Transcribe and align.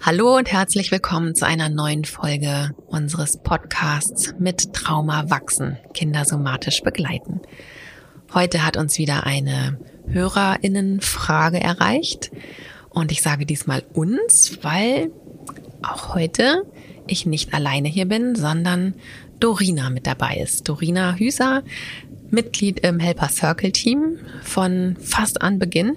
Hallo 0.00 0.36
und 0.36 0.52
herzlich 0.52 0.90
willkommen 0.90 1.34
zu 1.34 1.46
einer 1.46 1.68
neuen 1.68 2.04
Folge 2.04 2.74
unseres 2.86 3.38
Podcasts 3.38 4.34
mit 4.38 4.72
Trauma 4.72 5.30
wachsen, 5.30 5.78
Kinder 5.94 6.24
somatisch 6.24 6.82
begleiten. 6.82 7.40
Heute 8.32 8.66
hat 8.66 8.76
uns 8.76 8.98
wieder 8.98 9.24
eine 9.24 9.78
Hörerinnenfrage 10.06 11.60
erreicht 11.60 12.30
und 12.90 13.12
ich 13.12 13.22
sage 13.22 13.46
diesmal 13.46 13.82
uns, 13.92 14.58
weil 14.62 15.10
auch 15.82 16.14
heute 16.14 16.64
ich 17.06 17.26
nicht 17.26 17.54
alleine 17.54 17.88
hier 17.88 18.06
bin, 18.06 18.34
sondern 18.34 18.94
Dorina 19.40 19.90
mit 19.90 20.06
dabei 20.06 20.36
ist. 20.36 20.68
Dorina 20.68 21.14
Hüser, 21.14 21.62
Mitglied 22.30 22.80
im 22.80 22.98
Helper 22.98 23.28
Circle 23.28 23.72
Team 23.72 24.18
von 24.42 24.96
fast 25.00 25.42
an 25.42 25.58
Beginn 25.58 25.96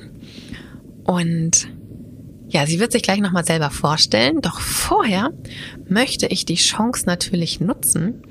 und 1.04 1.68
ja, 2.50 2.66
sie 2.66 2.80
wird 2.80 2.94
sich 2.94 3.02
gleich 3.02 3.20
nochmal 3.20 3.46
selber 3.46 3.70
vorstellen, 3.70 4.42
doch 4.42 4.60
vorher 4.60 5.32
möchte 5.88 6.28
ich 6.28 6.46
die 6.46 6.56
Chance 6.56 7.04
natürlich 7.06 7.60
nutzen, 7.60 8.22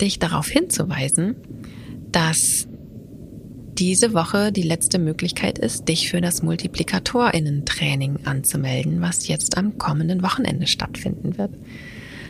dich 0.00 0.18
darauf 0.18 0.48
hinzuweisen, 0.48 1.36
dass 2.10 2.66
diese 3.78 4.12
Woche 4.12 4.50
die 4.52 4.62
letzte 4.62 4.98
Möglichkeit 4.98 5.58
ist, 5.58 5.88
dich 5.88 6.10
für 6.10 6.20
das 6.20 6.42
Multiplikatorinnen-Training 6.42 8.26
anzumelden, 8.26 9.00
was 9.00 9.28
jetzt 9.28 9.56
am 9.56 9.78
kommenden 9.78 10.22
Wochenende 10.22 10.66
stattfinden 10.66 11.38
wird. 11.38 11.52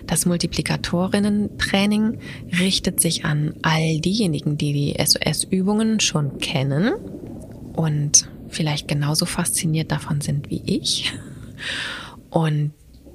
Das 0.07 0.27
Multiplikatorinnen-Training 0.27 2.19
richtet 2.59 3.01
sich 3.01 3.25
an 3.25 3.55
all 3.63 3.99
diejenigen, 4.01 4.59
die 4.59 4.73
die 4.73 4.95
SOS-Übungen 5.05 6.01
schon 6.01 6.39
kennen 6.39 6.93
und 7.73 8.29
vielleicht 8.49 8.89
genauso 8.89 9.25
fasziniert 9.25 9.91
davon 9.91 10.21
sind 10.21 10.51
wie 10.51 10.63
ich 10.67 11.13
und 12.31 12.73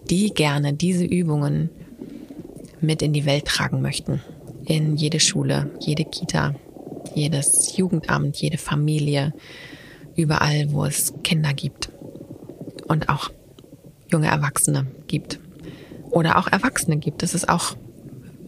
die 0.10 0.34
gerne 0.34 0.74
diese 0.74 1.06
Übungen 1.06 1.70
mit 2.82 3.02
in 3.02 3.14
die 3.14 3.26
Welt 3.26 3.46
tragen 3.46 3.82
möchten. 3.82 4.22
In 4.66 4.96
jede 4.98 5.20
Schule, 5.20 5.72
jede 5.80 6.06
Kita, 6.06 6.56
jedes 7.14 7.78
Jugendamt, 7.78 8.38
jede 8.38 8.58
Familie, 8.58 9.34
überall, 10.16 10.72
wo 10.72 10.86
es 10.86 11.14
Kinder 11.24 11.54
gibt 11.54 11.90
und 12.88 13.10
auch 13.10 13.32
junge 14.12 14.28
Erwachsene 14.28 14.88
gibt 15.08 15.40
oder 16.10 16.38
auch 16.38 16.48
Erwachsene 16.48 16.98
gibt. 16.98 17.24
Es 17.24 17.34
ist 17.34 17.50
auch 17.50 17.76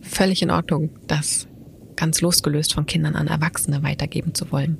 völlig 0.01 0.41
in 0.41 0.51
Ordnung, 0.51 0.89
das 1.07 1.47
ganz 1.95 2.21
losgelöst 2.21 2.73
von 2.73 2.85
Kindern 2.85 3.15
an 3.15 3.27
Erwachsene 3.27 3.83
weitergeben 3.83 4.33
zu 4.33 4.51
wollen. 4.51 4.77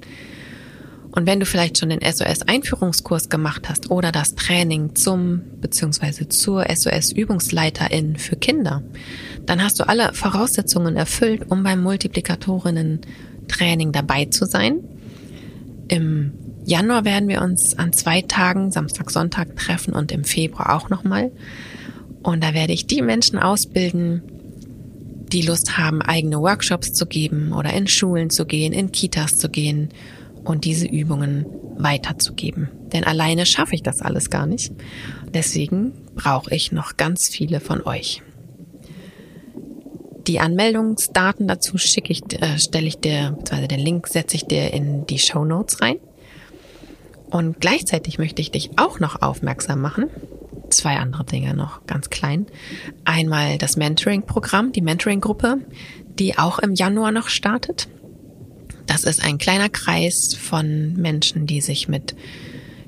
Und 1.18 1.26
wenn 1.26 1.40
du 1.40 1.48
vielleicht 1.48 1.80
schon 1.80 1.90
den 1.90 2.02
SOS-Einführungskurs 2.02 3.28
gemacht 3.28 3.70
hast 3.70 3.90
oder 3.90 4.12
das 4.12 4.36
Training 4.36 4.94
zum 4.94 5.42
bzw. 5.62 6.30
zur 6.30 6.70
SOS-Übungsleiterin 6.70 8.18
für 8.18 8.36
Kinder, 8.36 8.84
dann 9.48 9.64
hast 9.64 9.80
du 9.80 9.90
alle 9.90 10.14
Voraussetzungen 10.14 10.96
erfüllt, 10.96 11.50
um 11.50 11.64
beim 11.64 11.82
Multiplikatorinnen-Training 11.82 13.94
dabei 13.94 14.26
zu 14.26 14.46
sein. 14.46 14.82
Im 15.88 16.34
Januar 16.66 17.04
werden 17.04 17.30
wir 17.30 17.42
uns 17.42 17.76
an 17.80 17.94
zwei 17.94 18.22
Tagen, 18.22 18.70
Samstag, 18.70 19.10
Sonntag 19.10 19.56
treffen 19.56 19.96
und 19.96 20.12
im 20.12 20.24
Februar 20.24 20.76
auch 20.76 20.92
nochmal. 20.92 21.32
Und 22.22 22.44
da 22.44 22.54
werde 22.54 22.74
ich 22.74 22.86
die 22.86 23.02
Menschen 23.02 23.40
ausbilden, 23.40 24.22
die 25.34 25.42
Lust 25.42 25.80
haben, 25.80 26.04
eigene 26.04 26.40
Workshops 26.40 26.94
zu 26.94 27.08
geben 27.08 27.54
oder 27.54 27.74
in 27.74 27.88
Schulen 27.88 28.30
zu 28.30 28.46
gehen, 28.46 28.72
in 28.72 28.92
Kitas 28.92 29.40
zu 29.40 29.50
gehen 29.50 29.90
und 30.48 30.64
diese 30.66 30.88
Übungen 30.88 31.46
weiterzugeben. 31.78 32.70
Denn 32.94 33.04
alleine 33.04 33.46
schaffe 33.46 33.76
ich 33.76 33.84
das 33.84 34.02
alles 34.02 34.30
gar 34.30 34.46
nicht. 34.46 34.72
Deswegen 35.34 35.94
brauche 36.16 36.56
ich 36.56 36.72
noch 36.72 36.98
ganz 36.98 37.28
viele 37.28 37.60
von 37.60 37.86
euch. 37.86 38.22
Die 40.26 40.40
Anmeldungsdaten 40.40 41.48
dazu 41.48 41.78
schicke 41.78 42.12
ich, 42.12 42.22
äh, 42.42 42.58
stelle 42.60 42.88
ich 42.88 43.00
dir, 43.00 43.36
beziehungsweise 43.38 43.68
den 43.68 43.80
Link 43.80 44.08
setze 44.08 44.36
ich 44.36 44.46
dir 44.46 44.74
in 44.74 45.06
die 45.06 45.20
Show 45.20 45.46
Notes 45.46 45.82
rein. 45.82 45.98
Und 47.30 47.60
gleichzeitig 47.60 48.18
möchte 48.18 48.42
ich 48.42 48.52
dich 48.52 48.72
auch 48.78 49.00
noch 49.00 49.22
aufmerksam 49.22 49.82
machen. 49.82 50.10
Zwei 50.70 50.98
andere 50.98 51.24
Dinge 51.24 51.54
noch, 51.54 51.86
ganz 51.86 52.10
klein. 52.10 52.46
Einmal 53.06 53.58
das 53.58 53.78
Mentoring-Programm, 53.78 54.72
die 54.74 54.82
Mentoring-Gruppe, 54.82 55.60
die 56.20 56.38
auch 56.38 56.60
im 56.60 56.74
Januar 56.74 57.12
noch 57.12 57.30
startet. 57.30 57.88
Das 58.88 59.04
ist 59.04 59.24
ein 59.24 59.38
kleiner 59.38 59.70
Kreis 59.70 60.34
von 60.34 60.96
Menschen, 60.96 61.46
die 61.46 61.62
sich 61.62 61.88
mit, 61.88 62.16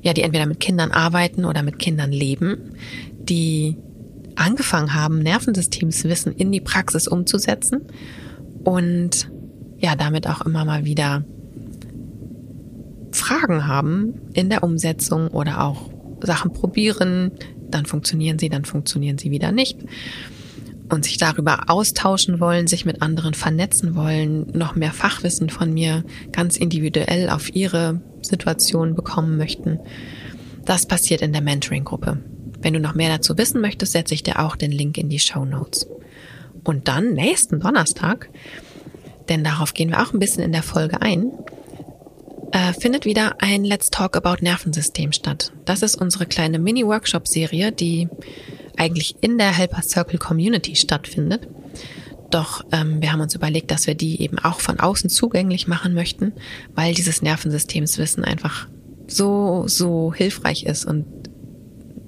ja, 0.01 0.13
die 0.13 0.23
entweder 0.23 0.47
mit 0.47 0.59
Kindern 0.59 0.91
arbeiten 0.91 1.45
oder 1.45 1.61
mit 1.61 1.77
Kindern 1.77 2.11
leben, 2.11 2.75
die 3.19 3.75
angefangen 4.35 4.93
haben, 4.93 5.19
Nervensystemswissen 5.19 6.33
in 6.33 6.51
die 6.51 6.61
Praxis 6.61 7.07
umzusetzen 7.07 7.81
und 8.63 9.29
ja, 9.77 9.95
damit 9.95 10.27
auch 10.27 10.41
immer 10.41 10.65
mal 10.65 10.85
wieder 10.85 11.25
Fragen 13.11 13.67
haben 13.67 14.13
in 14.33 14.49
der 14.49 14.63
Umsetzung 14.63 15.27
oder 15.27 15.63
auch 15.63 15.89
Sachen 16.21 16.53
probieren, 16.53 17.31
dann 17.69 17.85
funktionieren 17.85 18.39
sie, 18.39 18.49
dann 18.49 18.65
funktionieren 18.65 19.17
sie 19.17 19.31
wieder 19.31 19.51
nicht 19.51 19.77
und 20.89 21.05
sich 21.05 21.17
darüber 21.17 21.69
austauschen 21.69 22.39
wollen, 22.39 22.67
sich 22.67 22.85
mit 22.85 23.01
anderen 23.01 23.33
vernetzen 23.33 23.95
wollen, 23.95 24.47
noch 24.53 24.75
mehr 24.75 24.91
Fachwissen 24.91 25.49
von 25.49 25.73
mir 25.73 26.03
ganz 26.31 26.57
individuell 26.57 27.29
auf 27.29 27.55
ihre 27.55 28.01
Situation 28.21 28.95
bekommen 28.95 29.37
möchten. 29.37 29.79
Das 30.65 30.85
passiert 30.85 31.21
in 31.21 31.31
der 31.31 31.41
Mentoring-Gruppe. 31.41 32.17
Wenn 32.61 32.73
du 32.73 32.79
noch 32.79 32.95
mehr 32.95 33.09
dazu 33.09 33.37
wissen 33.37 33.61
möchtest, 33.61 33.93
setze 33.93 34.13
ich 34.13 34.23
dir 34.23 34.39
auch 34.39 34.55
den 34.55 34.71
Link 34.71 34.97
in 34.97 35.09
die 35.09 35.19
Show 35.19 35.45
Notes. 35.45 35.87
Und 36.63 36.87
dann 36.87 37.13
nächsten 37.13 37.59
Donnerstag, 37.59 38.29
denn 39.29 39.43
darauf 39.43 39.73
gehen 39.73 39.89
wir 39.89 40.01
auch 40.01 40.13
ein 40.13 40.19
bisschen 40.19 40.43
in 40.43 40.51
der 40.51 40.63
Folge 40.63 41.01
ein, 41.01 41.31
äh, 42.51 42.73
findet 42.73 43.05
wieder 43.05 43.41
ein 43.41 43.63
Let's 43.63 43.89
Talk 43.89 44.17
About 44.17 44.41
Nervensystem 44.41 45.11
statt. 45.11 45.53
Das 45.65 45.83
ist 45.83 45.95
unsere 45.95 46.25
kleine 46.25 46.59
Mini-Workshop-Serie, 46.59 47.71
die 47.71 48.09
eigentlich 48.79 49.15
in 49.21 49.37
der 49.37 49.55
Helper 49.55 49.81
Circle 49.81 50.19
Community 50.19 50.75
stattfindet. 50.75 51.47
Doch 52.31 52.63
ähm, 52.71 53.01
wir 53.01 53.11
haben 53.11 53.21
uns 53.21 53.35
überlegt, 53.35 53.71
dass 53.71 53.87
wir 53.87 53.95
die 53.95 54.21
eben 54.21 54.39
auch 54.39 54.59
von 54.59 54.79
außen 54.79 55.09
zugänglich 55.09 55.67
machen 55.67 55.93
möchten, 55.93 56.33
weil 56.75 56.93
dieses 56.93 57.21
Nervensystemswissen 57.21 58.23
einfach 58.23 58.67
so, 59.07 59.63
so 59.67 60.13
hilfreich 60.13 60.63
ist 60.63 60.85
und 60.85 61.05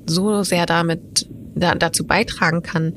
so 0.06 0.44
sehr 0.44 0.66
damit 0.66 1.28
da, 1.56 1.76
dazu 1.76 2.06
beitragen 2.06 2.62
kann, 2.62 2.94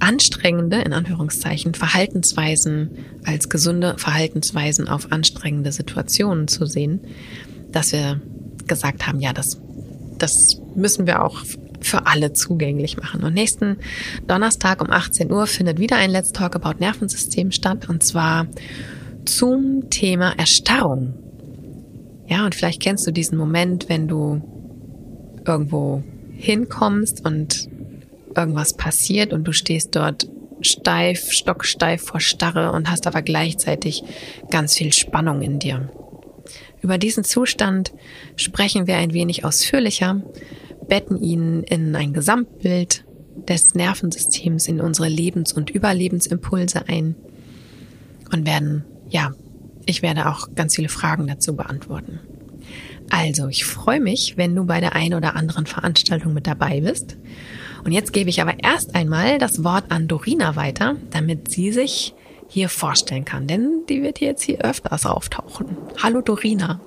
anstrengende, 0.00 0.78
in 0.78 0.92
Anführungszeichen, 0.92 1.74
Verhaltensweisen 1.74 2.90
als 3.24 3.48
gesunde 3.48 3.96
Verhaltensweisen 3.98 4.88
auf 4.88 5.12
anstrengende 5.12 5.72
Situationen 5.72 6.48
zu 6.48 6.66
sehen, 6.66 7.00
dass 7.72 7.92
wir 7.92 8.20
gesagt 8.66 9.06
haben, 9.06 9.20
ja, 9.20 9.32
das, 9.32 9.60
das 10.18 10.60
müssen 10.74 11.06
wir 11.06 11.22
auch 11.22 11.42
für 11.86 12.06
alle 12.06 12.32
zugänglich 12.32 12.96
machen. 12.96 13.22
Und 13.24 13.34
nächsten 13.34 13.78
Donnerstag 14.26 14.82
um 14.82 14.90
18 14.90 15.30
Uhr 15.30 15.46
findet 15.46 15.78
wieder 15.78 15.96
ein 15.96 16.10
Let's 16.10 16.32
Talk 16.32 16.56
About 16.56 16.78
Nervensystem 16.80 17.52
statt 17.52 17.88
und 17.88 18.02
zwar 18.02 18.46
zum 19.24 19.90
Thema 19.90 20.34
Erstarrung. 20.36 21.14
Ja, 22.28 22.44
und 22.44 22.54
vielleicht 22.54 22.82
kennst 22.82 23.06
du 23.06 23.12
diesen 23.12 23.38
Moment, 23.38 23.88
wenn 23.88 24.08
du 24.08 24.42
irgendwo 25.46 26.02
hinkommst 26.36 27.24
und 27.24 27.68
irgendwas 28.34 28.74
passiert 28.74 29.32
und 29.32 29.44
du 29.44 29.52
stehst 29.52 29.94
dort 29.96 30.28
steif, 30.60 31.32
stocksteif 31.32 32.02
vor 32.02 32.20
Starre 32.20 32.72
und 32.72 32.90
hast 32.90 33.06
aber 33.06 33.22
gleichzeitig 33.22 34.02
ganz 34.50 34.76
viel 34.76 34.92
Spannung 34.92 35.42
in 35.42 35.58
dir. 35.58 35.88
Über 36.82 36.98
diesen 36.98 37.24
Zustand 37.24 37.92
sprechen 38.36 38.86
wir 38.86 38.96
ein 38.96 39.12
wenig 39.12 39.44
ausführlicher, 39.44 40.22
betten 40.88 41.20
ihn 41.20 41.62
in 41.62 41.94
ein 41.94 42.12
Gesamtbild 42.12 43.04
des 43.48 43.74
Nervensystems 43.74 44.68
in 44.68 44.80
unsere 44.80 45.08
Lebens- 45.08 45.52
und 45.52 45.70
Überlebensimpulse 45.70 46.88
ein 46.88 47.16
und 48.32 48.46
werden, 48.46 48.84
ja, 49.08 49.32
ich 49.84 50.02
werde 50.02 50.28
auch 50.28 50.48
ganz 50.54 50.76
viele 50.76 50.88
Fragen 50.88 51.26
dazu 51.26 51.54
beantworten. 51.54 52.20
Also, 53.10 53.46
ich 53.46 53.64
freue 53.64 54.00
mich, 54.00 54.36
wenn 54.36 54.56
du 54.56 54.64
bei 54.64 54.80
der 54.80 54.96
einen 54.96 55.14
oder 55.14 55.36
anderen 55.36 55.66
Veranstaltung 55.66 56.34
mit 56.34 56.48
dabei 56.48 56.80
bist. 56.80 57.16
Und 57.84 57.92
jetzt 57.92 58.12
gebe 58.12 58.30
ich 58.30 58.42
aber 58.42 58.54
erst 58.60 58.96
einmal 58.96 59.38
das 59.38 59.62
Wort 59.62 59.92
an 59.92 60.08
Dorina 60.08 60.56
weiter, 60.56 60.96
damit 61.10 61.48
sie 61.48 61.70
sich 61.70 62.14
hier 62.48 62.68
vorstellen 62.68 63.24
kann, 63.24 63.46
denn 63.46 63.84
die 63.88 64.02
wird 64.02 64.20
jetzt 64.20 64.42
hier 64.42 64.58
öfters 64.60 65.06
auftauchen. 65.06 65.76
Hallo 66.02 66.20
Dorina. 66.20 66.80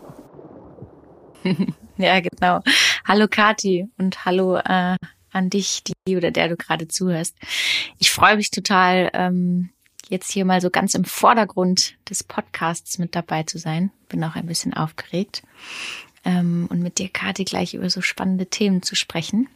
Ja, 2.00 2.22
genau. 2.22 2.62
Hallo 3.06 3.28
Kati 3.30 3.88
und 3.98 4.26
hallo 4.26 4.58
äh, 4.58 4.96
an 5.32 5.50
dich, 5.50 5.84
die 5.84 6.16
oder 6.16 6.32
der 6.32 6.50
du 6.50 6.58
gerade 6.58 6.88
zuhörst. 6.88 7.36
Ich 7.98 8.12
freue 8.12 8.36
mich 8.36 8.52
total, 8.52 9.10
ähm, 9.14 9.70
jetzt 10.10 10.32
hier 10.32 10.46
mal 10.46 10.62
so 10.62 10.70
ganz 10.70 10.94
im 10.96 11.06
Vordergrund 11.06 11.96
des 12.10 12.24
Podcasts 12.24 12.98
mit 12.98 13.16
dabei 13.16 13.44
zu 13.44 13.58
sein. 13.58 13.92
Bin 14.10 14.24
auch 14.24 14.36
ein 14.36 14.48
bisschen 14.48 14.74
aufgeregt 14.74 15.44
ähm, 16.26 16.68
und 16.70 16.82
mit 16.82 16.98
dir, 17.00 17.10
Kati, 17.10 17.46
gleich 17.46 17.74
über 17.74 17.90
so 17.90 18.02
spannende 18.02 18.48
Themen 18.48 18.82
zu 18.82 18.96
sprechen. 18.96 19.48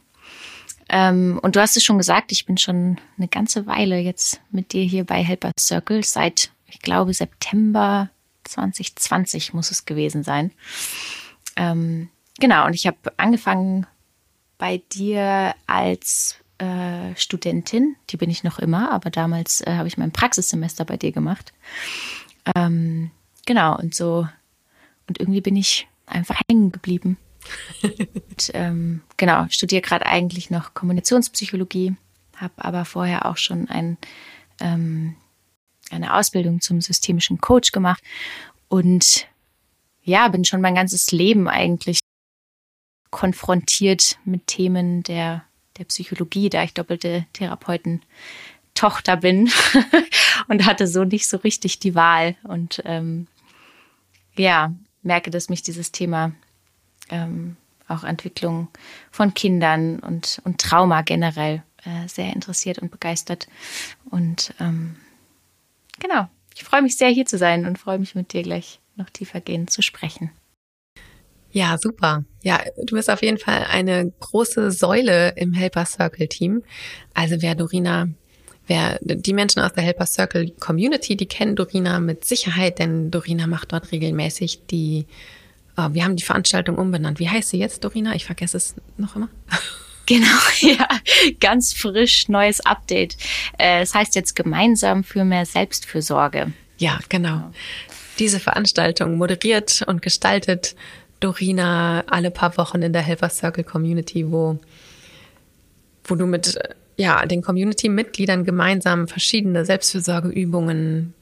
Ähm, 0.88 1.38
und 1.42 1.56
du 1.56 1.60
hast 1.60 1.76
es 1.76 1.84
schon 1.84 1.98
gesagt, 1.98 2.32
ich 2.32 2.46
bin 2.46 2.58
schon 2.58 2.98
eine 3.16 3.28
ganze 3.28 3.66
Weile 3.66 3.98
jetzt 3.98 4.40
mit 4.50 4.72
dir 4.72 4.84
hier 4.84 5.04
bei 5.04 5.22
Helper 5.22 5.52
Circle. 5.58 6.02
Seit, 6.02 6.50
ich 6.66 6.80
glaube, 6.80 7.14
September 7.14 8.10
2020 8.44 9.54
muss 9.54 9.70
es 9.70 9.86
gewesen 9.86 10.22
sein. 10.22 10.50
Ähm, 11.56 12.10
genau, 12.38 12.66
und 12.66 12.74
ich 12.74 12.86
habe 12.86 12.98
angefangen 13.16 13.86
bei 14.58 14.82
dir 14.92 15.54
als 15.66 16.36
äh, 16.58 17.14
Studentin, 17.16 17.96
die 18.10 18.16
bin 18.16 18.30
ich 18.30 18.44
noch 18.44 18.58
immer, 18.58 18.90
aber 18.92 19.10
damals 19.10 19.60
äh, 19.62 19.72
habe 19.72 19.88
ich 19.88 19.98
mein 19.98 20.12
Praxissemester 20.12 20.84
bei 20.84 20.96
dir 20.96 21.12
gemacht. 21.12 21.52
Ähm, 22.54 23.10
genau, 23.46 23.76
und 23.76 23.94
so, 23.94 24.28
und 25.08 25.20
irgendwie 25.20 25.40
bin 25.40 25.56
ich 25.56 25.88
einfach 26.06 26.40
hängen 26.48 26.72
geblieben. 26.72 27.18
und, 27.82 28.50
ähm, 28.54 29.02
genau, 29.16 29.46
studiere 29.50 29.82
gerade 29.82 30.06
eigentlich 30.06 30.50
noch 30.50 30.74
Kommunikationspsychologie, 30.74 31.94
habe 32.36 32.54
aber 32.56 32.84
vorher 32.84 33.26
auch 33.26 33.36
schon 33.36 33.68
ein, 33.68 33.98
ähm, 34.60 35.16
eine 35.90 36.14
Ausbildung 36.14 36.60
zum 36.60 36.80
systemischen 36.80 37.40
Coach 37.40 37.72
gemacht 37.72 38.02
und 38.68 39.26
ja, 40.02 40.28
bin 40.28 40.44
schon 40.44 40.60
mein 40.60 40.74
ganzes 40.74 41.10
Leben 41.12 41.48
eigentlich 41.48 42.00
konfrontiert 43.14 44.18
mit 44.24 44.48
Themen 44.48 45.04
der 45.04 45.44
der 45.78 45.84
Psychologie, 45.84 46.50
da 46.50 46.62
ich 46.62 46.74
doppelte 46.74 47.26
Therapeutentochter 47.32 49.16
bin 49.16 49.50
und 50.48 50.66
hatte 50.66 50.86
so 50.86 51.04
nicht 51.04 51.28
so 51.28 51.38
richtig 51.38 51.78
die 51.78 51.94
Wahl. 51.94 52.36
Und 52.44 52.82
ähm, 52.84 53.26
ja, 54.36 54.72
merke, 55.02 55.30
dass 55.30 55.48
mich 55.48 55.62
dieses 55.62 55.92
Thema 55.92 56.32
ähm, 57.10 57.56
auch 57.88 58.04
Entwicklung 58.04 58.68
von 59.10 59.34
Kindern 59.34 59.98
und, 59.98 60.40
und 60.44 60.60
Trauma 60.60 61.02
generell 61.02 61.62
äh, 61.84 62.08
sehr 62.08 62.32
interessiert 62.32 62.78
und 62.78 62.90
begeistert. 62.90 63.48
Und 64.10 64.54
ähm, 64.60 64.96
genau, 65.98 66.28
ich 66.54 66.64
freue 66.64 66.82
mich 66.82 66.96
sehr, 66.96 67.10
hier 67.10 67.26
zu 67.26 67.36
sein 67.36 67.66
und 67.66 67.78
freue 67.78 67.98
mich 67.98 68.14
mit 68.14 68.32
dir 68.32 68.42
gleich 68.42 68.80
noch 68.96 69.10
tiefer 69.10 69.40
gehen 69.40 69.68
zu 69.68 69.82
sprechen. 69.82 70.30
Ja, 71.54 71.78
super. 71.78 72.24
Ja, 72.42 72.60
du 72.82 72.96
bist 72.96 73.08
auf 73.08 73.22
jeden 73.22 73.38
Fall 73.38 73.66
eine 73.70 74.12
große 74.18 74.72
Säule 74.72 75.34
im 75.36 75.52
Helper 75.52 75.86
Circle 75.86 76.26
Team. 76.26 76.64
Also 77.14 77.36
wer 77.42 77.54
Dorina, 77.54 78.08
wer 78.66 78.98
die 79.00 79.32
Menschen 79.32 79.62
aus 79.62 79.72
der 79.72 79.84
Helper 79.84 80.04
Circle 80.04 80.50
Community, 80.58 81.16
die 81.16 81.26
kennen 81.26 81.54
Dorina 81.54 82.00
mit 82.00 82.24
Sicherheit, 82.24 82.80
denn 82.80 83.12
Dorina 83.12 83.46
macht 83.46 83.70
dort 83.70 83.92
regelmäßig 83.92 84.66
die, 84.66 85.06
oh, 85.76 85.90
wir 85.92 86.02
haben 86.02 86.16
die 86.16 86.24
Veranstaltung 86.24 86.76
umbenannt. 86.76 87.20
Wie 87.20 87.28
heißt 87.28 87.50
sie 87.50 87.58
jetzt, 87.58 87.84
Dorina? 87.84 88.16
Ich 88.16 88.24
vergesse 88.24 88.56
es 88.56 88.74
noch 88.98 89.16
immer. 89.16 89.28
Genau, 90.06 90.26
ja, 90.60 90.86
ganz 91.40 91.72
frisch, 91.72 92.28
neues 92.28 92.60
Update. 92.60 93.16
Äh, 93.58 93.80
es 93.80 93.94
heißt 93.94 94.14
jetzt 94.16 94.36
gemeinsam 94.36 95.02
für 95.02 95.24
mehr 95.24 95.46
Selbstfürsorge. 95.46 96.52
Ja, 96.76 96.98
genau. 97.08 97.50
Diese 98.18 98.38
Veranstaltung 98.38 99.16
moderiert 99.16 99.82
und 99.86 100.02
gestaltet 100.02 100.76
Dorina 101.24 102.04
alle 102.06 102.30
paar 102.30 102.56
Wochen 102.58 102.82
in 102.82 102.92
der 102.92 103.00
Helper 103.00 103.30
Circle 103.30 103.64
Community, 103.64 104.30
wo, 104.30 104.58
wo 106.04 106.14
du 106.16 106.26
mit 106.26 106.58
ja, 106.96 107.24
den 107.24 107.40
Community-Mitgliedern 107.40 108.44
gemeinsam 108.44 109.08
verschiedene 109.08 109.64
Selbstfürsorgeübungen 109.64 111.14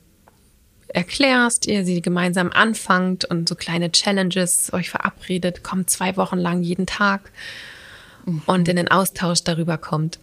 erklärst, 0.89 1.67
ihr 1.67 1.85
sie 1.85 2.03
gemeinsam 2.03 2.51
anfangt 2.51 3.25
und 3.25 3.49
so 3.49 3.55
kleine 3.55 3.93
Challenges 3.93 4.73
euch 4.73 4.91
verabredet, 4.91 5.63
kommt 5.63 5.89
zwei 5.89 6.17
Wochen 6.17 6.37
lang 6.37 6.63
jeden 6.63 6.87
Tag 6.87 7.31
mhm. 8.27 8.43
und 8.47 8.69
in 8.69 8.77
den 8.77 8.91
Austausch 8.91 9.45
darüber 9.45 9.79
kommt. 9.79 10.19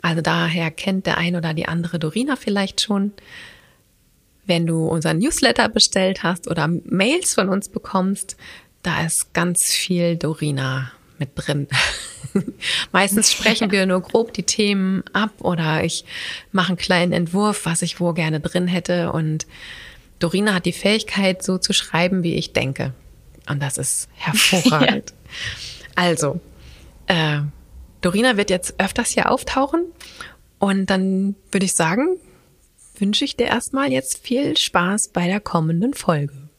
Also 0.00 0.22
daher 0.22 0.70
kennt 0.70 1.04
der 1.04 1.18
ein 1.18 1.36
oder 1.36 1.52
die 1.52 1.68
andere 1.68 1.98
Dorina 1.98 2.36
vielleicht 2.36 2.80
schon. 2.80 3.12
Wenn 4.46 4.66
du 4.66 4.86
unseren 4.86 5.18
Newsletter 5.18 5.68
bestellt 5.68 6.22
hast 6.22 6.48
oder 6.48 6.66
Mails 6.66 7.34
von 7.34 7.50
uns 7.50 7.68
bekommst, 7.68 8.36
da 8.82 9.04
ist 9.04 9.32
ganz 9.34 9.72
viel 9.72 10.16
Dorina 10.16 10.92
mit 11.18 11.30
drin. 11.34 11.68
Meistens 12.92 13.30
sprechen 13.30 13.70
wir 13.72 13.86
nur 13.86 14.00
grob 14.00 14.32
die 14.32 14.42
Themen 14.42 15.04
ab 15.12 15.32
oder 15.40 15.84
ich 15.84 16.04
mache 16.52 16.68
einen 16.68 16.78
kleinen 16.78 17.12
Entwurf, 17.12 17.66
was 17.66 17.82
ich 17.82 18.00
wo 18.00 18.12
gerne 18.12 18.40
drin 18.40 18.66
hätte. 18.66 19.12
Und 19.12 19.46
Dorina 20.18 20.54
hat 20.54 20.66
die 20.66 20.72
Fähigkeit, 20.72 21.42
so 21.42 21.58
zu 21.58 21.72
schreiben, 21.72 22.22
wie 22.22 22.34
ich 22.34 22.52
denke. 22.52 22.94
Und 23.48 23.62
das 23.62 23.78
ist 23.78 24.08
hervorragend. 24.14 25.10
ja. 25.14 25.86
Also, 25.96 26.40
äh, 27.06 27.40
Dorina 28.00 28.36
wird 28.36 28.50
jetzt 28.50 28.78
öfters 28.78 29.10
hier 29.10 29.30
auftauchen. 29.30 29.84
Und 30.58 30.86
dann 30.86 31.34
würde 31.50 31.66
ich 31.66 31.74
sagen, 31.74 32.16
wünsche 32.98 33.24
ich 33.24 33.36
dir 33.36 33.46
erstmal 33.46 33.90
jetzt 33.90 34.18
viel 34.24 34.56
Spaß 34.56 35.08
bei 35.08 35.26
der 35.26 35.40
kommenden 35.40 35.94
Folge. 35.94 36.49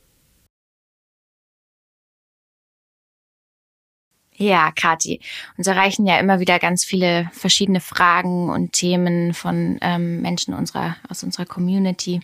Ja, 4.41 4.71
Kati, 4.71 5.19
uns 5.55 5.67
erreichen 5.67 6.07
ja 6.07 6.17
immer 6.17 6.39
wieder 6.39 6.57
ganz 6.57 6.83
viele 6.83 7.29
verschiedene 7.31 7.79
Fragen 7.79 8.49
und 8.49 8.73
Themen 8.73 9.35
von 9.35 9.77
ähm, 9.81 10.23
Menschen 10.23 10.55
unserer, 10.55 10.95
aus 11.07 11.21
unserer 11.21 11.45
Community 11.45 12.21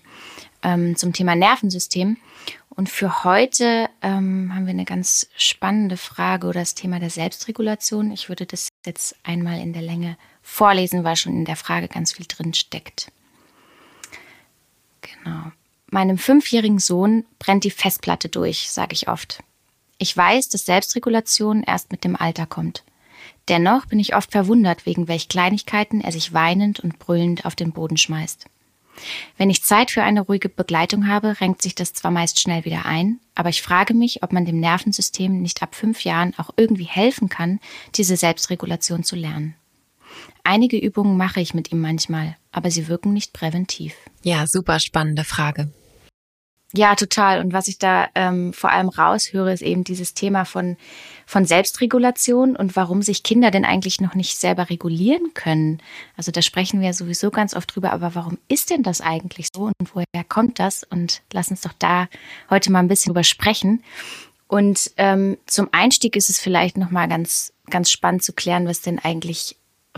ähm, 0.64 0.96
zum 0.96 1.14
Thema 1.14 1.36
Nervensystem. 1.36 2.18
Und 2.70 2.90
für 2.90 3.24
heute 3.24 3.88
ähm, 4.02 4.52
haben 4.52 4.66
wir 4.66 4.72
eine 4.72 4.86
ganz 4.86 5.30
spannende 5.38 5.96
Frage 5.96 6.48
oder 6.48 6.62
das 6.62 6.74
Thema 6.74 7.00
der 7.00 7.12
Selbstregulation. 7.12 8.10
Ich 8.10 8.30
würde 8.30 8.48
das 8.48 8.70
jetzt 8.84 9.16
einmal 9.22 9.60
in 9.60 9.74
der 9.74 9.84
Länge 9.84 10.18
vorlesen, 10.42 11.04
weil 11.04 11.18
schon 11.18 11.34
in 11.34 11.46
der 11.46 11.56
Frage 11.56 11.88
ganz 11.88 12.14
viel 12.14 12.26
drin 12.28 12.56
steckt. 12.56 13.12
Genau. 15.02 15.52
Meinem 15.92 16.18
fünfjährigen 16.18 16.80
Sohn 16.80 17.26
brennt 17.38 17.64
die 17.64 17.70
Festplatte 17.70 18.28
durch, 18.28 18.72
sage 18.72 18.94
ich 18.94 19.08
oft. 19.08 19.44
Ich 19.98 20.16
weiß, 20.16 20.50
dass 20.50 20.66
Selbstregulation 20.66 21.64
erst 21.64 21.92
mit 21.92 22.04
dem 22.04 22.16
Alter 22.16 22.46
kommt. 22.46 22.84
Dennoch 23.48 23.86
bin 23.86 24.00
ich 24.00 24.16
oft 24.16 24.32
verwundert, 24.32 24.86
wegen 24.86 25.08
welch 25.08 25.30
Kleinigkeiten 25.30 26.02
er 26.02 26.12
sich 26.12 26.34
weinend 26.34 26.80
und 26.80 27.00
brüllend 27.00 27.46
auf 27.46 27.56
den 27.56 27.72
Boden 27.72 27.98
schmeißt. 27.98 28.46
Wenn 29.38 29.50
ich 29.50 29.64
Zeit 29.64 29.92
für 29.92 30.04
eine 30.04 30.22
ruhige 30.22 30.50
Begleitung 30.50 31.08
habe, 31.08 31.40
renkt 31.40 31.62
sich 31.62 31.76
das 31.76 31.94
zwar 31.94 32.12
meist 32.12 32.40
schnell 32.40 32.66
wieder 32.66 32.86
ein, 32.86 33.20
aber 33.36 33.50
ich 33.50 33.62
frage 33.62 33.94
mich, 33.94 34.24
ob 34.24 34.34
man 34.34 34.46
dem 34.46 34.60
Nervensystem 34.60 35.42
nicht 35.42 35.62
ab 35.62 35.76
fünf 35.76 36.04
Jahren 36.04 36.34
auch 36.38 36.50
irgendwie 36.58 36.86
helfen 36.86 37.30
kann, 37.30 37.60
diese 37.96 38.18
Selbstregulation 38.18 39.04
zu 39.04 39.16
lernen. 39.16 39.56
Einige 40.44 40.78
Übungen 40.78 41.18
mache 41.18 41.42
ich 41.42 41.54
mit 41.54 41.72
ihm 41.72 41.82
manchmal, 41.82 42.36
aber 42.52 42.72
sie 42.72 42.88
wirken 42.88 43.14
nicht 43.14 43.34
präventiv. 43.34 43.94
Ja, 44.24 44.48
super 44.48 44.80
spannende 44.80 45.24
Frage. 45.24 45.72
Ja, 46.74 46.96
total. 46.96 47.40
Und 47.40 47.54
was 47.54 47.70
ich 47.70 47.80
da 47.80 48.10
ähm, 48.14 48.52
vor 48.52 48.72
allem 48.72 48.90
raushöre, 48.90 49.54
ist 49.54 49.62
eben 49.62 49.86
dieses 49.86 50.14
Thema 50.14 50.44
von, 50.44 50.76
von 51.26 51.46
Selbstregulation 51.46 52.58
und 52.58 52.76
warum 52.76 53.02
sich 53.02 53.24
Kinder 53.24 53.52
denn 53.52 53.64
eigentlich 53.64 54.02
noch 54.02 54.16
nicht 54.16 54.38
selber 54.38 54.70
regulieren 54.70 55.34
können. 55.34 55.82
Also 56.18 56.32
da 56.32 56.42
sprechen 56.42 56.82
wir 56.82 56.94
sowieso 56.94 57.32
ganz 57.32 57.56
oft 57.56 57.74
drüber, 57.74 57.94
aber 57.94 58.16
warum 58.16 58.38
ist 58.50 58.70
denn 58.70 58.84
das 58.84 59.00
eigentlich 59.00 59.48
so 59.56 59.72
und 59.80 59.96
woher 59.96 60.26
kommt 60.28 60.60
das? 60.60 60.84
Und 60.84 61.22
lass 61.32 61.50
uns 61.50 61.62
doch 61.62 61.74
da 61.80 62.10
heute 62.50 62.70
mal 62.70 62.80
ein 62.80 62.90
bisschen 62.90 63.12
drüber 63.12 63.24
sprechen. 63.24 63.82
Und 64.48 64.92
ähm, 64.98 65.38
zum 65.46 65.70
Einstieg 65.72 66.18
ist 66.18 66.30
es 66.30 66.40
vielleicht 66.40 66.78
nochmal 66.78 67.08
ganz, 67.08 67.54
ganz 67.70 67.92
spannend 67.92 68.24
zu 68.24 68.34
klären, 68.34 68.68
was 68.68 68.82
denn 68.82 69.00
eigentlich 69.00 69.56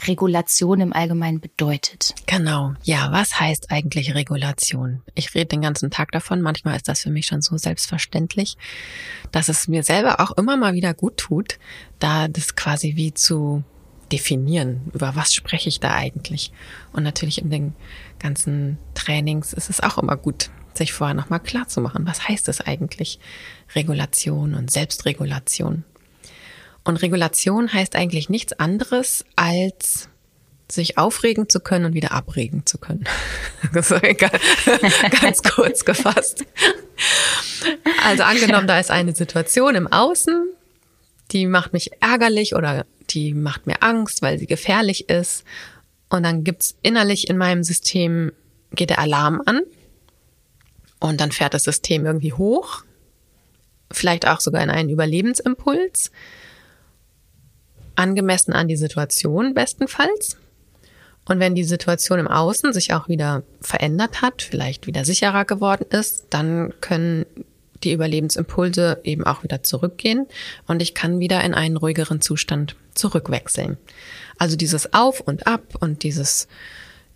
Regulation 0.07 0.81
im 0.81 0.93
Allgemeinen 0.93 1.39
bedeutet. 1.39 2.13
Genau. 2.25 2.73
Ja, 2.83 3.11
was 3.11 3.39
heißt 3.39 3.71
eigentlich 3.71 4.15
Regulation? 4.15 5.01
Ich 5.15 5.33
rede 5.35 5.47
den 5.47 5.61
ganzen 5.61 5.91
Tag 5.91 6.11
davon. 6.11 6.41
Manchmal 6.41 6.75
ist 6.75 6.87
das 6.87 7.01
für 7.01 7.09
mich 7.09 7.27
schon 7.27 7.41
so 7.41 7.57
selbstverständlich, 7.57 8.57
dass 9.31 9.49
es 9.49 9.67
mir 9.67 9.83
selber 9.83 10.19
auch 10.19 10.37
immer 10.37 10.57
mal 10.57 10.73
wieder 10.73 10.93
gut 10.93 11.17
tut, 11.17 11.59
da 11.99 12.27
das 12.27 12.55
quasi 12.55 12.95
wie 12.95 13.13
zu 13.13 13.63
definieren, 14.11 14.89
über 14.93 15.15
was 15.15 15.33
spreche 15.33 15.69
ich 15.69 15.79
da 15.79 15.93
eigentlich. 15.93 16.51
Und 16.93 17.03
natürlich 17.03 17.41
in 17.41 17.49
den 17.49 17.73
ganzen 18.19 18.77
Trainings 18.95 19.53
ist 19.53 19.69
es 19.69 19.81
auch 19.81 19.97
immer 19.97 20.17
gut, 20.17 20.49
sich 20.73 20.93
vorher 20.93 21.13
nochmal 21.13 21.39
klar 21.39 21.67
zu 21.67 21.81
machen, 21.81 22.05
was 22.05 22.27
heißt 22.27 22.47
es 22.49 22.61
eigentlich? 22.61 23.19
Regulation 23.75 24.55
und 24.55 24.71
Selbstregulation. 24.71 25.83
Und 26.83 26.97
Regulation 26.97 27.71
heißt 27.71 27.95
eigentlich 27.95 28.29
nichts 28.29 28.53
anderes 28.53 29.25
als 29.35 30.09
sich 30.71 30.97
aufregen 30.97 31.49
zu 31.49 31.59
können 31.59 31.85
und 31.85 31.93
wieder 31.93 32.11
abregen 32.11 32.65
zu 32.65 32.77
können. 32.77 33.05
Das 33.73 33.91
ist 33.91 34.01
ganz 35.21 35.43
kurz 35.43 35.83
gefasst. 35.83 36.45
Also 38.05 38.23
angenommen, 38.23 38.67
da 38.67 38.79
ist 38.79 38.89
eine 38.89 39.13
Situation 39.13 39.75
im 39.75 39.87
Außen, 39.87 40.47
die 41.31 41.45
macht 41.45 41.73
mich 41.73 41.91
ärgerlich 41.99 42.55
oder 42.55 42.85
die 43.09 43.33
macht 43.33 43.67
mir 43.67 43.83
Angst, 43.83 44.21
weil 44.21 44.39
sie 44.39 44.47
gefährlich 44.47 45.09
ist. 45.09 45.43
Und 46.09 46.23
dann 46.23 46.43
gibt's 46.43 46.77
innerlich 46.81 47.29
in 47.29 47.37
meinem 47.37 47.63
System, 47.63 48.31
geht 48.71 48.89
der 48.89 48.99
Alarm 48.99 49.41
an 49.45 49.61
und 50.99 51.21
dann 51.21 51.31
fährt 51.31 51.53
das 51.53 51.63
System 51.63 52.05
irgendwie 52.05 52.33
hoch, 52.33 52.83
vielleicht 53.91 54.27
auch 54.27 54.39
sogar 54.39 54.63
in 54.63 54.69
einen 54.69 54.89
Überlebensimpuls. 54.89 56.11
Angemessen 57.99 58.53
an 58.53 58.67
die 58.67 58.77
Situation 58.77 59.53
bestenfalls. 59.53 60.37
Und 61.25 61.39
wenn 61.39 61.53
die 61.53 61.63
Situation 61.63 62.17
im 62.17 62.27
Außen 62.27 62.73
sich 62.73 62.93
auch 62.93 63.07
wieder 63.07 63.43
verändert 63.61 64.23
hat, 64.23 64.41
vielleicht 64.41 64.87
wieder 64.87 65.05
sicherer 65.05 65.45
geworden 65.45 65.85
ist, 65.91 66.25
dann 66.31 66.73
können 66.81 67.25
die 67.83 67.93
Überlebensimpulse 67.93 68.99
eben 69.03 69.23
auch 69.25 69.43
wieder 69.43 69.63
zurückgehen 69.63 70.27
und 70.67 70.81
ich 70.81 70.93
kann 70.95 71.19
wieder 71.19 71.43
in 71.43 71.53
einen 71.53 71.77
ruhigeren 71.77 72.19
Zustand 72.19 72.75
zurückwechseln. 72.93 73.77
Also 74.37 74.57
dieses 74.57 74.93
Auf 74.93 75.21
und 75.21 75.47
Ab 75.47 75.75
und 75.79 76.03
dieses 76.03 76.47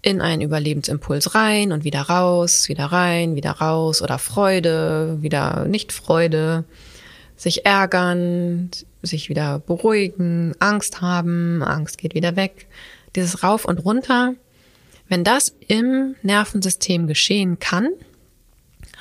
in 0.02 0.22
einen 0.22 0.42
Überlebensimpuls 0.42 1.34
rein 1.34 1.72
und 1.72 1.84
wieder 1.86 2.02
raus, 2.02 2.70
wieder 2.70 2.86
rein, 2.86 3.36
wieder 3.36 3.52
raus 3.52 4.02
oder 4.02 4.20
Freude, 4.20 5.18
wieder 5.22 5.66
nicht 5.66 5.92
Freude, 5.92 6.66
sich 7.36 7.66
ärgern, 7.66 8.70
sich 9.04 9.30
wieder 9.30 9.60
beruhigen, 9.60 10.54
Angst 10.60 11.02
haben, 11.02 11.62
Angst 11.62 11.98
geht 11.98 12.16
wieder 12.16 12.36
weg. 12.36 12.68
Dieses 13.16 13.44
Rauf 13.44 13.66
und 13.66 13.80
Runter, 13.80 14.34
wenn 15.08 15.24
das 15.24 15.56
im 15.68 16.16
Nervensystem 16.24 17.08
geschehen 17.08 17.60
kann, 17.60 17.90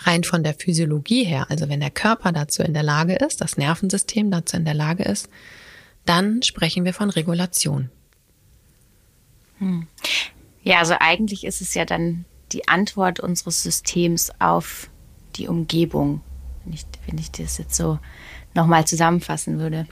rein 0.05 0.25
von 0.25 0.43
der 0.43 0.55
Physiologie 0.55 1.25
her, 1.25 1.47
also 1.49 1.69
wenn 1.69 1.81
der 1.81 1.91
Körper 1.91 2.33
dazu 2.33 2.63
in 2.63 2.75
der 2.75 2.83
Lage 2.83 3.15
ist, 3.15 3.41
das 3.41 3.57
Nervensystem 3.57 4.31
dazu 4.31 4.57
in 4.57 4.65
der 4.65 4.75
Lage 4.75 5.05
ist, 5.05 5.29
dann 6.05 6.43
sprechen 6.43 6.85
wir 6.85 6.93
von 6.93 7.11
Regulation. 7.11 7.91
Hm. 9.59 9.87
Ja, 10.63 10.79
also 10.81 10.95
eigentlich 10.99 11.45
ist 11.45 11.61
es 11.61 11.75
ja 11.75 11.85
dann 11.85 12.25
die 12.53 12.69
Antwort 12.69 13.21
unseres 13.21 13.63
Systems 13.63 14.31
auf 14.39 14.91
die 15.37 15.49
Umgebung, 15.49 16.21
wenn 16.65 16.75
ich, 16.75 16.85
wenn 17.07 17.19
ich 17.19 17.31
das 17.31 17.59
jetzt 17.59 17.75
so 17.75 17.99
nochmal 18.55 18.87
zusammenfassen 18.87 19.59
würde. 19.59 19.87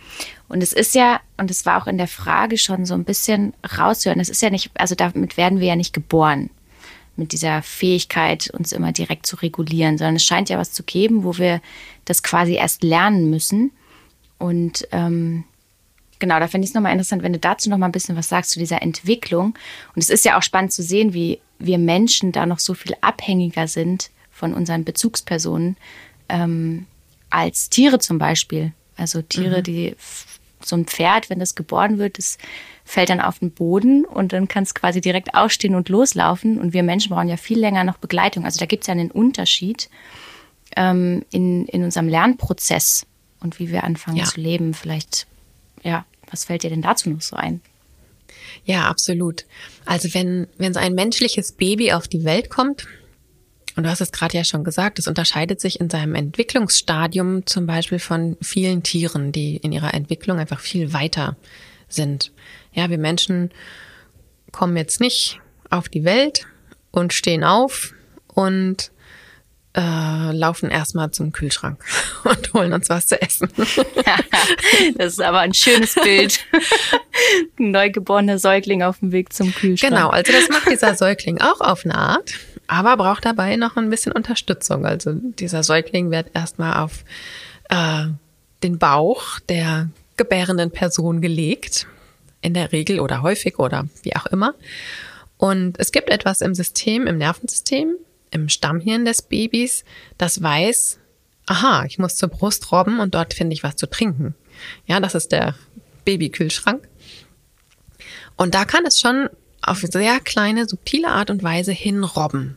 Und 0.48 0.62
es 0.62 0.72
ist 0.72 0.94
ja, 0.94 1.20
und 1.36 1.50
es 1.50 1.66
war 1.66 1.82
auch 1.82 1.86
in 1.86 1.98
der 1.98 2.08
Frage 2.08 2.58
schon 2.58 2.84
so 2.84 2.94
ein 2.94 3.04
bisschen 3.04 3.54
rauszuhören, 3.78 4.20
es 4.20 4.28
ist 4.28 4.42
ja 4.42 4.50
nicht, 4.50 4.70
also 4.74 4.94
damit 4.94 5.36
werden 5.36 5.60
wir 5.60 5.68
ja 5.68 5.76
nicht 5.76 5.92
geboren, 5.92 6.50
mit 7.16 7.32
dieser 7.32 7.62
Fähigkeit, 7.62 8.50
uns 8.50 8.72
immer 8.72 8.92
direkt 8.92 9.26
zu 9.26 9.36
regulieren, 9.36 9.98
sondern 9.98 10.16
es 10.16 10.24
scheint 10.24 10.48
ja 10.48 10.58
was 10.58 10.72
zu 10.72 10.82
geben, 10.82 11.22
wo 11.22 11.36
wir 11.38 11.60
das 12.04 12.22
quasi 12.22 12.54
erst 12.54 12.82
lernen 12.82 13.30
müssen. 13.30 13.72
Und 14.38 14.88
ähm, 14.90 15.44
genau, 16.18 16.40
da 16.40 16.48
finde 16.48 16.64
ich 16.64 16.70
es 16.70 16.74
nochmal 16.74 16.92
interessant, 16.92 17.22
wenn 17.22 17.34
du 17.34 17.38
dazu 17.38 17.68
nochmal 17.68 17.90
ein 17.90 17.92
bisschen 17.92 18.16
was 18.16 18.28
sagst 18.28 18.52
zu 18.52 18.58
dieser 18.58 18.82
Entwicklung. 18.82 19.54
Und 19.94 20.02
es 20.02 20.10
ist 20.10 20.24
ja 20.24 20.38
auch 20.38 20.42
spannend 20.42 20.72
zu 20.72 20.82
sehen, 20.82 21.12
wie 21.12 21.40
wir 21.58 21.78
Menschen 21.78 22.32
da 22.32 22.46
noch 22.46 22.58
so 22.58 22.74
viel 22.74 22.96
abhängiger 23.02 23.68
sind 23.68 24.10
von 24.30 24.54
unseren 24.54 24.84
Bezugspersonen 24.84 25.76
ähm, 26.30 26.86
als 27.30 27.70
Tiere 27.70 27.98
zum 27.98 28.18
Beispiel. 28.18 28.72
Also 28.96 29.22
Tiere, 29.22 29.58
mhm. 29.58 29.62
die 29.62 29.96
so 30.62 30.76
ein 30.76 30.84
Pferd, 30.84 31.30
wenn 31.30 31.38
das 31.38 31.54
geboren 31.54 31.98
wird, 31.98 32.18
das 32.18 32.36
fällt 32.84 33.08
dann 33.08 33.20
auf 33.20 33.38
den 33.38 33.50
Boden 33.50 34.04
und 34.04 34.32
dann 34.32 34.48
kann 34.48 34.64
es 34.64 34.74
quasi 34.74 35.00
direkt 35.00 35.34
aufstehen 35.34 35.74
und 35.74 35.88
loslaufen. 35.88 36.58
Und 36.58 36.72
wir 36.72 36.82
Menschen 36.82 37.10
brauchen 37.10 37.28
ja 37.28 37.36
viel 37.36 37.58
länger 37.58 37.84
noch 37.84 37.96
Begleitung. 37.96 38.44
Also 38.44 38.58
da 38.58 38.66
gibt 38.66 38.82
es 38.82 38.88
ja 38.88 38.92
einen 38.92 39.10
Unterschied 39.10 39.88
ähm, 40.76 41.24
in, 41.30 41.66
in 41.66 41.84
unserem 41.84 42.08
Lernprozess 42.08 43.06
und 43.40 43.58
wie 43.58 43.70
wir 43.70 43.84
anfangen 43.84 44.18
ja. 44.18 44.24
zu 44.24 44.40
leben. 44.40 44.74
Vielleicht 44.74 45.26
ja, 45.82 46.04
was 46.30 46.44
fällt 46.44 46.62
dir 46.62 46.70
denn 46.70 46.82
dazu 46.82 47.10
noch 47.10 47.20
so 47.20 47.36
ein? 47.36 47.60
Ja, 48.64 48.88
absolut. 48.88 49.46
Also 49.84 50.12
wenn, 50.14 50.46
wenn 50.58 50.74
so 50.74 50.80
ein 50.80 50.94
menschliches 50.94 51.52
Baby 51.52 51.92
auf 51.92 52.08
die 52.08 52.24
Welt 52.24 52.50
kommt, 52.50 52.86
und 53.76 53.84
du 53.84 53.90
hast 53.90 54.00
es 54.00 54.12
gerade 54.12 54.36
ja 54.36 54.44
schon 54.44 54.64
gesagt, 54.64 54.98
es 54.98 55.06
unterscheidet 55.06 55.60
sich 55.60 55.80
in 55.80 55.90
seinem 55.90 56.14
Entwicklungsstadium 56.14 57.46
zum 57.46 57.66
Beispiel 57.66 57.98
von 57.98 58.36
vielen 58.40 58.82
Tieren, 58.82 59.32
die 59.32 59.56
in 59.56 59.72
ihrer 59.72 59.94
Entwicklung 59.94 60.38
einfach 60.38 60.60
viel 60.60 60.92
weiter 60.92 61.36
sind. 61.88 62.32
Ja, 62.72 62.90
wir 62.90 62.98
Menschen 62.98 63.50
kommen 64.52 64.76
jetzt 64.76 65.00
nicht 65.00 65.40
auf 65.70 65.88
die 65.88 66.04
Welt 66.04 66.46
und 66.90 67.12
stehen 67.12 67.44
auf 67.44 67.94
und 68.26 68.90
äh, 69.76 70.32
laufen 70.32 70.68
erstmal 70.68 71.12
zum 71.12 71.32
Kühlschrank 71.32 71.84
und 72.24 72.52
holen 72.54 72.72
uns 72.72 72.88
was 72.88 73.06
zu 73.06 73.20
essen. 73.20 73.48
das 74.96 75.12
ist 75.12 75.22
aber 75.22 75.40
ein 75.40 75.54
schönes 75.54 75.94
Bild. 75.94 76.40
ein 77.58 77.70
neugeborener 77.70 78.38
Säugling 78.38 78.82
auf 78.82 78.98
dem 78.98 79.12
Weg 79.12 79.32
zum 79.32 79.54
Kühlschrank. 79.54 79.92
Genau, 79.92 80.08
also 80.10 80.32
das 80.32 80.48
macht 80.48 80.68
dieser 80.70 80.94
Säugling 80.94 81.40
auch 81.40 81.60
auf 81.60 81.84
eine 81.84 81.94
Art, 81.94 82.32
aber 82.70 82.96
braucht 82.96 83.24
dabei 83.24 83.56
noch 83.56 83.76
ein 83.76 83.90
bisschen 83.90 84.12
Unterstützung. 84.12 84.86
Also 84.86 85.12
dieser 85.12 85.64
Säugling 85.64 86.12
wird 86.12 86.30
erstmal 86.34 86.84
auf 86.84 87.04
äh, 87.68 88.06
den 88.62 88.78
Bauch 88.78 89.40
der 89.40 89.90
gebärenden 90.16 90.70
Person 90.70 91.20
gelegt, 91.20 91.88
in 92.42 92.54
der 92.54 92.70
Regel 92.70 93.00
oder 93.00 93.22
häufig 93.22 93.58
oder 93.58 93.88
wie 94.02 94.14
auch 94.14 94.26
immer. 94.26 94.54
Und 95.36 95.80
es 95.80 95.90
gibt 95.90 96.10
etwas 96.10 96.42
im 96.42 96.54
System, 96.54 97.08
im 97.08 97.18
Nervensystem, 97.18 97.96
im 98.30 98.48
Stammhirn 98.48 99.04
des 99.04 99.22
Babys, 99.22 99.84
das 100.16 100.40
weiß, 100.40 100.98
aha, 101.46 101.84
ich 101.86 101.98
muss 101.98 102.14
zur 102.14 102.28
Brust 102.28 102.70
robben 102.70 103.00
und 103.00 103.16
dort 103.16 103.34
finde 103.34 103.54
ich 103.54 103.64
was 103.64 103.74
zu 103.74 103.88
trinken. 103.88 104.36
Ja, 104.86 105.00
das 105.00 105.16
ist 105.16 105.32
der 105.32 105.56
Babykühlschrank. 106.04 106.86
Und 108.36 108.54
da 108.54 108.64
kann 108.64 108.86
es 108.86 109.00
schon 109.00 109.28
auf 109.60 109.80
sehr 109.80 110.20
kleine, 110.20 110.68
subtile 110.68 111.08
Art 111.08 111.30
und 111.30 111.42
Weise 111.42 111.72
hinrobben. 111.72 112.56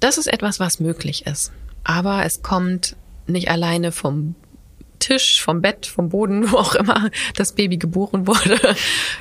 Das 0.00 0.18
ist 0.18 0.26
etwas, 0.26 0.58
was 0.60 0.80
möglich 0.80 1.26
ist. 1.26 1.52
Aber 1.84 2.24
es 2.24 2.42
kommt 2.42 2.96
nicht 3.26 3.50
alleine 3.50 3.92
vom 3.92 4.34
Tisch, 4.98 5.42
vom 5.42 5.62
Bett, 5.62 5.86
vom 5.86 6.10
Boden, 6.10 6.50
wo 6.52 6.56
auch 6.56 6.74
immer 6.74 7.10
das 7.36 7.52
Baby 7.52 7.76
geboren 7.76 8.26
wurde, 8.26 8.58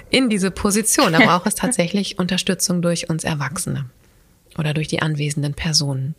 in 0.09 0.29
diese 0.29 0.51
Position. 0.51 1.13
Da 1.13 1.19
braucht 1.19 1.47
es 1.47 1.55
tatsächlich 1.55 2.19
Unterstützung 2.19 2.81
durch 2.81 3.09
uns 3.09 3.23
Erwachsene 3.23 3.85
oder 4.57 4.73
durch 4.73 4.87
die 4.87 5.01
anwesenden 5.01 5.53
Personen. 5.53 6.15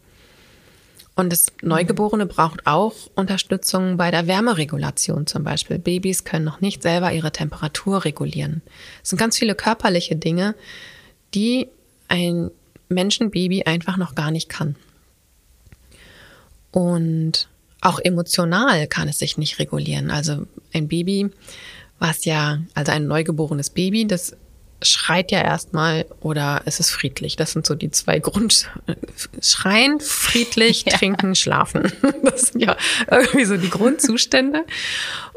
Und 1.16 1.30
das 1.30 1.48
Neugeborene 1.60 2.24
braucht 2.24 2.66
auch 2.66 2.94
Unterstützung 3.14 3.98
bei 3.98 4.10
der 4.10 4.26
Wärmeregulation 4.26 5.26
zum 5.26 5.44
Beispiel. 5.44 5.78
Babys 5.78 6.24
können 6.24 6.44
noch 6.44 6.62
nicht 6.62 6.82
selber 6.82 7.12
ihre 7.12 7.32
Temperatur 7.32 8.04
regulieren. 8.04 8.62
Es 9.02 9.10
sind 9.10 9.18
ganz 9.18 9.36
viele 9.36 9.54
körperliche 9.54 10.16
Dinge, 10.16 10.54
die 11.34 11.68
ein 12.08 12.50
Menschenbaby 12.90 13.64
einfach 13.64 13.96
noch 13.96 14.14
gar 14.14 14.30
nicht 14.30 14.48
kann. 14.48 14.76
Und 16.72 17.48
auch 17.80 17.98
emotional 17.98 18.86
kann 18.86 19.08
es 19.08 19.18
sich 19.18 19.38
nicht 19.38 19.58
regulieren. 19.58 20.10
Also 20.10 20.46
ein 20.72 20.88
Baby, 20.88 21.30
was 21.98 22.24
ja, 22.24 22.58
also 22.74 22.92
ein 22.92 23.06
neugeborenes 23.06 23.70
Baby, 23.70 24.06
das 24.06 24.36
schreit 24.82 25.30
ja 25.30 25.42
erstmal 25.42 26.06
oder 26.20 26.62
es 26.64 26.80
ist 26.80 26.90
friedlich. 26.90 27.36
Das 27.36 27.52
sind 27.52 27.66
so 27.66 27.74
die 27.74 27.90
zwei 27.90 28.18
Grund 28.18 28.70
Schreien, 29.40 30.00
friedlich, 30.00 30.84
ja. 30.86 30.96
trinken, 30.96 31.34
schlafen. 31.34 31.92
Das 32.22 32.48
sind 32.48 32.60
ja 32.62 32.76
irgendwie 33.10 33.44
so 33.44 33.56
die 33.56 33.70
Grundzustände. 33.70 34.64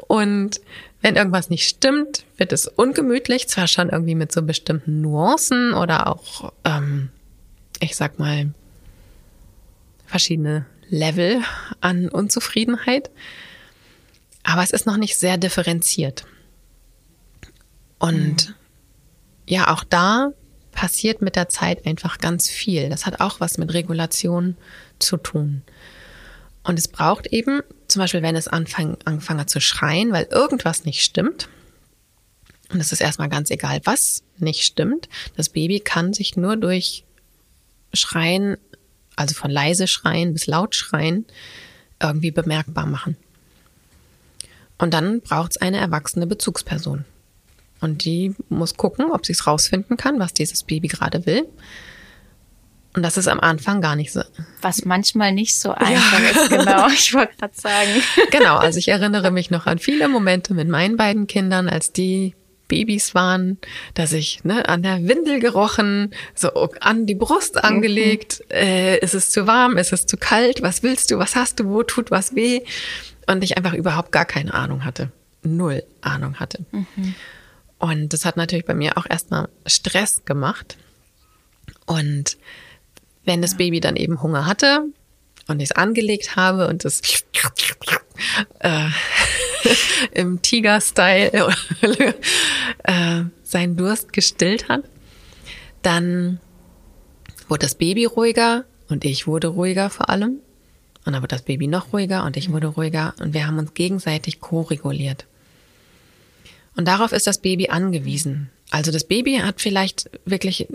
Und 0.07 0.61
wenn 1.01 1.17
irgendwas 1.17 1.49
nicht 1.49 1.67
stimmt, 1.67 2.23
wird 2.37 2.53
es 2.53 2.67
ungemütlich, 2.67 3.49
zwar 3.49 3.67
schon 3.67 3.89
irgendwie 3.89 4.15
mit 4.15 4.31
so 4.31 4.41
bestimmten 4.41 5.01
Nuancen 5.01 5.73
oder 5.73 6.07
auch, 6.07 6.53
ähm, 6.63 7.09
ich 7.83 7.95
sag 7.95 8.19
mal, 8.19 8.53
verschiedene 10.05 10.65
Level 10.89 11.41
an 11.81 12.09
Unzufriedenheit. 12.09 13.09
Aber 14.43 14.63
es 14.63 14.71
ist 14.71 14.85
noch 14.85 14.97
nicht 14.97 15.17
sehr 15.17 15.37
differenziert. 15.37 16.25
Und 17.99 18.49
mhm 18.49 18.55
ja, 19.47 19.73
auch 19.73 19.83
da 19.83 20.31
passiert 20.71 21.21
mit 21.21 21.35
der 21.35 21.49
Zeit 21.49 21.85
einfach 21.85 22.17
ganz 22.17 22.49
viel. 22.49 22.89
Das 22.89 23.05
hat 23.05 23.19
auch 23.19 23.39
was 23.39 23.57
mit 23.57 23.73
Regulation 23.73 24.57
zu 24.99 25.17
tun. 25.17 25.61
Und 26.63 26.79
es 26.79 26.87
braucht 26.87 27.27
eben, 27.27 27.61
zum 27.87 27.99
Beispiel, 27.99 28.21
wenn 28.21 28.35
es 28.35 28.47
anfang, 28.47 28.97
anfange 29.05 29.45
zu 29.45 29.59
schreien, 29.59 30.11
weil 30.11 30.27
irgendwas 30.31 30.85
nicht 30.85 31.01
stimmt, 31.01 31.49
und 32.69 32.79
es 32.79 32.91
ist 32.91 33.01
erstmal 33.01 33.29
ganz 33.29 33.51
egal, 33.51 33.81
was 33.83 34.23
nicht 34.37 34.63
stimmt, 34.63 35.09
das 35.35 35.49
Baby 35.49 35.79
kann 35.79 36.13
sich 36.13 36.37
nur 36.37 36.55
durch 36.55 37.03
Schreien, 37.93 38.57
also 39.15 39.35
von 39.35 39.51
leise 39.51 39.87
Schreien 39.87 40.33
bis 40.33 40.47
laut 40.47 40.75
Schreien, 40.75 41.25
irgendwie 42.01 42.31
bemerkbar 42.31 42.85
machen. 42.85 43.17
Und 44.77 44.93
dann 44.93 45.21
braucht 45.21 45.51
es 45.51 45.57
eine 45.57 45.77
erwachsene 45.77 46.27
Bezugsperson. 46.27 47.05
Und 47.79 48.05
die 48.05 48.35
muss 48.49 48.75
gucken, 48.75 49.11
ob 49.11 49.25
sie 49.25 49.33
es 49.33 49.45
rausfinden 49.45 49.97
kann, 49.97 50.19
was 50.19 50.33
dieses 50.33 50.63
Baby 50.63 50.87
gerade 50.87 51.25
will. 51.25 51.47
Und 52.95 53.01
das 53.01 53.17
ist 53.17 53.27
am 53.27 53.39
Anfang 53.39 53.81
gar 53.81 53.95
nicht 53.95 54.11
so. 54.11 54.21
Was 54.61 54.85
manchmal 54.85 55.31
nicht 55.31 55.55
so 55.55 55.71
einfach 55.71 56.19
ja. 56.19 56.29
ist, 56.29 56.49
genau. 56.49 56.87
Ich 56.93 57.13
wollte 57.13 57.35
gerade 57.37 57.53
sagen. 57.55 57.89
Genau, 58.31 58.57
also 58.57 58.77
ich 58.77 58.87
erinnere 58.87 59.31
mich 59.31 59.49
noch 59.49 59.65
an 59.65 59.79
viele 59.79 60.07
Momente 60.07 60.53
mit 60.53 60.69
meinen 60.69 60.95
beiden 60.95 61.27
Kindern, 61.27 61.69
als 61.69 61.91
die 61.91 62.35
Babys 62.67 63.13
waren, 63.13 63.57
dass 63.93 64.13
ich 64.13 64.43
ne, 64.43 64.67
an 64.67 64.83
der 64.83 65.07
Windel 65.07 65.39
gerochen, 65.39 66.13
so 66.35 66.49
an 66.79 67.05
die 67.05 67.15
Brust 67.15 67.63
angelegt, 67.63 68.43
mhm. 68.49 68.55
äh, 68.55 68.97
ist 68.97 69.13
es 69.13 69.29
zu 69.29 69.47
warm, 69.47 69.77
ist 69.77 69.93
es 69.93 70.05
zu 70.05 70.17
kalt, 70.17 70.61
was 70.61 70.83
willst 70.83 71.11
du, 71.11 71.17
was 71.17 71.35
hast 71.35 71.59
du, 71.59 71.65
wo 71.65 71.83
tut 71.83 72.11
was 72.11 72.35
weh? 72.35 72.61
Und 73.27 73.43
ich 73.43 73.57
einfach 73.57 73.73
überhaupt 73.73 74.11
gar 74.11 74.25
keine 74.25 74.53
Ahnung 74.53 74.85
hatte. 74.85 75.11
null 75.43 75.83
Ahnung 76.01 76.39
hatte. 76.39 76.65
Mhm. 76.71 77.15
Und 77.79 78.13
das 78.13 78.25
hat 78.25 78.37
natürlich 78.37 78.65
bei 78.65 78.73
mir 78.73 78.97
auch 78.97 79.05
erstmal 79.09 79.49
Stress 79.65 80.23
gemacht. 80.25 80.77
Und 81.85 82.37
wenn 83.25 83.41
das 83.41 83.57
Baby 83.57 83.79
dann 83.79 83.95
eben 83.95 84.21
Hunger 84.21 84.45
hatte 84.45 84.85
und 85.47 85.59
ich 85.61 85.69
es 85.69 85.75
angelegt 85.75 86.35
habe 86.35 86.67
und 86.67 86.85
es 86.85 87.01
äh, 88.59 88.87
im 90.11 90.41
Tiger-Style 90.41 91.53
äh, 92.83 93.23
seinen 93.43 93.77
Durst 93.77 94.13
gestillt 94.13 94.69
hat, 94.69 94.83
dann 95.81 96.39
wurde 97.47 97.65
das 97.65 97.75
Baby 97.75 98.05
ruhiger 98.05 98.65
und 98.89 99.05
ich 99.05 99.27
wurde 99.27 99.47
ruhiger 99.47 99.89
vor 99.89 100.09
allem. 100.09 100.39
Und 101.05 101.11
dann 101.11 101.21
wurde 101.21 101.35
das 101.35 101.41
Baby 101.41 101.67
noch 101.67 101.91
ruhiger 101.91 102.23
und 102.23 102.37
ich 102.37 102.51
wurde 102.51 102.67
ruhiger 102.67 103.13
und 103.19 103.33
wir 103.33 103.45
haben 103.45 103.59
uns 103.59 103.73
gegenseitig 103.73 104.39
ko-reguliert. 104.39 105.25
Und 106.75 106.87
darauf 106.87 107.11
ist 107.11 107.27
das 107.27 107.39
Baby 107.39 107.69
angewiesen. 107.69 108.49
Also 108.71 108.91
das 108.91 109.03
Baby 109.03 109.35
hat 109.37 109.61
vielleicht 109.61 110.09
wirklich 110.25 110.67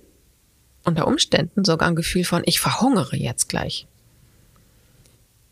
unter 0.84 1.06
Umständen 1.06 1.64
sogar 1.64 1.88
ein 1.88 1.96
Gefühl 1.96 2.24
von, 2.24 2.42
ich 2.44 2.60
verhungere 2.60 3.16
jetzt 3.16 3.48
gleich. 3.48 3.86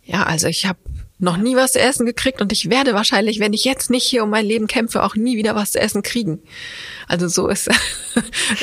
Ja, 0.05 0.23
also 0.25 0.47
ich 0.47 0.67
habe 0.67 0.79
noch 1.19 1.39
nie 1.39 1.57
was 1.57 1.73
zu 1.73 1.81
essen 1.81 2.05
gekriegt 2.05 2.43
und 2.43 2.53
ich 2.53 2.69
werde 2.69 2.93
wahrscheinlich, 2.93 3.41
wenn 3.41 3.55
ich 3.55 3.65
jetzt 3.65 3.89
nicht 3.91 4.05
hier 4.05 4.23
um 4.23 4.31
mein 4.31 4.45
Leben 4.45 4.67
kämpfe, 4.67 5.03
auch 5.03 5.17
nie 5.17 5.39
wieder 5.39 5.55
was 5.55 5.73
zu 5.73 5.81
essen 5.81 6.03
kriegen. 6.03 6.41
Also 7.09 7.27
so 7.29 7.49
ist, 7.49 7.71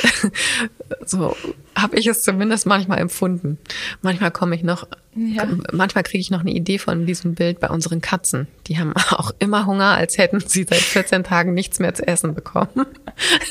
so 1.04 1.36
habe 1.74 1.98
ich 1.98 2.06
es 2.06 2.22
zumindest 2.22 2.66
manchmal 2.66 2.98
empfunden. 2.98 3.58
Manchmal 4.02 4.30
komme 4.30 4.54
ich 4.54 4.62
noch, 4.62 4.86
ja. 5.16 5.48
manchmal 5.72 6.04
kriege 6.04 6.20
ich 6.20 6.30
noch 6.30 6.40
eine 6.40 6.52
Idee 6.52 6.78
von 6.78 7.06
diesem 7.06 7.34
Bild 7.34 7.58
bei 7.58 7.70
unseren 7.70 8.00
Katzen. 8.00 8.46
Die 8.68 8.78
haben 8.78 8.92
auch 9.10 9.32
immer 9.40 9.66
Hunger, 9.66 9.96
als 9.96 10.16
hätten 10.18 10.40
sie 10.40 10.64
seit 10.68 10.78
14 10.78 11.24
Tagen 11.24 11.54
nichts 11.54 11.80
mehr 11.80 11.94
zu 11.94 12.06
essen 12.06 12.34
bekommen. 12.34 12.86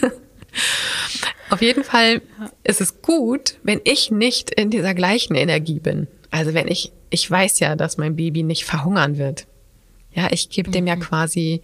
Auf 1.49 1.61
jeden 1.61 1.83
Fall 1.83 2.21
ist 2.63 2.79
es 2.79 3.01
gut, 3.01 3.55
wenn 3.63 3.81
ich 3.83 4.11
nicht 4.11 4.49
in 4.49 4.69
dieser 4.69 4.93
gleichen 4.93 5.35
Energie 5.35 5.79
bin. 5.79 6.07
Also 6.33 6.55
wenn 6.55 6.67
ich, 6.67 6.91
ich 7.11 7.29
weiß 7.29 7.59
ja, 7.59 7.75
dass 7.75 7.99
mein 7.99 8.15
Baby 8.15 8.41
nicht 8.41 8.65
verhungern 8.65 9.19
wird. 9.19 9.45
Ja, 10.15 10.29
ich 10.31 10.49
gebe 10.49 10.69
mhm. 10.69 10.73
dem 10.73 10.87
ja 10.87 10.95
mhm. 10.95 11.01
quasi, 11.01 11.61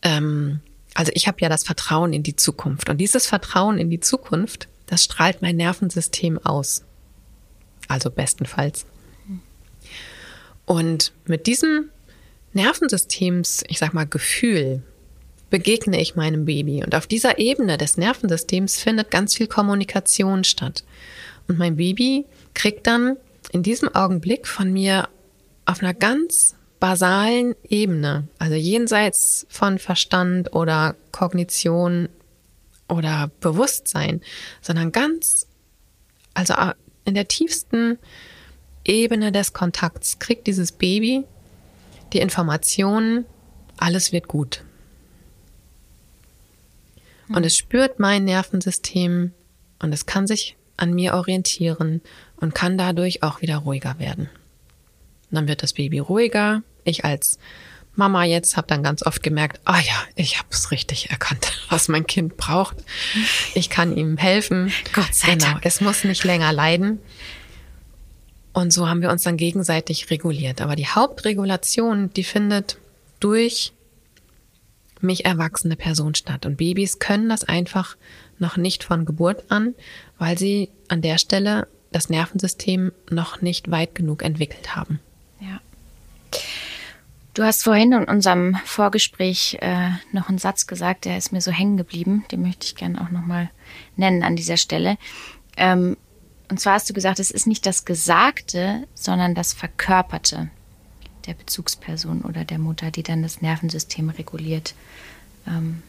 ähm, 0.00 0.60
also 0.94 1.12
ich 1.14 1.28
habe 1.28 1.36
ja 1.42 1.50
das 1.50 1.64
Vertrauen 1.64 2.14
in 2.14 2.22
die 2.22 2.34
Zukunft. 2.34 2.88
Und 2.88 2.96
dieses 2.96 3.26
Vertrauen 3.26 3.76
in 3.76 3.90
die 3.90 4.00
Zukunft, 4.00 4.68
das 4.86 5.04
strahlt 5.04 5.42
mein 5.42 5.56
Nervensystem 5.56 6.38
aus. 6.38 6.82
Also 7.86 8.10
bestenfalls. 8.10 8.86
Und 10.64 11.12
mit 11.26 11.46
diesem 11.46 11.90
Nervensystems, 12.54 13.64
ich 13.68 13.78
sag 13.78 13.92
mal, 13.92 14.06
Gefühl, 14.06 14.82
begegne 15.50 16.00
ich 16.00 16.16
meinem 16.16 16.46
Baby. 16.46 16.82
Und 16.82 16.94
auf 16.94 17.06
dieser 17.06 17.38
Ebene 17.38 17.76
des 17.76 17.98
Nervensystems 17.98 18.78
findet 18.78 19.10
ganz 19.10 19.34
viel 19.34 19.46
Kommunikation 19.46 20.42
statt. 20.42 20.84
Und 21.48 21.58
mein 21.58 21.76
Baby 21.76 22.24
kriegt 22.54 22.86
dann 22.86 23.18
in 23.54 23.62
diesem 23.62 23.94
Augenblick 23.94 24.48
von 24.48 24.72
mir 24.72 25.08
auf 25.64 25.80
einer 25.80 25.94
ganz 25.94 26.56
basalen 26.80 27.54
Ebene, 27.62 28.26
also 28.36 28.56
jenseits 28.56 29.46
von 29.48 29.78
Verstand 29.78 30.52
oder 30.52 30.96
Kognition 31.12 32.08
oder 32.88 33.30
Bewusstsein, 33.38 34.22
sondern 34.60 34.90
ganz, 34.90 35.46
also 36.34 36.54
in 37.04 37.14
der 37.14 37.28
tiefsten 37.28 37.96
Ebene 38.84 39.30
des 39.30 39.52
Kontakts 39.52 40.18
kriegt 40.18 40.48
dieses 40.48 40.72
Baby 40.72 41.22
die 42.12 42.18
Information, 42.18 43.24
alles 43.76 44.10
wird 44.10 44.26
gut. 44.26 44.64
Und 47.28 47.46
es 47.46 47.56
spürt 47.56 48.00
mein 48.00 48.24
Nervensystem 48.24 49.32
und 49.78 49.92
es 49.92 50.06
kann 50.06 50.26
sich 50.26 50.56
an 50.76 50.92
mir 50.92 51.14
orientieren 51.14 52.02
und 52.36 52.54
kann 52.54 52.78
dadurch 52.78 53.22
auch 53.22 53.40
wieder 53.42 53.58
ruhiger 53.58 53.98
werden. 53.98 54.28
dann 55.30 55.48
wird 55.48 55.62
das 55.62 55.72
Baby 55.72 55.98
ruhiger. 55.98 56.62
Ich 56.84 57.04
als 57.04 57.38
Mama 57.96 58.24
jetzt 58.24 58.56
habe 58.56 58.66
dann 58.66 58.82
ganz 58.82 59.04
oft 59.04 59.22
gemerkt, 59.22 59.60
ah 59.64 59.80
ja, 59.80 60.04
ich 60.16 60.38
habe 60.38 60.48
es 60.50 60.70
richtig 60.70 61.10
erkannt, 61.10 61.52
was 61.70 61.88
mein 61.88 62.06
Kind 62.06 62.36
braucht. 62.36 62.76
Ich 63.54 63.70
kann 63.70 63.96
ihm 63.96 64.16
helfen. 64.16 64.72
Gott 64.92 65.14
sei 65.14 65.32
genau, 65.32 65.46
Dank. 65.46 65.66
Es 65.66 65.80
muss 65.80 66.04
nicht 66.04 66.24
länger 66.24 66.52
leiden. 66.52 66.98
Und 68.52 68.72
so 68.72 68.88
haben 68.88 69.02
wir 69.02 69.10
uns 69.10 69.24
dann 69.24 69.36
gegenseitig 69.36 70.10
reguliert. 70.10 70.60
Aber 70.60 70.76
die 70.76 70.86
Hauptregulation, 70.86 72.12
die 72.14 72.22
findet 72.22 72.78
durch 73.18 73.72
mich 75.00 75.24
erwachsene 75.24 75.76
Person 75.76 76.14
statt. 76.14 76.46
Und 76.46 76.56
Babys 76.56 76.98
können 76.98 77.28
das 77.28 77.44
einfach 77.44 77.96
noch 78.38 78.56
nicht 78.56 78.84
von 78.84 79.04
Geburt 79.04 79.44
an, 79.50 79.74
weil 80.18 80.38
sie 80.38 80.70
an 80.88 81.02
der 81.02 81.18
Stelle 81.18 81.66
das 81.94 82.08
Nervensystem 82.08 82.92
noch 83.10 83.40
nicht 83.40 83.70
weit 83.70 83.94
genug 83.94 84.22
entwickelt 84.22 84.74
haben. 84.74 85.00
Ja. 85.40 85.60
Du 87.34 87.42
hast 87.42 87.64
vorhin 87.64 87.92
in 87.92 88.04
unserem 88.04 88.56
Vorgespräch 88.64 89.58
äh, 89.60 89.90
noch 90.12 90.28
einen 90.28 90.38
Satz 90.38 90.66
gesagt, 90.66 91.04
der 91.04 91.18
ist 91.18 91.32
mir 91.32 91.40
so 91.40 91.50
hängen 91.50 91.76
geblieben. 91.76 92.24
Den 92.30 92.42
möchte 92.42 92.66
ich 92.66 92.76
gerne 92.76 93.00
auch 93.00 93.10
nochmal 93.10 93.50
nennen 93.96 94.22
an 94.22 94.36
dieser 94.36 94.56
Stelle. 94.56 94.98
Ähm, 95.56 95.96
und 96.48 96.60
zwar 96.60 96.74
hast 96.74 96.88
du 96.88 96.94
gesagt, 96.94 97.18
es 97.18 97.30
ist 97.30 97.46
nicht 97.46 97.66
das 97.66 97.84
Gesagte, 97.84 98.86
sondern 98.94 99.34
das 99.34 99.52
Verkörperte 99.52 100.50
der 101.26 101.34
Bezugsperson 101.34 102.22
oder 102.22 102.44
der 102.44 102.58
Mutter, 102.58 102.90
die 102.90 103.02
dann 103.02 103.22
das 103.22 103.40
Nervensystem 103.40 104.10
reguliert. 104.10 104.74
Ähm, 105.46 105.82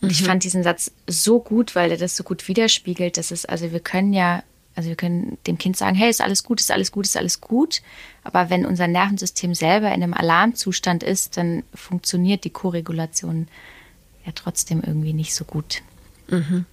und 0.00 0.08
mhm. 0.08 0.10
ich 0.10 0.22
fand 0.24 0.44
diesen 0.44 0.62
Satz 0.62 0.92
so 1.06 1.40
gut, 1.40 1.74
weil 1.74 1.90
er 1.90 1.98
das 1.98 2.16
so 2.16 2.24
gut 2.24 2.48
widerspiegelt, 2.48 3.16
dass 3.16 3.30
es, 3.30 3.44
also 3.44 3.70
wir 3.72 3.80
können 3.80 4.12
ja, 4.12 4.42
also 4.80 4.88
wir 4.88 4.96
können 4.96 5.36
dem 5.46 5.58
Kind 5.58 5.76
sagen, 5.76 5.94
hey, 5.94 6.08
ist 6.08 6.22
alles 6.22 6.42
gut, 6.42 6.58
ist 6.58 6.70
alles 6.70 6.90
gut, 6.90 7.04
ist 7.04 7.18
alles 7.18 7.42
gut. 7.42 7.82
Aber 8.24 8.48
wenn 8.48 8.64
unser 8.64 8.88
Nervensystem 8.88 9.54
selber 9.54 9.88
in 9.88 10.02
einem 10.02 10.14
Alarmzustand 10.14 11.02
ist, 11.02 11.36
dann 11.36 11.64
funktioniert 11.74 12.44
die 12.44 12.50
Koregulation 12.50 13.46
ja 14.24 14.32
trotzdem 14.34 14.82
irgendwie 14.82 15.12
nicht 15.12 15.34
so 15.34 15.44
gut. 15.44 15.82
Mhm. 16.28 16.64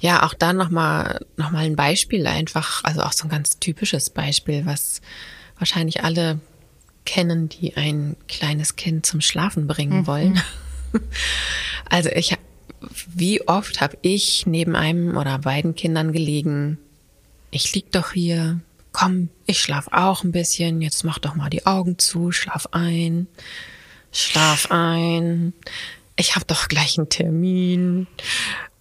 Ja, 0.00 0.24
auch 0.24 0.34
da 0.34 0.52
nochmal 0.52 1.24
noch 1.36 1.52
mal 1.52 1.66
ein 1.66 1.76
Beispiel 1.76 2.26
einfach, 2.26 2.82
also 2.82 3.02
auch 3.02 3.12
so 3.12 3.26
ein 3.26 3.30
ganz 3.30 3.60
typisches 3.60 4.10
Beispiel, 4.10 4.66
was 4.66 5.00
wahrscheinlich 5.56 6.02
alle 6.02 6.40
kennen, 7.04 7.48
die 7.48 7.76
ein 7.76 8.16
kleines 8.26 8.74
Kind 8.74 9.06
zum 9.06 9.20
Schlafen 9.20 9.68
bringen 9.68 10.00
mhm. 10.00 10.06
wollen. 10.08 10.42
Also 11.88 12.08
ich, 12.08 12.34
wie 13.06 13.46
oft 13.46 13.80
habe 13.80 13.98
ich 14.00 14.46
neben 14.46 14.74
einem 14.74 15.16
oder 15.16 15.38
beiden 15.38 15.74
Kindern 15.74 16.12
gelegen, 16.12 16.78
ich 17.56 17.72
lieg 17.72 17.90
doch 17.90 18.12
hier, 18.12 18.60
komm, 18.92 19.30
ich 19.46 19.60
schlaf 19.60 19.88
auch 19.90 20.24
ein 20.24 20.32
bisschen, 20.32 20.82
jetzt 20.82 21.04
mach 21.04 21.18
doch 21.18 21.34
mal 21.34 21.48
die 21.48 21.64
Augen 21.64 21.98
zu, 21.98 22.30
schlaf 22.30 22.68
ein, 22.72 23.28
schlaf 24.12 24.70
ein, 24.70 25.54
ich 26.16 26.34
habe 26.36 26.44
doch 26.46 26.68
gleich 26.68 26.98
einen 26.98 27.08
Termin. 27.08 28.06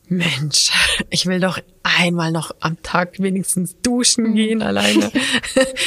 Mensch, 0.08 0.72
ich 1.10 1.26
will 1.26 1.40
doch 1.40 1.58
einmal 1.84 2.34
noch 2.34 2.52
am 2.60 2.82
Tag 2.84 3.20
wenigstens 3.20 3.78
duschen 3.82 4.36
gehen 4.36 4.62
alleine. 4.62 5.10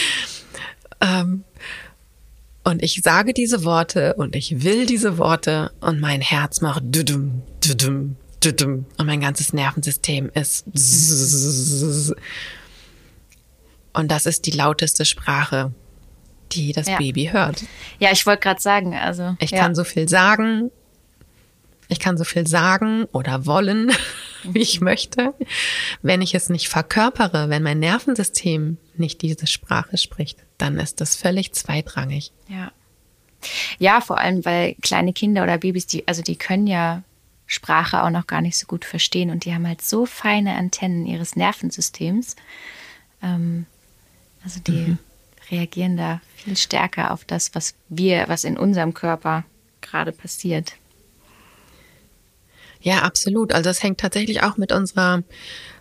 ähm, 1.00 1.44
und 2.64 2.82
ich 2.82 3.02
sage 3.02 3.34
diese 3.34 3.64
Worte 3.64 4.14
und 4.14 4.34
ich 4.34 4.64
will 4.64 4.86
diese 4.86 5.18
Worte 5.18 5.72
und 5.80 6.00
mein 6.00 6.22
Herz 6.22 6.62
macht 6.62 6.82
düdüm, 6.84 7.42
düdüm, 7.62 8.16
düdüm 8.42 8.86
und 8.96 9.06
mein 9.06 9.20
ganzes 9.20 9.52
Nervensystem 9.52 10.30
ist 10.34 10.64
und 13.98 14.08
das 14.08 14.26
ist 14.26 14.46
die 14.46 14.50
lauteste 14.50 15.04
Sprache, 15.04 15.72
die 16.52 16.72
das 16.72 16.88
ja. 16.88 16.96
Baby 16.96 17.30
hört. 17.32 17.64
Ja, 17.98 18.10
ich 18.12 18.24
wollte 18.26 18.40
gerade 18.40 18.60
sagen, 18.60 18.94
also 18.94 19.36
ich 19.40 19.50
ja. 19.50 19.60
kann 19.60 19.74
so 19.74 19.84
viel 19.84 20.08
sagen, 20.08 20.70
ich 21.88 22.00
kann 22.00 22.16
so 22.16 22.24
viel 22.24 22.46
sagen 22.46 23.04
oder 23.12 23.46
wollen, 23.46 23.92
wie 24.44 24.60
ich 24.60 24.80
möchte, 24.80 25.34
wenn 26.02 26.22
ich 26.22 26.34
es 26.34 26.48
nicht 26.48 26.68
verkörpere, 26.68 27.48
wenn 27.48 27.62
mein 27.62 27.78
Nervensystem 27.78 28.78
nicht 28.96 29.22
diese 29.22 29.46
Sprache 29.46 29.98
spricht 29.98 30.38
dann 30.58 30.78
ist 30.78 31.00
das 31.00 31.16
völlig 31.16 31.52
zweitrangig. 31.52 32.32
Ja. 32.48 32.72
Ja, 33.78 34.00
vor 34.00 34.18
allem, 34.18 34.44
weil 34.44 34.74
kleine 34.82 35.12
Kinder 35.12 35.44
oder 35.44 35.58
Babys, 35.58 35.86
die, 35.86 36.06
also 36.08 36.22
die 36.22 36.34
können 36.36 36.66
ja 36.66 37.04
Sprache 37.46 38.02
auch 38.02 38.10
noch 38.10 38.26
gar 38.26 38.42
nicht 38.42 38.58
so 38.58 38.66
gut 38.66 38.84
verstehen 38.84 39.30
und 39.30 39.44
die 39.44 39.54
haben 39.54 39.66
halt 39.66 39.80
so 39.80 40.04
feine 40.04 40.56
Antennen 40.56 41.06
ihres 41.06 41.36
Nervensystems. 41.36 42.34
Ähm, 43.22 43.66
also 44.48 44.60
die 44.60 44.72
mhm. 44.72 44.98
reagieren 45.50 45.98
da 45.98 46.22
viel 46.36 46.56
stärker 46.56 47.10
auf 47.10 47.26
das, 47.26 47.54
was 47.54 47.74
wir, 47.90 48.24
was 48.28 48.44
in 48.44 48.56
unserem 48.56 48.94
Körper 48.94 49.44
gerade 49.82 50.10
passiert. 50.10 50.72
Ja, 52.80 53.02
absolut. 53.02 53.52
Also 53.52 53.68
es 53.68 53.82
hängt 53.82 54.00
tatsächlich 54.00 54.42
auch 54.42 54.56
mit 54.56 54.72
unserer, 54.72 55.22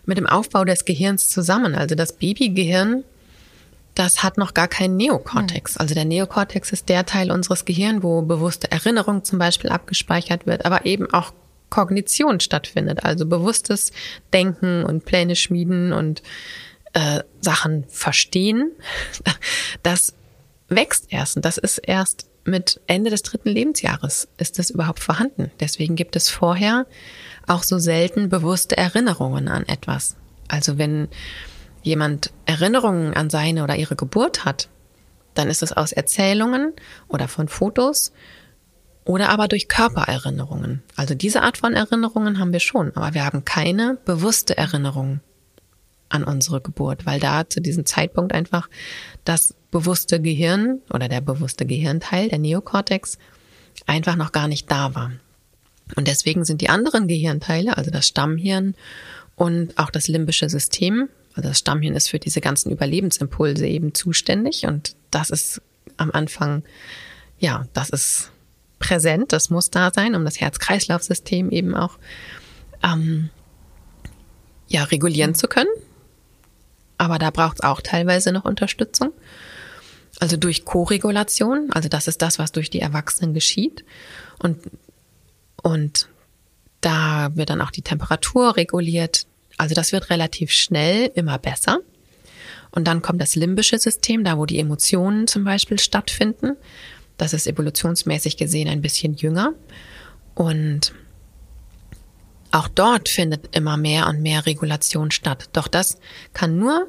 mit 0.04 0.18
dem 0.18 0.26
Aufbau 0.26 0.66
des 0.66 0.84
Gehirns 0.84 1.30
zusammen. 1.30 1.74
Also 1.74 1.94
das 1.94 2.12
Babygehirn 2.12 3.04
das 3.94 4.22
hat 4.22 4.38
noch 4.38 4.54
gar 4.54 4.68
keinen 4.68 4.96
Neokortex. 4.96 5.76
Also 5.76 5.92
der 5.92 6.04
Neokortex 6.04 6.70
ist 6.70 6.88
der 6.88 7.04
Teil 7.04 7.32
unseres 7.32 7.64
Gehirns, 7.64 8.04
wo 8.04 8.22
bewusste 8.22 8.70
Erinnerung 8.70 9.24
zum 9.24 9.40
Beispiel 9.40 9.70
abgespeichert 9.70 10.46
wird, 10.46 10.64
aber 10.64 10.86
eben 10.86 11.12
auch 11.12 11.32
Kognition 11.68 12.38
stattfindet, 12.38 13.04
also 13.04 13.26
bewusstes 13.26 13.90
Denken 14.32 14.84
und 14.84 15.04
Pläne 15.04 15.34
schmieden 15.34 15.92
und 15.92 16.22
äh, 16.98 17.22
Sachen 17.40 17.84
verstehen. 17.88 18.72
Das 19.82 20.14
wächst 20.68 21.06
erst 21.10 21.36
und 21.36 21.44
das 21.44 21.56
ist 21.56 21.78
erst 21.78 22.28
mit 22.44 22.80
Ende 22.86 23.10
des 23.10 23.22
dritten 23.22 23.50
Lebensjahres 23.50 24.28
ist 24.38 24.58
das 24.58 24.70
überhaupt 24.70 25.00
vorhanden. 25.00 25.50
Deswegen 25.60 25.96
gibt 25.96 26.16
es 26.16 26.28
vorher 26.28 26.86
auch 27.46 27.62
so 27.62 27.78
selten 27.78 28.28
bewusste 28.28 28.76
Erinnerungen 28.76 29.48
an 29.48 29.66
etwas. 29.66 30.16
Also 30.48 30.76
wenn 30.78 31.08
jemand 31.82 32.32
Erinnerungen 32.46 33.14
an 33.14 33.30
seine 33.30 33.62
oder 33.62 33.76
ihre 33.76 33.96
Geburt 33.96 34.44
hat, 34.44 34.68
dann 35.34 35.48
ist 35.48 35.62
es 35.62 35.72
aus 35.72 35.92
Erzählungen 35.92 36.72
oder 37.06 37.28
von 37.28 37.48
Fotos 37.48 38.12
oder 39.04 39.28
aber 39.28 39.46
durch 39.46 39.68
Körpererinnerungen. 39.68 40.82
Also 40.96 41.14
diese 41.14 41.42
Art 41.42 41.58
von 41.58 41.74
Erinnerungen 41.74 42.38
haben 42.40 42.52
wir 42.52 42.60
schon, 42.60 42.96
aber 42.96 43.14
wir 43.14 43.24
haben 43.24 43.44
keine 43.44 43.98
bewusste 44.04 44.56
Erinnerung 44.56 45.20
an 46.08 46.24
unsere 46.24 46.60
Geburt, 46.60 47.06
weil 47.06 47.20
da 47.20 47.48
zu 47.48 47.60
diesem 47.60 47.86
Zeitpunkt 47.86 48.32
einfach 48.32 48.68
das 49.24 49.54
bewusste 49.70 50.20
Gehirn 50.20 50.80
oder 50.92 51.08
der 51.08 51.20
bewusste 51.20 51.66
Gehirnteil, 51.66 52.28
der 52.28 52.38
Neokortex, 52.38 53.18
einfach 53.86 54.16
noch 54.16 54.32
gar 54.32 54.48
nicht 54.48 54.70
da 54.70 54.94
war. 54.94 55.12
Und 55.96 56.08
deswegen 56.08 56.44
sind 56.44 56.60
die 56.60 56.68
anderen 56.68 57.08
Gehirnteile, 57.08 57.76
also 57.76 57.90
das 57.90 58.06
Stammhirn 58.06 58.74
und 59.36 59.78
auch 59.78 59.90
das 59.90 60.08
limbische 60.08 60.48
System, 60.48 61.08
also 61.34 61.48
das 61.48 61.60
Stammhirn 61.60 61.94
ist 61.94 62.08
für 62.08 62.18
diese 62.18 62.40
ganzen 62.40 62.70
Überlebensimpulse 62.70 63.66
eben 63.66 63.94
zuständig 63.94 64.66
und 64.66 64.96
das 65.10 65.30
ist 65.30 65.62
am 65.96 66.10
Anfang, 66.10 66.62
ja, 67.38 67.66
das 67.72 67.90
ist 67.90 68.32
präsent, 68.78 69.32
das 69.32 69.50
muss 69.50 69.70
da 69.70 69.90
sein, 69.92 70.14
um 70.14 70.24
das 70.24 70.40
Herz-Kreislauf-System 70.40 71.50
eben 71.50 71.74
auch 71.74 71.98
ähm, 72.82 73.30
ja, 74.68 74.84
regulieren 74.84 75.34
zu 75.34 75.48
können. 75.48 75.70
Aber 76.98 77.18
da 77.18 77.30
braucht 77.30 77.58
es 77.58 77.62
auch 77.62 77.80
teilweise 77.80 78.32
noch 78.32 78.44
Unterstützung. 78.44 79.12
Also 80.20 80.36
durch 80.36 80.64
Koregulation, 80.64 81.70
also 81.72 81.88
das 81.88 82.08
ist 82.08 82.22
das, 82.22 82.38
was 82.38 82.50
durch 82.52 82.70
die 82.70 82.80
Erwachsenen 82.80 83.34
geschieht. 83.34 83.84
Und, 84.38 84.58
und 85.62 86.08
da 86.80 87.30
wird 87.34 87.50
dann 87.50 87.60
auch 87.60 87.70
die 87.70 87.82
Temperatur 87.82 88.56
reguliert. 88.56 89.26
Also 89.56 89.74
das 89.74 89.92
wird 89.92 90.10
relativ 90.10 90.50
schnell 90.50 91.10
immer 91.14 91.38
besser. 91.38 91.78
Und 92.70 92.86
dann 92.86 93.00
kommt 93.00 93.20
das 93.22 93.36
limbische 93.36 93.78
System, 93.78 94.24
da 94.24 94.36
wo 94.36 94.44
die 94.44 94.58
Emotionen 94.58 95.26
zum 95.26 95.44
Beispiel 95.44 95.78
stattfinden. 95.78 96.56
Das 97.16 97.32
ist 97.32 97.46
evolutionsmäßig 97.46 98.36
gesehen 98.36 98.68
ein 98.68 98.82
bisschen 98.82 99.14
jünger. 99.14 99.54
Und 100.34 100.92
auch 102.50 102.68
dort 102.68 103.08
findet 103.08 103.54
immer 103.54 103.76
mehr 103.76 104.06
und 104.06 104.22
mehr 104.22 104.46
Regulation 104.46 105.10
statt. 105.10 105.50
Doch 105.52 105.68
das 105.68 105.98
kann 106.32 106.58
nur 106.58 106.88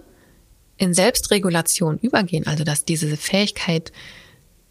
in 0.77 0.93
Selbstregulation 0.93 1.97
übergehen, 1.97 2.47
also 2.47 2.63
dass 2.63 2.85
diese 2.85 3.17
Fähigkeit 3.17 3.91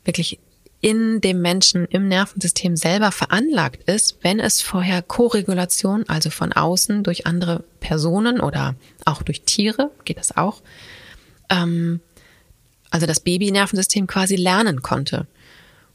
wirklich 0.04 0.40
in 0.80 1.20
dem 1.20 1.42
Menschen 1.42 1.86
im 1.86 2.08
Nervensystem 2.08 2.76
selber 2.76 3.10
veranlagt 3.10 3.88
ist, 3.88 4.18
wenn 4.22 4.38
es 4.38 4.62
vorher 4.62 5.02
Koregulation, 5.02 6.08
also 6.08 6.30
von 6.30 6.52
außen 6.52 7.02
durch 7.02 7.26
andere 7.26 7.64
Personen 7.80 8.40
oder 8.40 8.76
auch 9.04 9.22
durch 9.22 9.42
Tiere, 9.42 9.90
geht 10.04 10.18
das 10.18 10.36
auch, 10.36 10.62
ähm, 11.50 12.00
also 12.90 13.06
das 13.06 13.20
Babynervensystem 13.20 14.06
quasi 14.06 14.36
lernen 14.36 14.80
konnte. 14.82 15.26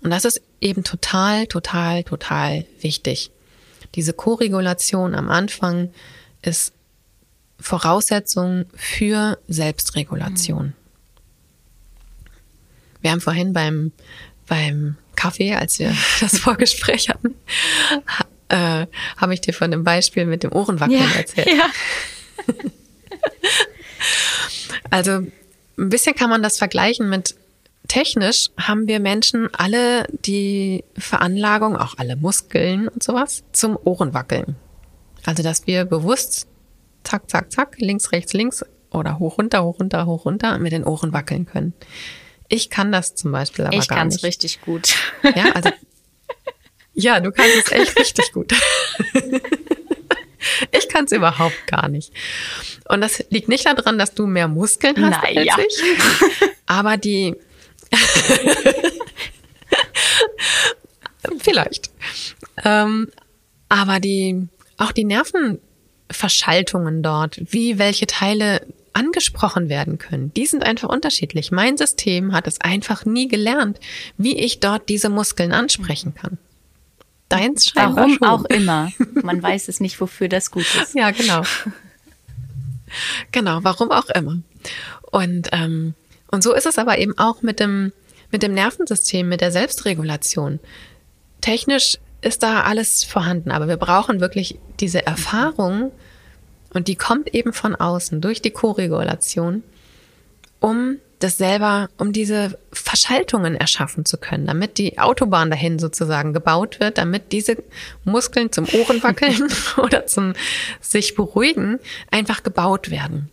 Und 0.01 0.11
das 0.11 0.25
ist 0.25 0.41
eben 0.59 0.83
total, 0.83 1.47
total, 1.47 2.03
total 2.03 2.65
wichtig. 2.81 3.31
Diese 3.95 4.13
Koregulation 4.13 5.15
am 5.15 5.29
Anfang 5.29 5.91
ist 6.41 6.73
Voraussetzung 7.59 8.65
für 8.75 9.39
Selbstregulation. 9.47 10.73
Wir 13.01 13.11
haben 13.11 13.21
vorhin 13.21 13.53
beim, 13.53 13.91
beim 14.47 14.97
Kaffee, 15.15 15.53
als 15.55 15.79
wir 15.79 15.95
das 16.19 16.39
Vorgespräch 16.39 17.09
hatten, 17.09 17.35
äh, 18.49 18.87
habe 19.17 19.33
ich 19.33 19.41
dir 19.41 19.53
von 19.53 19.71
dem 19.71 19.83
Beispiel 19.83 20.25
mit 20.25 20.43
dem 20.43 20.51
Ohrenwackeln 20.51 20.99
ja, 20.99 21.15
erzählt. 21.15 21.47
Ja. 21.47 21.69
also 24.89 25.11
ein 25.77 25.89
bisschen 25.89 26.15
kann 26.15 26.29
man 26.29 26.43
das 26.43 26.57
vergleichen 26.57 27.09
mit 27.09 27.35
technisch 27.87 28.49
haben 28.57 28.87
wir 28.87 28.99
Menschen 28.99 29.49
alle 29.53 30.05
die 30.25 30.83
Veranlagung, 30.97 31.75
auch 31.77 31.97
alle 31.97 32.15
Muskeln 32.15 32.87
und 32.87 33.03
sowas, 33.03 33.43
zum 33.51 33.77
Ohrenwackeln. 33.83 34.55
Also, 35.25 35.43
dass 35.43 35.67
wir 35.67 35.85
bewusst 35.85 36.47
zack, 37.03 37.29
zack, 37.29 37.51
zack, 37.51 37.75
links, 37.79 38.11
rechts, 38.11 38.33
links 38.33 38.65
oder 38.91 39.19
hoch, 39.19 39.37
runter, 39.37 39.63
hoch, 39.63 39.79
runter, 39.79 40.05
hoch, 40.05 40.25
runter 40.25 40.57
mit 40.59 40.71
den 40.71 40.83
Ohren 40.83 41.13
wackeln 41.13 41.45
können. 41.45 41.73
Ich 42.49 42.69
kann 42.69 42.91
das 42.91 43.15
zum 43.15 43.31
Beispiel 43.31 43.65
aber 43.65 43.75
ich 43.75 43.87
gar 43.87 44.03
nicht. 44.05 44.15
Ich 44.15 44.19
kann 44.19 44.19
es 44.19 44.23
richtig 44.23 44.61
gut. 44.61 44.95
Ja, 45.23 45.51
also, 45.53 45.69
ja, 46.93 47.19
du 47.19 47.31
kannst 47.31 47.55
es 47.65 47.71
echt 47.71 47.99
richtig 47.99 48.31
gut. 48.31 48.53
Ich 50.71 50.89
kann 50.89 51.05
es 51.05 51.11
überhaupt 51.11 51.67
gar 51.67 51.87
nicht. 51.87 52.11
Und 52.89 53.01
das 53.01 53.23
liegt 53.29 53.47
nicht 53.47 53.65
daran, 53.65 53.97
dass 53.97 54.13
du 54.13 54.27
mehr 54.27 54.47
Muskeln 54.47 54.95
hast 55.01 55.23
naja. 55.23 55.55
als 55.55 55.77
ich, 55.77 56.49
aber 56.65 56.97
die 56.97 57.35
Vielleicht. 61.39 61.91
Ähm, 62.63 63.09
aber 63.69 63.99
die, 63.99 64.47
auch 64.77 64.91
die 64.91 65.05
Nervenverschaltungen 65.05 67.03
dort, 67.03 67.39
wie 67.51 67.79
welche 67.79 68.07
Teile 68.07 68.65
angesprochen 68.93 69.69
werden 69.69 69.97
können, 69.97 70.33
die 70.33 70.45
sind 70.45 70.63
einfach 70.63 70.89
unterschiedlich. 70.89 71.51
Mein 71.51 71.77
System 71.77 72.33
hat 72.33 72.47
es 72.47 72.61
einfach 72.61 73.05
nie 73.05 73.27
gelernt, 73.27 73.79
wie 74.17 74.37
ich 74.37 74.59
dort 74.59 74.89
diese 74.89 75.09
Muskeln 75.09 75.51
ansprechen 75.51 76.13
kann. 76.13 76.37
Deins 77.29 77.65
scheinbar 77.65 77.95
Warum 77.95 78.17
schon. 78.17 78.27
auch 78.27 78.45
immer. 78.45 78.91
Man 79.23 79.41
weiß 79.41 79.67
es 79.67 79.79
nicht, 79.79 79.99
wofür 79.99 80.29
das 80.29 80.51
gut 80.51 80.65
ist. 80.81 80.93
Ja, 80.93 81.11
genau. 81.11 81.43
Genau, 83.31 83.59
warum 83.63 83.91
auch 83.91 84.09
immer. 84.09 84.37
Und, 85.11 85.49
ähm, 85.51 85.95
und 86.33 86.41
so 86.41 86.51
ist 86.51 86.65
es 86.65 86.79
aber 86.79 86.97
eben 86.97 87.15
auch 87.19 87.43
mit 87.43 87.59
dem, 87.59 87.93
mit 88.31 88.41
dem 88.41 88.55
Nervensystem, 88.55 89.29
mit 89.29 89.39
der 89.39 89.51
Selbstregulation. 89.51 90.59
Technisch 91.41 91.99
ist 92.21 92.41
da 92.41 92.63
alles 92.63 93.03
vorhanden, 93.03 93.51
aber 93.51 93.67
wir 93.67 93.77
brauchen 93.77 94.19
wirklich 94.19 94.57
diese 94.79 95.05
Erfahrung 95.05 95.91
und 96.73 96.87
die 96.87 96.95
kommt 96.95 97.35
eben 97.35 97.53
von 97.53 97.75
außen 97.75 98.19
durch 98.19 98.41
die 98.41 98.49
Koregulation, 98.49 99.61
um 100.59 100.97
das 101.19 101.37
selber, 101.37 101.91
um 101.99 102.13
diese 102.13 102.57
Verschaltungen 102.71 103.53
erschaffen 103.53 104.03
zu 104.03 104.17
können, 104.17 104.47
damit 104.47 104.79
die 104.79 104.97
Autobahn 104.97 105.51
dahin 105.51 105.77
sozusagen 105.77 106.33
gebaut 106.33 106.79
wird, 106.79 106.97
damit 106.97 107.31
diese 107.31 107.57
Muskeln 108.05 108.51
zum 108.51 108.65
Ohrenwackeln 108.73 109.49
oder 109.77 110.07
zum 110.07 110.33
sich 110.81 111.13
beruhigen 111.13 111.79
einfach 112.09 112.41
gebaut 112.41 112.89
werden. 112.89 113.29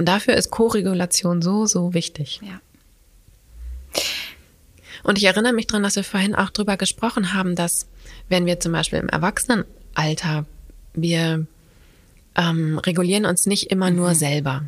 Und 0.00 0.06
dafür 0.06 0.32
ist 0.32 0.50
Koregulation 0.50 1.42
so, 1.42 1.66
so 1.66 1.92
wichtig. 1.92 2.40
Ja. 2.42 2.62
Und 5.02 5.18
ich 5.18 5.24
erinnere 5.24 5.52
mich 5.52 5.66
dran, 5.66 5.82
dass 5.82 5.96
wir 5.96 6.04
vorhin 6.04 6.34
auch 6.34 6.48
drüber 6.48 6.78
gesprochen 6.78 7.34
haben, 7.34 7.54
dass 7.54 7.86
wenn 8.30 8.46
wir 8.46 8.58
zum 8.60 8.72
Beispiel 8.72 8.98
im 8.98 9.10
Erwachsenenalter, 9.10 10.46
wir 10.94 11.46
ähm, 12.34 12.78
regulieren 12.78 13.26
uns 13.26 13.44
nicht 13.44 13.70
immer 13.70 13.90
mhm. 13.90 13.96
nur 13.96 14.14
selber. 14.14 14.64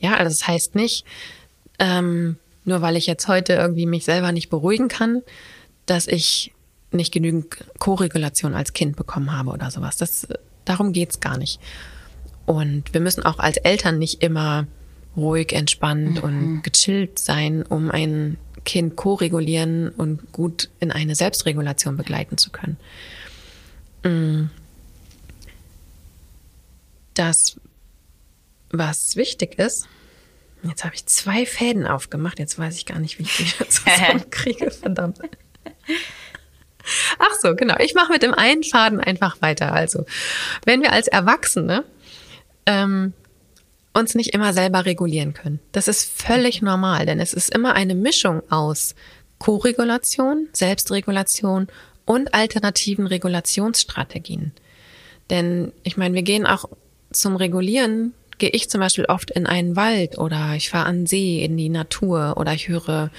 Ja, 0.00 0.14
also 0.14 0.30
das 0.30 0.48
heißt 0.48 0.74
nicht, 0.74 1.04
ähm, 1.78 2.38
nur 2.64 2.80
weil 2.80 2.96
ich 2.96 3.06
jetzt 3.06 3.28
heute 3.28 3.52
irgendwie 3.52 3.84
mich 3.84 4.06
selber 4.06 4.32
nicht 4.32 4.48
beruhigen 4.48 4.88
kann, 4.88 5.20
dass 5.84 6.06
ich 6.06 6.54
nicht 6.92 7.12
genügend 7.12 7.58
Koregulation 7.78 8.54
als 8.54 8.72
Kind 8.72 8.96
bekommen 8.96 9.36
habe 9.36 9.50
oder 9.50 9.70
sowas. 9.70 9.98
Das, 9.98 10.26
darum 10.64 10.94
geht's 10.94 11.20
gar 11.20 11.36
nicht. 11.36 11.60
Und 12.46 12.94
wir 12.94 13.00
müssen 13.00 13.24
auch 13.24 13.38
als 13.38 13.56
Eltern 13.58 13.98
nicht 13.98 14.22
immer 14.22 14.66
ruhig, 15.16 15.52
entspannt 15.52 16.16
mhm. 16.16 16.22
und 16.22 16.62
gechillt 16.62 17.18
sein, 17.18 17.62
um 17.62 17.90
ein 17.90 18.38
Kind 18.64 18.96
ko-regulieren 18.96 19.90
und 19.90 20.32
gut 20.32 20.70
in 20.80 20.90
eine 20.90 21.14
Selbstregulation 21.14 21.96
begleiten 21.96 22.36
zu 22.36 22.50
können. 22.50 22.76
Mm. 24.02 24.50
Das, 27.14 27.58
was 28.70 29.16
wichtig 29.16 29.58
ist, 29.58 29.88
jetzt 30.64 30.84
habe 30.84 30.94
ich 30.94 31.06
zwei 31.06 31.46
Fäden 31.46 31.86
aufgemacht, 31.86 32.38
jetzt 32.38 32.58
weiß 32.58 32.76
ich 32.76 32.86
gar 32.86 32.98
nicht, 32.98 33.18
wie 33.18 33.22
ich 33.22 33.36
die 33.36 33.68
zusammenkriege, 33.68 34.70
verdammt. 34.70 35.20
Ach 37.18 37.34
so, 37.40 37.54
genau. 37.54 37.76
Ich 37.78 37.94
mache 37.94 38.12
mit 38.12 38.22
dem 38.22 38.34
einen 38.34 38.62
Faden 38.62 39.00
einfach 39.00 39.40
weiter. 39.40 39.72
Also, 39.72 40.06
wenn 40.64 40.82
wir 40.82 40.92
als 40.92 41.08
Erwachsene 41.08 41.84
ähm, 42.66 43.12
uns 43.94 44.14
nicht 44.14 44.34
immer 44.34 44.52
selber 44.52 44.84
regulieren 44.84 45.32
können. 45.32 45.58
Das 45.72 45.88
ist 45.88 46.10
völlig 46.10 46.60
normal, 46.60 47.06
denn 47.06 47.18
es 47.18 47.32
ist 47.32 47.54
immer 47.54 47.74
eine 47.74 47.94
Mischung 47.94 48.42
aus 48.50 48.94
Koregulation, 49.38 50.48
Selbstregulation 50.52 51.68
und 52.04 52.34
alternativen 52.34 53.06
Regulationsstrategien. 53.06 54.52
Denn 55.30 55.72
ich 55.82 55.96
meine, 55.96 56.14
wir 56.14 56.22
gehen 56.22 56.46
auch 56.46 56.66
zum 57.10 57.36
Regulieren, 57.36 58.12
gehe 58.38 58.50
ich 58.50 58.68
zum 58.68 58.80
Beispiel 58.80 59.06
oft 59.06 59.30
in 59.30 59.46
einen 59.46 59.76
Wald 59.76 60.18
oder 60.18 60.54
ich 60.54 60.70
fahre 60.70 60.86
an 60.86 61.06
See, 61.06 61.42
in 61.42 61.56
die 61.56 61.68
Natur 61.68 62.34
oder 62.36 62.52
ich 62.52 62.68
höre 62.68 63.10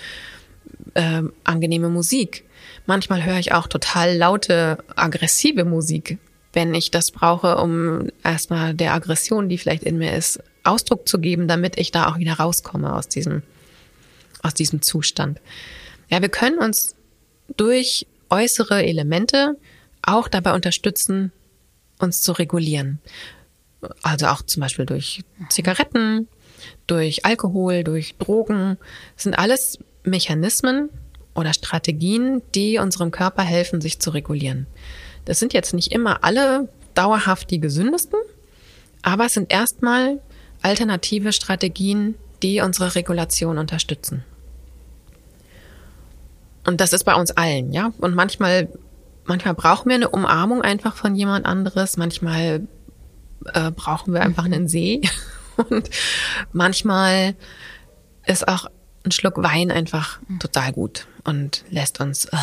äh, 0.94 1.24
angenehme 1.44 1.90
Musik. 1.90 2.46
Manchmal 2.86 3.26
höre 3.26 3.40
ich 3.40 3.52
auch 3.52 3.68
total 3.68 4.16
laute, 4.16 4.78
aggressive 4.96 5.66
Musik, 5.66 6.18
wenn 6.54 6.74
ich 6.74 6.92
das 6.92 7.12
brauche, 7.12 7.58
um 7.58 8.10
erstmal 8.24 8.74
der 8.74 8.94
Aggression, 8.94 9.50
die 9.50 9.58
vielleicht 9.58 9.84
in 9.84 9.98
mir 9.98 10.16
ist, 10.16 10.40
Ausdruck 10.64 11.08
zu 11.08 11.20
geben, 11.20 11.48
damit 11.48 11.78
ich 11.78 11.92
da 11.92 12.08
auch 12.08 12.18
wieder 12.18 12.34
rauskomme 12.34 12.94
aus 12.94 13.08
diesem, 13.08 13.44
aus 14.44 14.54
diesem 14.54 14.82
Zustand. 14.82 15.40
Ja, 16.10 16.22
wir 16.22 16.30
können 16.30 16.60
uns 16.60 16.96
durch 17.56 18.08
äußere 18.30 18.84
Elemente 18.86 19.58
auch 20.02 20.28
dabei 20.28 20.54
unterstützen, 20.54 21.32
uns 22.00 22.22
zu 22.22 22.34
regulieren. 22.34 23.00
Also 24.04 24.28
auch 24.28 24.42
zum 24.42 24.62
Beispiel 24.62 24.86
durch 24.86 25.24
Zigaretten, 25.50 26.28
durch 26.88 27.26
Alkohol, 27.26 27.84
durch 27.84 28.16
Drogen. 28.18 28.78
Das 29.16 29.24
sind 29.24 29.38
alles 29.38 29.80
Mechanismen 30.04 30.90
oder 31.36 31.54
Strategien, 31.54 32.42
die 32.56 32.80
unserem 32.80 33.12
Körper 33.12 33.44
helfen, 33.44 33.82
sich 33.82 34.00
zu 34.00 34.10
regulieren. 34.10 34.68
Das 35.28 35.40
sind 35.40 35.52
jetzt 35.52 35.74
nicht 35.74 35.92
immer 35.92 36.24
alle 36.24 36.70
dauerhaft 36.94 37.52
die 37.52 37.60
gesündesten, 37.60 38.18
aber 39.02 39.26
es 39.26 39.34
sind 39.34 39.52
erstmal 39.52 40.22
alternative 40.62 41.34
Strategien, 41.34 42.16
die 42.42 42.62
unsere 42.62 42.96
Regulation 42.96 43.58
unterstützen. 43.58 44.24
Und 46.66 46.80
das 46.80 46.94
ist 46.94 47.04
bei 47.04 47.14
uns 47.14 47.32
allen, 47.32 47.74
ja. 47.74 47.92
Und 47.98 48.16
manchmal, 48.16 48.70
manchmal 49.26 49.54
brauchen 49.54 49.90
wir 49.90 49.96
eine 49.96 50.08
Umarmung 50.08 50.62
einfach 50.62 50.96
von 50.96 51.14
jemand 51.14 51.46
anderes. 51.46 51.98
Manchmal 51.98 52.66
äh, 53.54 53.72
brauchen 53.72 54.14
wir 54.14 54.22
einfach 54.22 54.46
einen 54.46 54.70
See. 54.70 55.02
Und 55.70 55.90
manchmal 56.54 57.36
ist 58.26 58.48
auch 58.48 58.68
ein 59.04 59.12
Schluck 59.12 59.44
Wein 59.44 59.72
einfach 59.72 60.20
total 60.40 60.72
gut 60.72 61.08
und 61.24 61.64
lässt 61.72 62.00
uns 62.00 62.26
äh, 62.26 62.38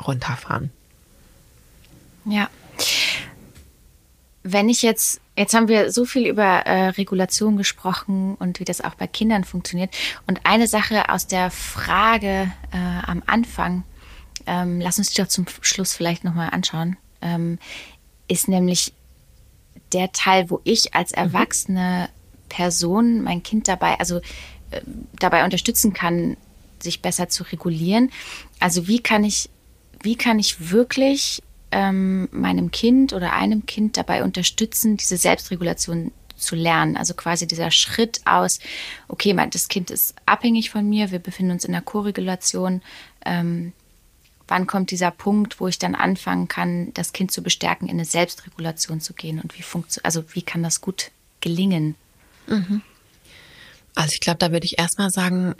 runterfahren. 0.00 0.70
Ja. 2.24 2.48
Wenn 4.44 4.68
ich 4.68 4.82
jetzt, 4.82 5.20
jetzt 5.36 5.54
haben 5.54 5.68
wir 5.68 5.92
so 5.92 6.04
viel 6.04 6.26
über 6.26 6.42
äh, 6.42 6.88
Regulation 6.88 7.56
gesprochen 7.56 8.34
und 8.34 8.58
wie 8.58 8.64
das 8.64 8.80
auch 8.80 8.94
bei 8.94 9.06
Kindern 9.06 9.44
funktioniert. 9.44 9.94
Und 10.26 10.40
eine 10.44 10.66
Sache 10.66 11.08
aus 11.10 11.26
der 11.26 11.50
Frage 11.50 12.52
äh, 12.72 13.06
am 13.06 13.22
Anfang, 13.26 13.84
ähm, 14.46 14.80
lass 14.80 14.98
uns 14.98 15.10
die 15.10 15.22
doch 15.22 15.28
zum 15.28 15.46
Schluss 15.60 15.94
vielleicht 15.94 16.24
nochmal 16.24 16.50
anschauen, 16.50 16.96
ähm, 17.20 17.58
ist 18.26 18.48
nämlich 18.48 18.92
der 19.92 20.12
Teil, 20.12 20.50
wo 20.50 20.60
ich 20.64 20.94
als 20.94 21.12
mhm. 21.12 21.18
erwachsene 21.18 22.08
Person 22.48 23.22
mein 23.22 23.42
Kind 23.42 23.68
dabei, 23.68 23.98
also 23.98 24.18
äh, 24.70 24.80
dabei 25.18 25.44
unterstützen 25.44 25.92
kann, 25.92 26.36
sich 26.82 27.00
besser 27.00 27.28
zu 27.28 27.44
regulieren. 27.44 28.10
Also 28.58 28.88
wie 28.88 28.98
kann 28.98 29.24
ich, 29.24 29.48
wie 30.02 30.16
kann 30.16 30.38
ich 30.38 30.70
wirklich 30.70 31.42
ähm, 31.72 32.28
meinem 32.30 32.70
Kind 32.70 33.12
oder 33.12 33.32
einem 33.32 33.66
Kind 33.66 33.96
dabei 33.96 34.22
unterstützen, 34.22 34.96
diese 34.96 35.16
Selbstregulation 35.16 36.12
zu 36.36 36.54
lernen. 36.54 36.96
Also 36.96 37.14
quasi 37.14 37.46
dieser 37.46 37.70
Schritt 37.70 38.20
aus, 38.24 38.60
okay, 39.08 39.36
das 39.50 39.68
Kind 39.68 39.90
ist 39.90 40.14
abhängig 40.26 40.70
von 40.70 40.88
mir, 40.88 41.10
wir 41.10 41.18
befinden 41.18 41.52
uns 41.52 41.64
in 41.64 41.72
der 41.72 41.82
Koregulation. 41.82 42.82
Ähm, 43.24 43.72
wann 44.48 44.66
kommt 44.66 44.90
dieser 44.90 45.10
Punkt, 45.10 45.60
wo 45.60 45.68
ich 45.68 45.78
dann 45.78 45.94
anfangen 45.94 46.48
kann, 46.48 46.92
das 46.94 47.12
Kind 47.12 47.30
zu 47.30 47.42
bestärken, 47.42 47.88
in 47.88 47.94
eine 47.94 48.04
Selbstregulation 48.04 49.00
zu 49.00 49.14
gehen 49.14 49.40
und 49.40 49.56
wie 49.56 49.62
funktioniert, 49.62 50.04
also 50.04 50.24
wie 50.34 50.42
kann 50.42 50.62
das 50.62 50.80
gut 50.80 51.10
gelingen? 51.40 51.94
Mhm. 52.46 52.82
Also 53.94 54.12
ich 54.12 54.20
glaube, 54.20 54.38
da 54.38 54.52
würde 54.52 54.66
ich 54.66 54.78
erstmal 54.78 55.10
sagen, 55.10 55.54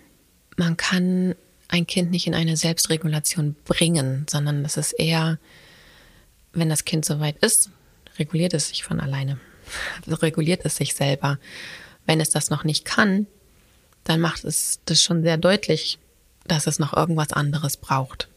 man 0.56 0.76
kann 0.76 1.34
ein 1.68 1.86
Kind 1.86 2.10
nicht 2.10 2.26
in 2.26 2.34
eine 2.34 2.56
Selbstregulation 2.56 3.56
bringen, 3.64 4.26
sondern 4.28 4.62
das 4.62 4.76
ist 4.76 4.92
eher 4.92 5.38
wenn 6.52 6.68
das 6.68 6.84
Kind 6.84 7.04
soweit 7.04 7.36
ist, 7.38 7.70
reguliert 8.18 8.54
es 8.54 8.68
sich 8.68 8.84
von 8.84 9.00
alleine. 9.00 9.38
reguliert 10.06 10.64
es 10.64 10.76
sich 10.76 10.94
selber. 10.94 11.38
Wenn 12.06 12.20
es 12.20 12.30
das 12.30 12.50
noch 12.50 12.64
nicht 12.64 12.84
kann, 12.84 13.26
dann 14.04 14.20
macht 14.20 14.44
es 14.44 14.80
das 14.84 15.02
schon 15.02 15.22
sehr 15.22 15.36
deutlich, 15.36 15.98
dass 16.46 16.66
es 16.66 16.78
noch 16.78 16.92
irgendwas 16.92 17.32
anderes 17.32 17.76
braucht. 17.76 18.28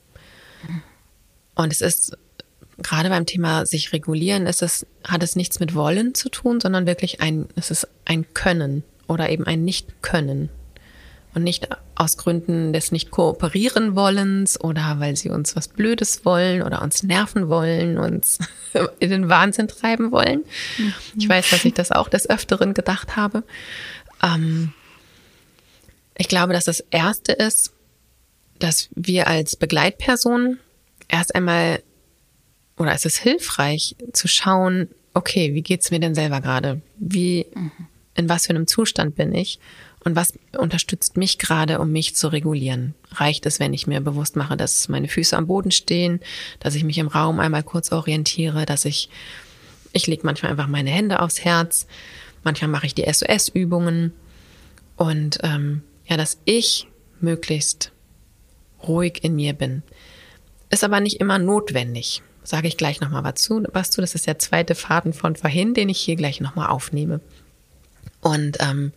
Und 1.55 1.73
es 1.73 1.81
ist 1.81 2.17
gerade 2.77 3.09
beim 3.09 3.25
Thema 3.25 3.65
sich 3.65 3.93
regulieren, 3.93 4.47
ist 4.47 4.61
es, 4.61 4.85
hat 5.03 5.23
es 5.23 5.35
nichts 5.35 5.59
mit 5.59 5.73
Wollen 5.75 6.13
zu 6.13 6.29
tun, 6.29 6.59
sondern 6.59 6.85
wirklich 6.85 7.21
ein, 7.21 7.47
es 7.55 7.71
ist 7.71 7.87
ein 8.05 8.33
Können 8.33 8.83
oder 9.07 9.29
eben 9.29 9.45
ein 9.45 9.63
Nicht-Können 9.63 10.49
und 11.35 11.43
nicht 11.43 11.67
aus 11.95 12.17
Gründen 12.17 12.73
des 12.73 12.91
nicht 12.91 13.11
kooperieren 13.11 13.95
wollens 13.95 14.59
oder 14.59 14.99
weil 14.99 15.15
sie 15.15 15.29
uns 15.29 15.55
was 15.55 15.67
Blödes 15.67 16.25
wollen 16.25 16.61
oder 16.61 16.81
uns 16.81 17.03
nerven 17.03 17.49
wollen, 17.49 17.97
uns 17.97 18.39
in 18.99 19.09
den 19.09 19.29
Wahnsinn 19.29 19.67
treiben 19.67 20.11
wollen. 20.11 20.43
Mhm. 20.77 20.93
Ich 21.17 21.29
weiß, 21.29 21.49
dass 21.49 21.65
ich 21.65 21.73
das 21.73 21.91
auch 21.91 22.09
des 22.09 22.29
Öfteren 22.29 22.73
gedacht 22.73 23.15
habe. 23.15 23.43
Ähm, 24.23 24.73
ich 26.17 26.29
glaube, 26.29 26.53
dass 26.53 26.65
das 26.65 26.79
Erste 26.79 27.33
ist, 27.33 27.73
dass 28.59 28.89
wir 28.95 29.27
als 29.27 29.57
Begleitperson 29.57 30.57
erst 31.09 31.35
einmal 31.35 31.83
oder 32.77 32.93
es 32.93 33.05
ist 33.05 33.17
hilfreich 33.17 33.95
zu 34.13 34.27
schauen, 34.27 34.89
okay, 35.13 35.53
wie 35.53 35.61
geht's 35.61 35.91
mir 35.91 35.99
denn 35.99 36.15
selber 36.15 36.41
gerade? 36.41 36.81
Wie, 36.97 37.45
mhm. 37.53 37.71
in 38.15 38.29
was 38.29 38.45
für 38.45 38.51
einem 38.51 38.67
Zustand 38.67 39.15
bin 39.15 39.33
ich? 39.33 39.59
Und 40.05 40.15
was 40.15 40.33
unterstützt 40.55 41.17
mich 41.17 41.39
gerade, 41.39 41.79
um 41.79 41.91
mich 41.91 42.15
zu 42.15 42.27
regulieren? 42.27 42.93
Reicht 43.11 43.47
es, 43.47 43.59
wenn 43.59 43.73
ich 43.73 43.87
mir 43.87 44.01
bewusst 44.01 44.35
mache, 44.35 44.55
dass 44.55 44.87
meine 44.87 45.07
Füße 45.07 45.35
am 45.35 45.47
Boden 45.47 45.71
stehen, 45.71 46.19
dass 46.59 46.75
ich 46.75 46.83
mich 46.83 46.99
im 46.99 47.07
Raum 47.07 47.39
einmal 47.39 47.63
kurz 47.63 47.91
orientiere, 47.91 48.67
dass 48.67 48.85
ich, 48.85 49.09
ich 49.93 50.05
lege 50.05 50.21
manchmal 50.23 50.51
einfach 50.51 50.67
meine 50.67 50.91
Hände 50.91 51.21
aufs 51.21 51.43
Herz, 51.43 51.87
manchmal 52.43 52.69
mache 52.69 52.85
ich 52.85 52.93
die 52.93 53.11
SOS-Übungen 53.11 54.13
und 54.95 55.39
ähm, 55.41 55.81
ja, 56.05 56.17
dass 56.17 56.37
ich 56.45 56.87
möglichst 57.19 57.91
ruhig 58.87 59.23
in 59.23 59.35
mir 59.35 59.53
bin. 59.53 59.81
Ist 60.69 60.83
aber 60.83 60.99
nicht 60.99 61.19
immer 61.19 61.39
notwendig. 61.39 62.21
Sage 62.43 62.67
ich 62.67 62.77
gleich 62.77 63.01
nochmal 63.01 63.23
was 63.23 63.41
zu, 63.41 63.63
was 63.73 63.89
zu. 63.89 64.01
Das 64.01 64.13
ist 64.13 64.27
der 64.27 64.37
zweite 64.37 64.75
Faden 64.75 65.13
von 65.13 65.35
vorhin, 65.35 65.73
den 65.73 65.89
ich 65.89 65.97
hier 65.97 66.15
gleich 66.15 66.41
nochmal 66.41 66.67
aufnehme. 66.67 67.21
Und 68.21 68.57
ähm, 68.59 68.93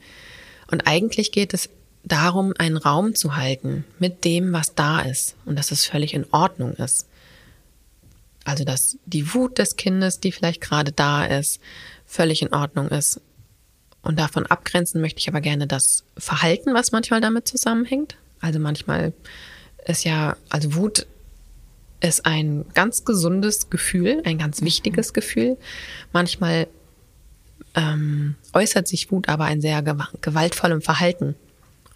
und 0.70 0.87
eigentlich 0.87 1.33
geht 1.33 1.54
es 1.54 1.68
darum, 2.04 2.54
einen 2.59 2.76
Raum 2.76 3.14
zu 3.14 3.37
halten 3.37 3.85
mit 3.98 4.24
dem, 4.24 4.52
was 4.52 4.74
da 4.74 5.00
ist 5.00 5.35
und 5.44 5.59
dass 5.59 5.70
es 5.70 5.85
völlig 5.85 6.14
in 6.14 6.26
Ordnung 6.31 6.74
ist. 6.74 7.07
Also, 8.44 8.64
dass 8.64 8.96
die 9.04 9.35
Wut 9.35 9.59
des 9.59 9.76
Kindes, 9.76 10.20
die 10.20 10.33
vielleicht 10.33 10.61
gerade 10.61 10.92
da 10.92 11.24
ist, 11.26 11.61
völlig 12.07 12.40
in 12.40 12.54
Ordnung 12.54 12.88
ist. 12.88 13.20
Und 14.00 14.18
davon 14.18 14.46
abgrenzen 14.46 15.00
möchte 15.00 15.20
ich 15.20 15.28
aber 15.28 15.40
gerne 15.40 15.66
das 15.66 16.04
Verhalten, 16.16 16.72
was 16.72 16.92
manchmal 16.92 17.20
damit 17.20 17.46
zusammenhängt. 17.46 18.16
Also 18.40 18.59
manchmal 18.59 19.12
ist 19.85 20.04
ja, 20.04 20.37
also 20.48 20.74
Wut 20.74 21.07
ist 22.00 22.24
ein 22.24 22.64
ganz 22.74 23.04
gesundes 23.04 23.70
Gefühl, 23.70 24.22
ein 24.24 24.38
ganz 24.38 24.62
wichtiges 24.62 25.12
Gefühl. 25.12 25.59
Manchmal 26.12 26.68
ähm, 27.79 28.35
äußert 28.53 28.88
sich 28.88 29.11
Wut 29.12 29.29
aber 29.29 29.49
in 29.51 29.61
sehr 29.61 29.83
gewaltvollem 29.83 30.83
Verhalten. 30.83 31.37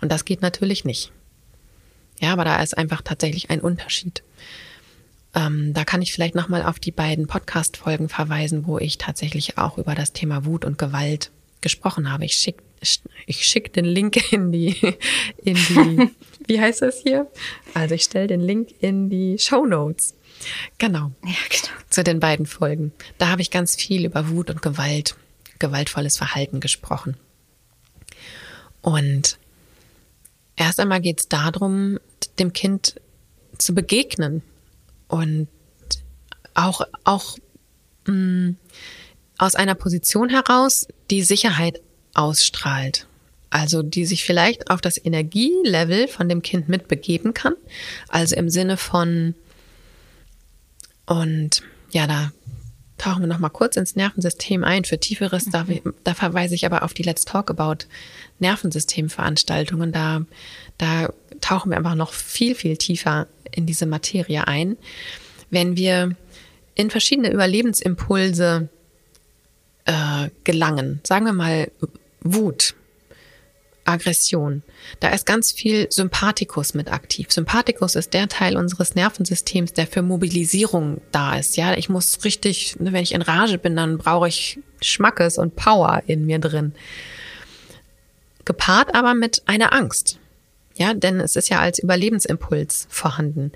Und 0.01 0.12
das 0.12 0.25
geht 0.25 0.40
natürlich 0.40 0.85
nicht. 0.85 1.12
Ja, 2.21 2.33
aber 2.33 2.45
da 2.45 2.62
ist 2.62 2.79
einfach 2.79 3.03
tatsächlich 3.03 3.51
ein 3.51 3.61
Unterschied. 3.61 4.23
Ähm, 5.35 5.75
da 5.75 5.85
kann 5.85 6.03
ich 6.03 6.12
vielleicht 6.12 6.37
nochmal 6.37 6.62
auf 6.62 6.79
die 6.79 6.92
beiden 6.92 7.27
Podcast-Folgen 7.27 8.09
verweisen, 8.09 8.66
wo 8.66 8.79
ich 8.79 8.99
tatsächlich 8.99 9.59
auch 9.59 9.77
über 9.77 9.95
das 9.95 10.12
Thema 10.12 10.45
Wut 10.45 10.64
und 10.64 10.79
Gewalt 10.79 11.33
gesprochen 11.62 12.12
habe. 12.12 12.27
Ich 12.27 12.35
schick, 12.35 12.62
ich 13.27 13.45
schick 13.45 13.73
den 13.73 13.85
Link 13.85 14.33
in 14.33 14.53
die, 14.53 14.77
in 15.42 15.55
die, 15.55 16.11
wie 16.47 16.61
heißt 16.61 16.83
das 16.83 17.01
hier? 17.01 17.29
Also 17.75 17.97
ich 17.97 18.05
stelle 18.05 18.29
den 18.29 18.40
Link 18.40 18.73
in 18.81 19.11
die 19.11 19.37
Show 19.38 19.66
Notes. 19.66 20.14
Genau. 20.79 21.11
Ja, 21.25 21.35
genau. 21.49 21.73
Zu 21.90 22.05
den 22.05 22.21
beiden 22.21 22.47
Folgen. 22.47 22.92
Da 23.18 23.29
habe 23.29 23.42
ich 23.42 23.51
ganz 23.51 23.75
viel 23.75 24.05
über 24.05 24.29
Wut 24.29 24.51
und 24.51 24.62
Gewalt 24.62 25.16
gewaltvolles 25.62 26.18
Verhalten 26.18 26.61
gesprochen. 26.61 27.16
Und 28.83 29.38
erst 30.57 30.81
einmal 30.81 31.01
geht 31.01 31.20
es 31.20 31.29
darum, 31.29 31.98
dem 32.38 32.53
Kind 32.53 33.01
zu 33.57 33.75
begegnen 33.75 34.42
und 35.09 35.48
auch, 36.55 36.83
auch 37.05 37.38
mh, 38.07 38.14
mm, 38.14 38.57
aus 39.38 39.55
einer 39.55 39.75
Position 39.75 40.29
heraus, 40.29 40.87
die 41.11 41.22
Sicherheit 41.22 41.81
ausstrahlt. 42.12 43.07
Also 43.51 43.83
die 43.83 44.07
sich 44.07 44.25
vielleicht 44.25 44.70
auf 44.70 44.81
das 44.81 45.03
Energielevel 45.03 46.09
von 46.09 46.29
dem 46.29 46.42
Kind 46.42 46.68
mitbegeben 46.68 47.35
kann. 47.35 47.55
Also 48.09 48.35
im 48.35 48.48
Sinne 48.48 48.77
von, 48.77 49.35
und 51.07 51.62
ja, 51.92 52.07
da 52.07 52.33
tauchen 52.98 53.22
wir 53.22 53.26
noch 53.26 53.38
mal 53.38 53.48
kurz 53.48 53.76
ins 53.76 53.96
Nervensystem 53.96 54.64
ein. 54.64 54.85
Für 54.85 54.98
tieferes, 54.98 55.46
da, 55.46 55.64
mhm. 55.64 55.94
da 56.05 56.14
verweise 56.14 56.55
ich 56.55 56.66
aber 56.66 56.83
auf 56.83 56.94
die 56.94 57.02
Let's 57.02 57.24
Talk 57.24 57.50
About 57.50 57.87
Nervensystemveranstaltungen. 58.38 59.92
Da, 59.92 60.24
da 60.78 61.09
tauchen 61.40 61.70
wir 61.70 61.78
einfach 61.78 61.94
noch 61.94 62.12
viel, 62.12 62.55
viel 62.55 62.76
tiefer 62.76 63.26
in 63.50 63.66
diese 63.66 63.87
Materie 63.87 64.46
ein. 64.46 64.76
Wenn 65.50 65.76
wir 65.76 66.16
in 66.74 66.90
verschiedene 66.90 67.33
Überlebensimpulse 67.33 68.68
äh, 69.85 70.28
gelangen, 70.44 71.00
sagen 71.05 71.26
wir 71.26 71.33
mal 71.33 71.70
Wut, 72.20 72.74
Aggression. 73.85 74.62
Da 75.01 75.09
ist 75.09 75.27
ganz 75.27 75.53
viel 75.53 75.90
Sympathikus 75.90 76.75
mit 76.75 76.92
aktiv. 76.92 77.33
Sympathikus 77.33 77.95
ist 77.95 78.14
der 78.14 78.29
Teil 78.29 78.57
unseres 78.57 78.95
Nervensystems, 78.95 79.73
der 79.73 79.87
für 79.87 80.03
Mobilisierung 80.03 81.01
da 81.11 81.37
ist. 81.38 81.57
Ja, 81.57 81.75
ich 81.75 81.88
muss 81.88 82.25
richtig, 82.25 82.79
ne, 82.79 82.92
wenn 82.92 83.03
ich 83.03 83.12
in 83.12 83.23
Rage 83.23 83.59
bin, 83.59 83.77
dann 83.77 83.99
brauche 83.99 84.29
ich 84.29 84.59
Schmackes 84.81 85.38
und 85.38 85.57
Power 85.57 86.03
in 86.07 86.27
mir 86.27 86.38
drin. 86.38 86.75
Gepaart 88.45 88.95
aber 88.95 89.14
mit 89.14 89.42
einer 89.47 89.73
Angst. 89.73 90.18
Ja, 90.75 90.95
denn 90.95 91.21
es 91.21 91.37
ist 91.37 91.49
ja 91.49 91.61
als 91.61 91.79
Überlebensimpuls 91.79 92.87
vorhanden. 92.88 93.53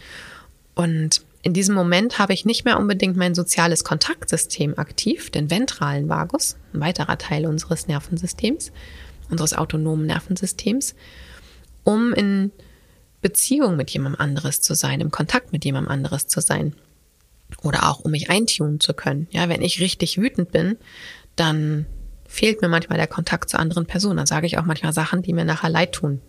Und 0.74 1.22
in 1.42 1.52
diesem 1.52 1.74
Moment 1.74 2.18
habe 2.18 2.34
ich 2.34 2.44
nicht 2.44 2.64
mehr 2.64 2.78
unbedingt 2.78 3.16
mein 3.16 3.34
soziales 3.34 3.84
Kontaktsystem 3.84 4.76
aktiv, 4.78 5.30
den 5.30 5.50
ventralen 5.50 6.08
Vagus, 6.08 6.56
ein 6.74 6.80
weiterer 6.80 7.18
Teil 7.18 7.46
unseres 7.46 7.86
Nervensystems, 7.86 8.72
unseres 9.30 9.54
autonomen 9.54 10.06
Nervensystems, 10.06 10.94
um 11.84 12.12
in 12.12 12.52
Beziehung 13.22 13.76
mit 13.76 13.90
jemandem 13.90 14.20
anderes 14.20 14.60
zu 14.60 14.74
sein, 14.74 15.00
im 15.00 15.10
Kontakt 15.10 15.52
mit 15.52 15.64
jemandem 15.64 15.90
anderes 15.90 16.26
zu 16.26 16.40
sein. 16.40 16.74
Oder 17.62 17.88
auch, 17.88 18.00
um 18.00 18.10
mich 18.10 18.30
eintunen 18.30 18.80
zu 18.80 18.92
können. 18.92 19.28
Ja, 19.30 19.48
wenn 19.48 19.62
ich 19.62 19.80
richtig 19.80 20.18
wütend 20.18 20.50
bin, 20.50 20.76
dann 21.36 21.86
fehlt 22.26 22.60
mir 22.60 22.68
manchmal 22.68 22.98
der 22.98 23.06
Kontakt 23.06 23.48
zu 23.50 23.58
anderen 23.58 23.86
Personen. 23.86 24.16
Dann 24.16 24.26
sage 24.26 24.46
ich 24.46 24.58
auch 24.58 24.64
manchmal 24.64 24.92
Sachen, 24.92 25.22
die 25.22 25.32
mir 25.32 25.44
nachher 25.44 25.70
leid 25.70 25.92
tun. 25.92 26.20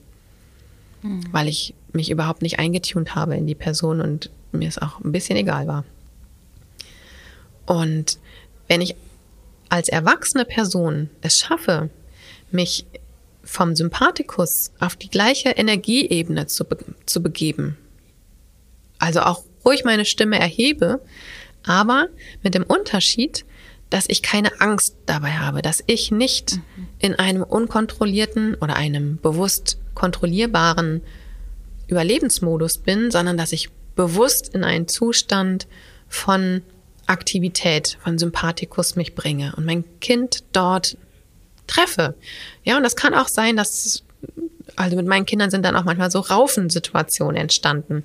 Mhm. 1.01 1.21
Weil 1.31 1.47
ich 1.47 1.73
mich 1.91 2.11
überhaupt 2.11 2.41
nicht 2.41 2.59
eingetunt 2.59 3.15
habe 3.15 3.35
in 3.35 3.47
die 3.47 3.55
Person 3.55 4.01
und 4.01 4.29
mir 4.51 4.69
es 4.69 4.77
auch 4.77 4.99
ein 4.99 5.11
bisschen 5.11 5.37
egal 5.37 5.67
war. 5.67 5.85
Und 7.65 8.19
wenn 8.67 8.81
ich 8.81 8.95
als 9.69 9.89
erwachsene 9.89 10.45
Person 10.45 11.09
es 11.21 11.39
schaffe, 11.39 11.89
mich 12.51 12.85
vom 13.43 13.75
Sympathikus 13.75 14.71
auf 14.79 14.95
die 14.95 15.09
gleiche 15.09 15.49
Energieebene 15.49 16.47
zu, 16.47 16.65
be 16.65 16.77
zu 17.05 17.23
begeben. 17.23 17.77
Also 18.99 19.21
auch 19.21 19.43
ruhig 19.63 19.83
meine 19.83 20.05
Stimme 20.05 20.39
erhebe, 20.39 21.01
aber 21.63 22.07
mit 22.43 22.55
dem 22.55 22.63
Unterschied, 22.63 23.45
dass 23.89 24.05
ich 24.09 24.21
keine 24.21 24.59
Angst 24.59 24.97
dabei 25.05 25.31
habe, 25.31 25.61
dass 25.61 25.83
ich 25.87 26.11
nicht 26.11 26.57
mhm. 26.57 26.87
in 26.99 27.15
einem 27.15 27.43
unkontrollierten 27.43 28.55
oder 28.55 28.75
einem 28.75 29.17
bewusst 29.17 29.77
kontrollierbaren 29.93 31.01
Überlebensmodus 31.87 32.79
bin, 32.79 33.11
sondern 33.11 33.37
dass 33.37 33.53
ich 33.53 33.69
bewusst 33.95 34.53
in 34.53 34.63
einen 34.63 34.87
Zustand 34.87 35.67
von 36.09 36.61
Aktivität, 37.05 37.97
von 38.03 38.17
Sympathikus 38.17 38.95
mich 38.95 39.15
bringe 39.15 39.53
und 39.55 39.65
mein 39.65 39.85
Kind 40.01 40.43
dort 40.51 40.97
treffe. 41.67 42.15
Ja, 42.63 42.77
und 42.77 42.83
das 42.83 42.95
kann 42.95 43.13
auch 43.13 43.27
sein, 43.27 43.55
dass 43.55 44.03
also 44.75 44.95
mit 44.95 45.07
meinen 45.07 45.25
Kindern 45.25 45.49
sind 45.49 45.65
dann 45.65 45.75
auch 45.75 45.85
manchmal 45.85 46.11
so 46.11 46.19
Raufensituationen 46.19 47.35
entstanden, 47.35 48.03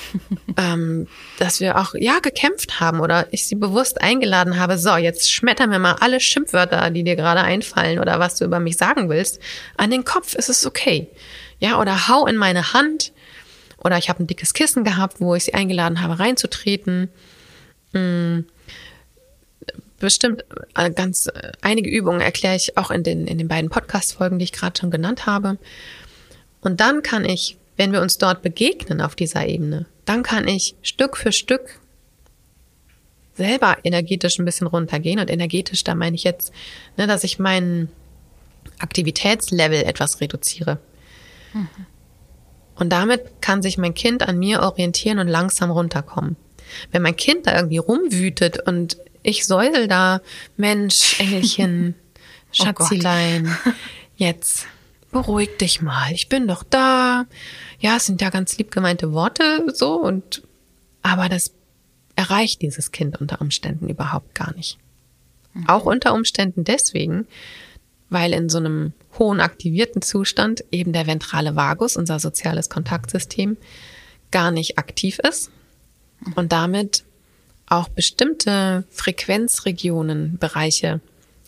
ähm, 0.56 1.06
dass 1.38 1.60
wir 1.60 1.78
auch 1.78 1.94
ja 1.94 2.18
gekämpft 2.18 2.80
haben 2.80 3.00
oder 3.00 3.28
ich 3.30 3.46
sie 3.46 3.54
bewusst 3.54 4.00
eingeladen 4.00 4.58
habe. 4.58 4.78
So, 4.78 4.96
jetzt 4.96 5.30
schmetter 5.30 5.66
mir 5.66 5.78
mal 5.78 5.96
alle 6.00 6.20
Schimpfwörter, 6.20 6.90
die 6.90 7.04
dir 7.04 7.16
gerade 7.16 7.42
einfallen 7.42 7.98
oder 7.98 8.18
was 8.18 8.36
du 8.36 8.44
über 8.44 8.58
mich 8.58 8.76
sagen 8.76 9.08
willst, 9.08 9.40
an 9.76 9.90
den 9.90 10.04
Kopf. 10.04 10.34
Ist 10.34 10.48
es 10.48 10.66
okay? 10.66 11.08
Ja, 11.60 11.80
oder 11.80 12.08
hau 12.08 12.26
in 12.26 12.36
meine 12.36 12.72
Hand. 12.72 13.12
Oder 13.78 13.96
ich 13.96 14.08
habe 14.08 14.22
ein 14.22 14.26
dickes 14.26 14.54
Kissen 14.54 14.82
gehabt, 14.82 15.20
wo 15.20 15.36
ich 15.36 15.44
sie 15.44 15.54
eingeladen 15.54 16.00
habe, 16.00 16.18
reinzutreten. 16.18 17.10
Hm 17.92 18.46
bestimmt 19.98 20.44
äh, 20.74 20.90
ganz 20.90 21.26
äh, 21.26 21.52
einige 21.60 21.90
Übungen 21.90 22.20
erkläre 22.20 22.56
ich 22.56 22.76
auch 22.76 22.90
in 22.90 23.02
den, 23.02 23.26
in 23.26 23.38
den 23.38 23.48
beiden 23.48 23.70
Podcast-Folgen, 23.70 24.38
die 24.38 24.44
ich 24.44 24.52
gerade 24.52 24.78
schon 24.78 24.90
genannt 24.90 25.26
habe. 25.26 25.58
Und 26.60 26.80
dann 26.80 27.02
kann 27.02 27.24
ich, 27.24 27.56
wenn 27.76 27.92
wir 27.92 28.00
uns 28.00 28.18
dort 28.18 28.42
begegnen 28.42 29.00
auf 29.00 29.14
dieser 29.14 29.46
Ebene, 29.46 29.86
dann 30.04 30.22
kann 30.22 30.48
ich 30.48 30.74
Stück 30.82 31.16
für 31.16 31.32
Stück 31.32 31.80
selber 33.34 33.78
energetisch 33.84 34.38
ein 34.38 34.44
bisschen 34.44 34.66
runtergehen. 34.66 35.20
Und 35.20 35.30
energetisch, 35.30 35.84
da 35.84 35.94
meine 35.94 36.16
ich 36.16 36.24
jetzt, 36.24 36.52
ne, 36.96 37.06
dass 37.06 37.24
ich 37.24 37.38
meinen 37.38 37.88
Aktivitätslevel 38.78 39.82
etwas 39.84 40.20
reduziere. 40.20 40.78
Mhm. 41.52 41.68
Und 42.74 42.90
damit 42.90 43.40
kann 43.40 43.62
sich 43.62 43.78
mein 43.78 43.94
Kind 43.94 44.22
an 44.22 44.38
mir 44.38 44.62
orientieren 44.62 45.18
und 45.18 45.28
langsam 45.28 45.70
runterkommen. 45.70 46.36
Wenn 46.92 47.02
mein 47.02 47.16
Kind 47.16 47.46
da 47.46 47.56
irgendwie 47.56 47.78
rumwütet 47.78 48.66
und 48.66 48.98
ich 49.28 49.46
säusel 49.46 49.88
da, 49.88 50.20
Mensch, 50.56 51.20
Engelchen, 51.20 51.94
Schatzilein, 52.50 53.46
oh 53.66 53.70
jetzt 54.16 54.66
beruhig 55.10 55.56
dich 55.58 55.80
mal, 55.80 56.12
ich 56.12 56.28
bin 56.28 56.48
doch 56.48 56.62
da. 56.62 57.26
Ja, 57.78 57.96
es 57.96 58.06
sind 58.06 58.20
ja 58.20 58.30
ganz 58.30 58.56
lieb 58.58 58.70
gemeinte 58.70 59.12
Worte 59.12 59.66
so 59.72 59.94
und 59.94 60.42
aber 61.02 61.28
das 61.28 61.52
erreicht 62.16 62.62
dieses 62.62 62.90
Kind 62.90 63.20
unter 63.20 63.40
Umständen 63.40 63.88
überhaupt 63.88 64.34
gar 64.34 64.52
nicht. 64.54 64.78
Mhm. 65.54 65.68
Auch 65.68 65.84
unter 65.84 66.14
Umständen 66.14 66.64
deswegen, 66.64 67.26
weil 68.10 68.32
in 68.32 68.48
so 68.48 68.58
einem 68.58 68.92
hohen 69.18 69.40
aktivierten 69.40 70.02
Zustand 70.02 70.64
eben 70.72 70.92
der 70.92 71.06
ventrale 71.06 71.54
Vagus, 71.54 71.96
unser 71.96 72.18
soziales 72.18 72.68
Kontaktsystem, 72.68 73.56
gar 74.30 74.50
nicht 74.50 74.78
aktiv 74.78 75.18
ist 75.20 75.50
und 76.34 76.52
damit 76.52 77.04
auch 77.68 77.88
bestimmte 77.88 78.84
Frequenzregionen, 78.90 80.38
Bereiche 80.38 81.00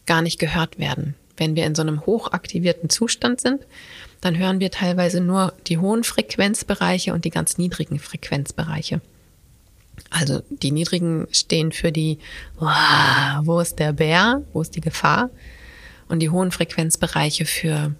gar 0.06 0.22
nicht 0.22 0.38
gehört 0.38 0.78
werden. 0.78 1.14
Wenn 1.36 1.56
wir 1.56 1.64
in 1.64 1.74
so 1.74 1.82
einem 1.82 2.04
hochaktivierten 2.04 2.90
Zustand 2.90 3.40
sind, 3.40 3.64
dann 4.20 4.36
hören 4.36 4.60
wir 4.60 4.70
teilweise 4.70 5.20
nur 5.20 5.54
die 5.66 5.78
hohen 5.78 6.04
Frequenzbereiche 6.04 7.14
und 7.14 7.24
die 7.24 7.30
ganz 7.30 7.56
niedrigen 7.56 7.98
Frequenzbereiche. 7.98 9.00
Also 10.10 10.42
die 10.50 10.72
niedrigen 10.72 11.26
stehen 11.30 11.72
für 11.72 11.92
die, 11.92 12.18
wow, 12.58 13.40
wo 13.42 13.60
ist 13.60 13.78
der 13.78 13.92
Bär, 13.92 14.42
wo 14.52 14.60
ist 14.60 14.76
die 14.76 14.80
Gefahr? 14.80 15.30
Und 16.08 16.20
die 16.20 16.30
hohen 16.30 16.50
Frequenzbereiche 16.50 17.46
für, 17.46 17.94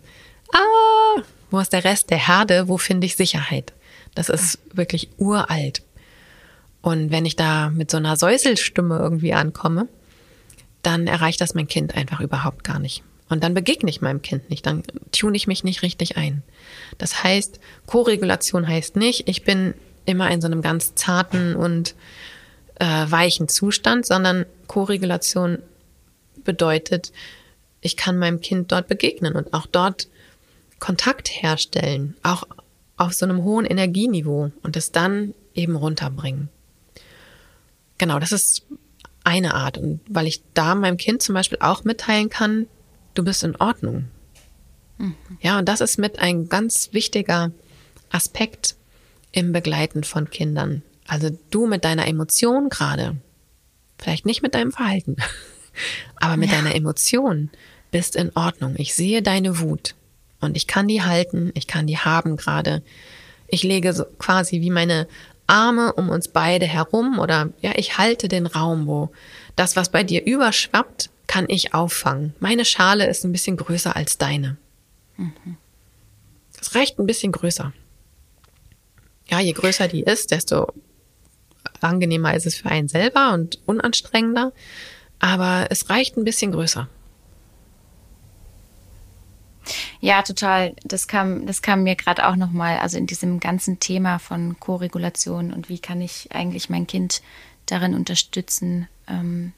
ah, 0.53 1.23
wo 1.51 1.59
ist 1.61 1.73
der 1.73 1.85
Rest 1.85 2.11
der 2.11 2.27
Herde, 2.27 2.69
wo 2.69 2.77
finde 2.77 3.07
ich 3.07 3.17
Sicherheit? 3.17 3.73
Das 4.15 4.29
ist 4.29 4.59
wirklich 4.73 5.09
uralt. 5.19 5.83
Und 6.83 7.11
wenn 7.11 7.27
ich 7.27 7.37
da 7.37 7.71
mit 7.71 7.91
so 7.91 7.99
einer 7.99 8.17
Säuselstimme 8.17 8.99
irgendwie 8.99 9.35
ankomme, 9.35 9.89
dann 10.83 11.07
erreicht 11.07 11.41
das 11.41 11.55
mein 11.55 11.69
Kind 11.69 11.95
einfach 11.95 12.21
überhaupt 12.21 12.65
gar 12.65 12.79
nicht. 12.79 13.03
Und 13.29 13.45
dann 13.45 13.55
begegne 13.55 13.91
ich 13.91 14.01
meinem 14.01 14.23
Kind 14.23 14.51
nicht, 14.51 14.67
dann 14.67 14.83
tune 15.13 15.37
ich 15.37 15.47
mich 15.47 15.63
nicht 15.63 15.83
richtig 15.83 16.17
ein. 16.17 16.43
Das 16.99 17.23
heißt, 17.23 17.61
Koregulation 17.87 18.67
heißt 18.67 18.97
nicht, 18.97 19.29
ich 19.29 19.45
bin 19.45 19.75
immer 20.05 20.31
in 20.31 20.41
so 20.41 20.47
einem 20.47 20.63
ganz 20.63 20.95
zarten 20.97 21.55
und 21.55 21.95
äh, 22.77 22.85
weichen 22.85 23.49
Zustand, 23.49 24.05
sondern 24.05 24.47
Koregulation 24.67 25.59
bedeutet, 26.43 27.13
ich 27.81 27.97
kann 27.97 28.19
meinem 28.19 28.41
Kind 28.41 28.73
dort 28.73 28.89
begegnen 28.89 29.35
und 29.35 29.55
auch 29.55 29.67
dort 29.67 30.09
Kontakt 30.81 31.29
herstellen, 31.29 32.17
auch 32.23 32.45
auf 32.97 33.13
so 33.13 33.27
einem 33.27 33.45
hohen 33.45 33.65
Energieniveau 33.65 34.51
und 34.63 34.77
es 34.77 34.93
dann 34.93 35.35
eben 35.55 35.77
runterbringen. 35.77 36.49
Genau, 38.01 38.19
das 38.19 38.33
ist 38.33 38.63
eine 39.25 39.53
Art. 39.53 39.77
Und 39.77 40.01
weil 40.09 40.27
ich 40.27 40.43
da 40.55 40.75
meinem 40.75 40.97
Kind 40.97 41.21
zum 41.21 41.35
Beispiel 41.35 41.59
auch 41.61 41.85
mitteilen 41.85 42.31
kann, 42.31 42.67
du 43.13 43.23
bist 43.23 43.45
in 43.45 43.57
Ordnung. 43.57 44.07
Mhm. 44.97 45.15
Ja, 45.43 45.59
und 45.59 45.69
das 45.69 45.83
ist 45.83 45.99
mit 45.99 46.19
ein 46.19 46.49
ganz 46.49 46.95
wichtiger 46.95 47.53
Aspekt 48.09 48.77
im 49.33 49.53
Begleiten 49.53 50.03
von 50.03 50.31
Kindern. 50.31 50.83
Also 51.07 51.29
du 51.51 51.67
mit 51.67 51.85
deiner 51.85 52.07
Emotion 52.07 52.71
gerade, 52.71 53.19
vielleicht 53.99 54.25
nicht 54.25 54.41
mit 54.41 54.55
deinem 54.55 54.73
Verhalten, 54.73 55.17
aber 56.17 56.39
mit 56.39 56.49
ja. 56.49 56.57
deiner 56.57 56.75
Emotion 56.75 57.51
bist 57.91 58.17
in 58.17 58.35
Ordnung. 58.35 58.77
Ich 58.79 58.95
sehe 58.95 59.21
deine 59.21 59.61
Wut 59.61 59.95
und 60.41 60.57
ich 60.57 60.67
kann 60.67 60.89
die 60.89 61.03
halten, 61.03 61.51
ich 61.53 61.67
kann 61.67 61.87
die 61.87 61.99
haben 61.99 62.39
gerade. 62.39 62.83
Ich 63.47 63.63
lege 63.63 63.93
so 63.93 64.07
quasi 64.19 64.63
wie 64.63 64.71
meine 64.71 65.07
Arme 65.51 65.93
um 65.95 66.09
uns 66.09 66.29
beide 66.29 66.67
herum 66.67 67.19
oder 67.19 67.51
ja, 67.61 67.73
ich 67.77 67.99
halte 67.99 68.29
den 68.29 68.47
Raum, 68.47 68.87
wo 68.87 69.11
das, 69.57 69.77
was 69.77 69.91
bei 69.91 70.05
dir 70.05 70.25
überschwappt, 70.25 71.11
kann 71.27 71.47
ich 71.49 71.75
auffangen. 71.75 72.35
Meine 72.41 72.65
Schale 72.65 73.07
ist 73.09 73.25
ein 73.25 73.33
bisschen 73.33 73.57
größer 73.57 73.95
als 73.95 74.17
deine. 74.17 74.57
Mhm. 75.17 75.57
Das 76.59 76.75
reicht 76.75 76.99
ein 76.99 77.07
bisschen 77.07 77.33
größer. 77.33 77.73
Ja, 79.29 79.41
je 79.41 79.53
größer 79.53 79.89
die 79.89 80.03
ist, 80.03 80.31
desto 80.31 80.73
angenehmer 81.81 82.35
ist 82.35 82.47
es 82.47 82.57
für 82.57 82.71
einen 82.71 82.89
selber 82.89 83.33
und 83.33 83.59
unanstrengender. 83.67 84.53
Aber 85.19 85.67
es 85.71 85.91
reicht 85.91 86.17
ein 86.17 86.25
bisschen 86.25 86.53
größer. 86.53 86.89
Ja, 90.01 90.23
total. 90.23 90.75
Das 90.83 91.09
kam, 91.09 91.47
das 91.47 91.61
kam 91.61 91.83
mir 91.83 91.95
gerade 91.95 92.27
auch 92.27 92.37
nochmal, 92.37 92.79
also 92.79 92.97
in 92.97 93.07
diesem 93.07 93.39
ganzen 93.39 93.81
Thema 93.81 94.19
von 94.19 94.59
Koregulation 94.59 95.53
und 95.53 95.69
wie 95.69 95.79
kann 95.79 96.01
ich 96.01 96.33
eigentlich 96.33 96.71
mein 96.71 96.87
Kind 96.87 97.23
darin 97.67 97.95
unterstützen, 97.95 98.89
ähm, 99.07 99.53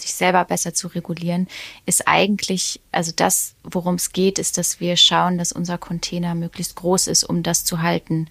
sich 0.00 0.14
selber 0.14 0.44
besser 0.44 0.72
zu 0.72 0.88
regulieren, 0.88 1.48
ist 1.86 2.08
eigentlich, 2.08 2.80
also 2.90 3.12
das, 3.14 3.54
worum 3.64 3.96
es 3.96 4.12
geht, 4.12 4.38
ist, 4.38 4.56
dass 4.56 4.80
wir 4.80 4.96
schauen, 4.96 5.36
dass 5.38 5.52
unser 5.52 5.76
Container 5.76 6.34
möglichst 6.34 6.76
groß 6.76 7.06
ist, 7.08 7.24
um 7.24 7.42
das 7.42 7.64
zu 7.64 7.82
halten, 7.82 8.28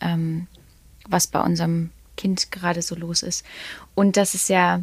ähm, 0.00 0.46
was 1.06 1.26
bei 1.26 1.42
unserem 1.42 1.90
Kind 2.16 2.52
gerade 2.52 2.80
so 2.80 2.94
los 2.94 3.22
ist. 3.22 3.44
Und 3.94 4.16
das 4.16 4.34
ist 4.34 4.48
ja, 4.48 4.80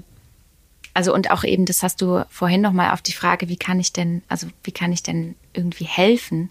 also 0.93 1.13
und 1.13 1.31
auch 1.31 1.43
eben, 1.43 1.65
das 1.65 1.83
hast 1.83 2.01
du 2.01 2.25
vorhin 2.29 2.61
nochmal 2.61 2.91
auf 2.91 3.01
die 3.01 3.13
Frage, 3.13 3.49
wie 3.49 3.57
kann 3.57 3.79
ich 3.79 3.93
denn, 3.93 4.23
also 4.27 4.47
wie 4.63 4.71
kann 4.71 4.91
ich 4.91 5.03
denn 5.03 5.35
irgendwie 5.53 5.85
helfen 5.85 6.49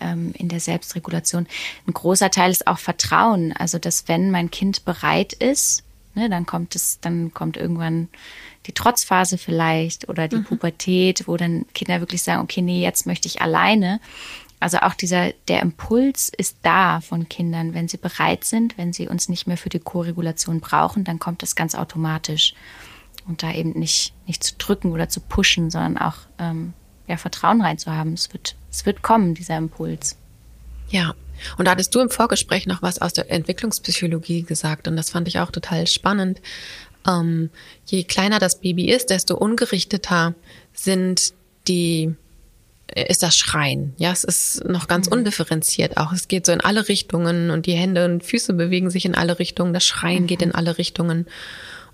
ähm, 0.00 0.32
in 0.36 0.48
der 0.48 0.60
Selbstregulation? 0.60 1.46
Ein 1.86 1.92
großer 1.92 2.30
Teil 2.30 2.50
ist 2.50 2.66
auch 2.66 2.78
Vertrauen. 2.78 3.52
Also, 3.52 3.78
dass 3.78 4.08
wenn 4.08 4.30
mein 4.30 4.50
Kind 4.50 4.84
bereit 4.84 5.34
ist, 5.34 5.84
ne, 6.14 6.30
dann 6.30 6.46
kommt 6.46 6.74
es, 6.74 7.00
dann 7.00 7.34
kommt 7.34 7.56
irgendwann 7.56 8.08
die 8.66 8.72
Trotzphase 8.72 9.38
vielleicht 9.38 10.08
oder 10.08 10.26
die 10.26 10.36
mhm. 10.36 10.44
Pubertät, 10.44 11.28
wo 11.28 11.36
dann 11.36 11.66
Kinder 11.74 12.00
wirklich 12.00 12.22
sagen, 12.22 12.42
okay, 12.42 12.62
nee, 12.62 12.82
jetzt 12.82 13.06
möchte 13.06 13.28
ich 13.28 13.42
alleine. 13.42 14.00
Also 14.58 14.78
auch 14.78 14.94
dieser, 14.94 15.32
der 15.48 15.60
Impuls 15.60 16.32
ist 16.36 16.56
da 16.62 17.00
von 17.02 17.28
Kindern. 17.28 17.74
Wenn 17.74 17.88
sie 17.88 17.98
bereit 17.98 18.44
sind, 18.44 18.78
wenn 18.78 18.92
sie 18.92 19.06
uns 19.06 19.28
nicht 19.28 19.46
mehr 19.46 19.58
für 19.58 19.68
die 19.68 19.78
Koregulation 19.78 20.60
brauchen, 20.60 21.04
dann 21.04 21.18
kommt 21.18 21.42
das 21.42 21.54
ganz 21.54 21.74
automatisch. 21.74 22.54
Und 23.28 23.42
da 23.42 23.52
eben 23.52 23.78
nicht, 23.78 24.14
nicht 24.26 24.44
zu 24.44 24.54
drücken 24.56 24.92
oder 24.92 25.08
zu 25.08 25.20
pushen, 25.20 25.70
sondern 25.70 25.98
auch 25.98 26.16
ähm, 26.38 26.74
ja, 27.06 27.16
Vertrauen 27.16 27.60
reinzuhaben. 27.60 28.14
Es 28.14 28.32
wird, 28.32 28.56
es 28.70 28.86
wird 28.86 29.02
kommen, 29.02 29.34
dieser 29.34 29.56
Impuls. 29.56 30.16
Ja. 30.88 31.14
Und 31.58 31.66
da 31.66 31.72
hattest 31.72 31.94
du 31.94 32.00
im 32.00 32.08
Vorgespräch 32.08 32.66
noch 32.66 32.82
was 32.82 33.00
aus 33.00 33.12
der 33.12 33.30
Entwicklungspsychologie 33.30 34.42
gesagt 34.42 34.88
und 34.88 34.96
das 34.96 35.10
fand 35.10 35.28
ich 35.28 35.38
auch 35.38 35.50
total 35.50 35.86
spannend. 35.86 36.40
Ähm, 37.06 37.50
je 37.84 38.04
kleiner 38.04 38.38
das 38.38 38.60
Baby 38.60 38.90
ist, 38.90 39.10
desto 39.10 39.36
ungerichteter 39.36 40.34
sind 40.72 41.34
die 41.68 42.14
ist 42.94 43.22
das 43.22 43.36
Schreien. 43.36 43.94
Ja, 43.98 44.12
es 44.12 44.22
ist 44.22 44.64
noch 44.64 44.86
ganz 44.86 45.06
mhm. 45.06 45.14
undifferenziert 45.14 45.96
auch. 45.96 46.12
Es 46.12 46.28
geht 46.28 46.46
so 46.46 46.52
in 46.52 46.60
alle 46.60 46.88
Richtungen 46.88 47.50
und 47.50 47.66
die 47.66 47.74
Hände 47.74 48.04
und 48.04 48.22
Füße 48.22 48.52
bewegen 48.54 48.90
sich 48.90 49.04
in 49.04 49.16
alle 49.16 49.38
Richtungen. 49.38 49.74
Das 49.74 49.84
Schreien 49.84 50.22
mhm. 50.22 50.26
geht 50.28 50.40
in 50.40 50.54
alle 50.54 50.78
Richtungen. 50.78 51.26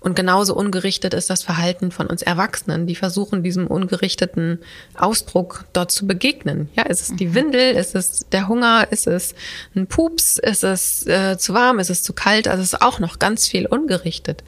Und 0.03 0.17
genauso 0.17 0.53
ungerichtet 0.53 1.13
ist 1.13 1.29
das 1.29 1.43
Verhalten 1.43 1.89
von 1.89 2.07
uns 2.07 2.21
Erwachsenen, 2.21 2.87
die 2.87 2.95
versuchen, 2.95 3.41
diesem 3.41 3.67
ungerichteten 3.67 4.59
Ausdruck 4.95 5.63
dort 5.71 5.91
zu 5.91 6.05
begegnen. 6.05 6.67
Ja, 6.75 6.83
ist 6.83 7.01
es 7.01 7.15
die 7.15 7.27
mhm. 7.27 7.35
Windel? 7.35 7.75
Ist 7.77 7.95
es 7.95 8.27
der 8.29 8.49
Hunger? 8.49 8.85
Ist 8.91 9.07
es 9.07 9.33
ein 9.75 9.87
Pups? 9.87 10.37
Ist 10.39 10.65
es 10.65 11.07
äh, 11.07 11.37
zu 11.37 11.53
warm? 11.53 11.79
Ist 11.79 11.89
es 11.89 12.03
zu 12.03 12.11
kalt? 12.11 12.49
Also 12.49 12.61
es 12.61 12.73
ist 12.73 12.81
auch 12.81 12.99
noch 12.99 13.17
ganz 13.17 13.47
viel 13.47 13.65
ungerichtet. 13.65 14.43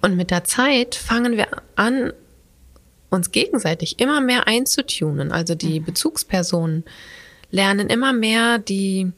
Und 0.00 0.14
mit 0.14 0.30
der 0.30 0.44
Zeit 0.44 0.94
fangen 0.94 1.36
wir 1.36 1.48
an, 1.74 2.12
uns 3.10 3.32
gegenseitig 3.32 3.98
immer 3.98 4.20
mehr 4.20 4.46
einzutunen. 4.46 5.32
Also 5.32 5.56
die 5.56 5.80
mhm. 5.80 5.84
Bezugspersonen 5.84 6.84
lernen 7.50 7.88
immer 7.88 8.12
mehr 8.12 8.58
die 8.58 9.10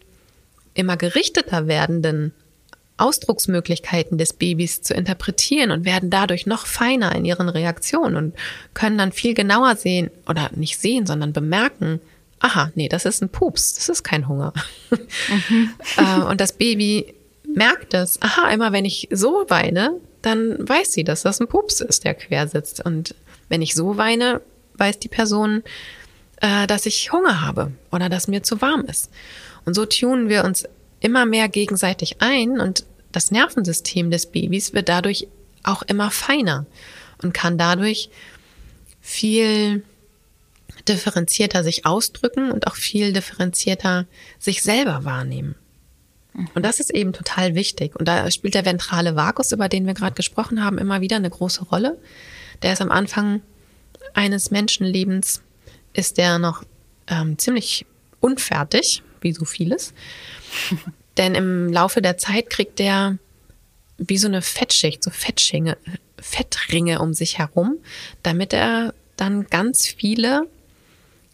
immer 0.73 0.97
gerichteter 0.97 1.67
werdenden 1.67 2.33
Ausdrucksmöglichkeiten 2.99 4.19
des 4.19 4.33
Babys 4.33 4.83
zu 4.83 4.95
interpretieren 4.95 5.71
und 5.71 5.85
werden 5.85 6.11
dadurch 6.11 6.47
noch 6.47 6.67
feiner 6.67 7.15
in 7.15 7.25
ihren 7.25 7.49
Reaktionen 7.49 8.17
und 8.17 8.35
können 8.75 8.99
dann 8.99 9.13
viel 9.13 9.35
genauer 9.35 9.77
sehen 9.77 10.11
oder 10.29 10.51
nicht 10.55 10.79
sehen, 10.81 11.07
sondern 11.07 11.33
bemerken, 11.33 12.01
aha, 12.41 12.71
nee, 12.75 12.89
das 12.89 13.05
ist 13.05 13.23
ein 13.23 13.29
Pups, 13.29 13.75
das 13.75 13.89
ist 13.89 14.03
kein 14.03 14.29
Hunger. 14.29 14.53
Mhm. 14.91 15.71
Äh, 15.97 16.21
und 16.23 16.41
das 16.41 16.53
Baby 16.53 17.15
merkt 17.47 17.95
es, 17.95 18.21
aha, 18.21 18.51
immer 18.51 18.73
wenn 18.73 18.85
ich 18.85 19.09
so 19.11 19.45
weine, 19.49 19.95
dann 20.23 20.69
weiß 20.69 20.93
sie, 20.93 21.05
dass 21.05 21.23
das 21.23 21.41
ein 21.41 21.49
Pups 21.49 21.81
ist, 21.81 22.05
der 22.05 22.15
quer 22.15 22.47
sitzt. 22.47 22.85
Und 22.85 23.15
wenn 23.49 23.63
ich 23.63 23.75
so 23.75 23.97
weine, 23.97 24.41
weiß 24.75 24.99
die 24.99 25.09
Person, 25.09 25.63
äh, 26.41 26.67
dass 26.67 26.87
ich 26.87 27.13
Hunger 27.13 27.41
habe 27.41 27.73
oder 27.91 28.09
dass 28.09 28.29
mir 28.29 28.43
zu 28.43 28.61
warm 28.61 28.85
ist. 28.85 29.11
Und 29.65 29.75
so 29.75 29.87
tunen 29.87 30.29
wir 30.29 30.45
uns 30.45 30.65
immer 31.01 31.27
mehr 31.27 31.49
gegenseitig 31.49 32.17
ein 32.21 32.61
und 32.61 32.85
das 33.13 33.31
Nervensystem 33.31 34.11
des 34.11 34.27
Babys 34.27 34.75
wird 34.75 34.89
dadurch 34.89 35.29
auch 35.63 35.83
immer 35.83 36.11
feiner 36.11 36.67
und 37.23 37.35
kann 37.35 37.59
dadurch 37.59 38.11
viel 39.01 39.83
differenzierter 40.87 41.65
sich 41.65 41.87
ausdrücken 41.87 42.51
und 42.51 42.67
auch 42.67 42.77
viel 42.77 43.13
differenzierter 43.13 44.07
sich 44.39 44.63
selber 44.63 45.05
wahrnehmen. 45.05 45.55
Und 46.55 46.65
das 46.65 46.79
ist 46.79 46.91
eben 46.91 47.13
total 47.13 47.55
wichtig. 47.55 47.97
Und 47.97 48.07
da 48.07 48.31
spielt 48.31 48.55
der 48.55 48.65
ventrale 48.65 49.17
Vagus, 49.17 49.51
über 49.53 49.69
den 49.69 49.87
wir 49.87 49.95
gerade 49.95 50.15
gesprochen 50.15 50.65
haben, 50.65 50.79
immer 50.79 51.01
wieder 51.01 51.17
eine 51.17 51.31
große 51.31 51.65
Rolle. 51.65 51.99
Der 52.63 52.73
ist 52.73 52.81
am 52.81 52.91
Anfang 52.91 53.43
eines 54.15 54.51
Menschenlebens, 54.51 55.43
ist 55.95 56.17
der 56.17 56.39
noch 56.39 56.63
ähm, 57.09 57.39
ziemlich 57.39 57.87
unfertig, 58.21 59.03
wie 59.23 59.33
so 59.33 59.45
vieles. 59.45 59.93
Denn 61.17 61.35
im 61.35 61.73
Laufe 61.73 62.01
der 62.01 62.17
Zeit 62.17 62.49
kriegt 62.51 62.79
der 62.79 63.19
wie 63.99 64.19
so 64.19 64.29
eine 64.29 64.43
Fettschicht, 64.43 65.03
so 65.03 65.11
Fettschinge, 65.11 65.77
Fettringe 66.21 67.01
um 67.01 67.13
sich 67.15 67.39
herum, 67.39 67.79
damit 68.23 68.53
er 68.53 68.95
dann 69.17 69.47
ganz 69.47 69.87
viele 69.87 70.47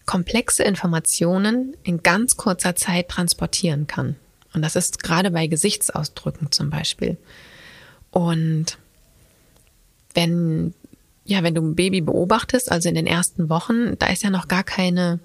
komplexe 0.07 0.63
Informationen 0.63 1.77
in 1.83 2.03
ganz 2.03 2.37
kurzer 2.37 2.77
Zeit 2.77 3.09
transportieren 3.09 3.87
kann. 3.87 4.17
Und 4.55 4.63
das 4.63 4.77
ist 4.77 5.03
gerade 5.03 5.31
bei 5.31 5.47
Gesichtsausdrücken 5.47 6.53
zum 6.53 6.71
Beispiel. 6.71 7.17
Und 8.11 8.79
wenn, 10.15 10.75
ja, 11.25 11.43
wenn 11.43 11.55
du 11.55 11.63
ein 11.63 11.75
Baby 11.75 12.01
beobachtest, 12.01 12.71
also 12.71 12.89
in 12.89 12.95
den 12.95 13.07
ersten 13.07 13.49
Wochen, 13.49 13.99
da 13.99 14.07
ist 14.07 14.23
ja 14.23 14.31
noch 14.31 14.49
gar 14.49 14.63
keine 14.63 15.19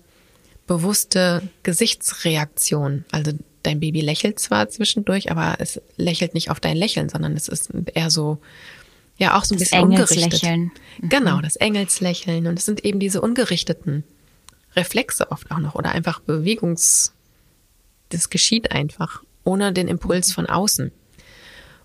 bewusste 0.69 1.41
Gesichtsreaktion. 1.63 3.03
Also 3.11 3.31
dein 3.63 3.79
Baby 3.79 4.01
lächelt 4.01 4.39
zwar 4.39 4.69
zwischendurch, 4.69 5.31
aber 5.31 5.55
es 5.57 5.81
lächelt 5.97 6.35
nicht 6.35 6.51
auf 6.51 6.59
dein 6.59 6.77
Lächeln, 6.77 7.09
sondern 7.09 7.35
es 7.35 7.47
ist 7.47 7.71
eher 7.95 8.11
so, 8.11 8.37
ja, 9.17 9.35
auch 9.35 9.45
so 9.45 9.55
ein 9.55 9.59
das 9.59 9.71
bisschen 9.71 9.83
ungerichtet. 9.83 10.43
Mhm. 10.43 11.09
Genau, 11.09 11.41
das 11.41 11.55
Engelslächeln. 11.55 12.45
Und 12.45 12.59
es 12.59 12.65
sind 12.65 12.85
eben 12.85 12.99
diese 12.99 13.19
ungerichteten 13.19 14.03
Reflexe 14.75 15.31
oft 15.31 15.49
auch 15.49 15.57
noch 15.57 15.73
oder 15.73 15.91
einfach 15.91 16.19
Bewegungs, 16.19 17.13
das 18.09 18.29
geschieht 18.29 18.71
einfach 18.71 19.23
ohne 19.43 19.73
den 19.73 19.87
Impuls 19.87 20.31
von 20.31 20.45
außen. 20.45 20.91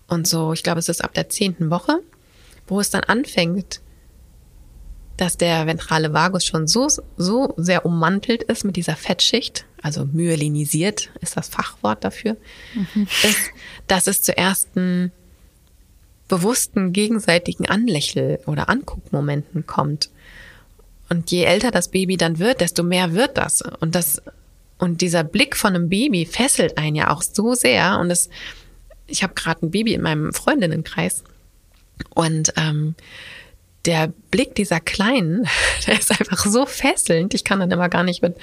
Und 0.07 0.27
so, 0.27 0.53
ich 0.53 0.61
glaube, 0.61 0.79
es 0.79 0.89
ist 0.89 1.03
ab 1.03 1.15
der 1.15 1.29
zehnten 1.29 1.71
Woche, 1.71 2.01
wo 2.67 2.79
es 2.79 2.91
dann 2.91 3.03
anfängt, 3.03 3.81
dass 5.17 5.37
der 5.37 5.65
ventrale 5.65 6.13
Vagus 6.13 6.45
schon 6.45 6.67
so, 6.67 6.87
so 7.17 7.53
sehr 7.57 7.85
ummantelt 7.85 8.43
ist 8.43 8.65
mit 8.65 8.75
dieser 8.75 8.95
Fettschicht, 8.95 9.65
also 9.81 10.05
myelinisiert 10.05 11.09
ist 11.21 11.37
das 11.37 11.47
Fachwort 11.47 12.03
dafür, 12.03 12.35
mhm. 12.73 13.07
ist, 13.23 13.39
dass 13.87 14.07
es 14.07 14.21
zu 14.21 14.35
ersten 14.35 15.11
bewussten 16.27 16.91
gegenseitigen 16.91 17.67
Anlächel- 17.67 18.39
oder 18.45 18.69
Anguckmomenten 18.69 19.65
kommt. 19.67 20.09
Und 21.09 21.29
je 21.29 21.43
älter 21.43 21.71
das 21.71 21.89
Baby 21.91 22.17
dann 22.17 22.39
wird, 22.39 22.61
desto 22.61 22.83
mehr 22.83 23.13
wird 23.13 23.37
das. 23.37 23.61
Und 23.79 23.93
das, 23.95 24.21
und 24.79 25.01
dieser 25.01 25.23
Blick 25.23 25.55
von 25.55 25.75
einem 25.75 25.89
Baby 25.89 26.25
fesselt 26.25 26.77
einen 26.77 26.95
ja 26.95 27.11
auch 27.11 27.21
so 27.21 27.53
sehr. 27.53 27.99
Und 27.99 28.09
es, 28.09 28.29
ich 29.05 29.21
habe 29.21 29.35
gerade 29.35 29.65
ein 29.65 29.71
Baby 29.71 29.93
in 29.93 30.01
meinem 30.01 30.33
Freundinnenkreis. 30.33 31.23
Und 32.09 32.53
ähm, 32.57 32.95
der 33.85 34.11
Blick 34.31 34.55
dieser 34.55 34.79
Kleinen, 34.79 35.47
der 35.87 35.99
ist 35.99 36.11
einfach 36.11 36.45
so 36.45 36.65
fesselnd. 36.65 37.33
Ich 37.33 37.43
kann 37.43 37.59
dann 37.59 37.71
immer 37.71 37.89
gar 37.89 38.03
nicht 38.03 38.21
mit 38.21 38.37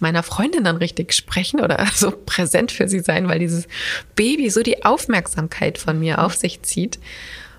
meiner 0.00 0.22
Freundin 0.22 0.64
dann 0.64 0.76
richtig 0.76 1.12
sprechen 1.12 1.60
oder 1.60 1.86
so 1.94 2.10
präsent 2.10 2.72
für 2.72 2.88
sie 2.88 3.00
sein, 3.00 3.28
weil 3.28 3.38
dieses 3.38 3.66
Baby 4.16 4.50
so 4.50 4.62
die 4.62 4.84
Aufmerksamkeit 4.84 5.78
von 5.78 5.98
mir 5.98 6.22
auf 6.24 6.34
sich 6.34 6.62
zieht. 6.62 6.98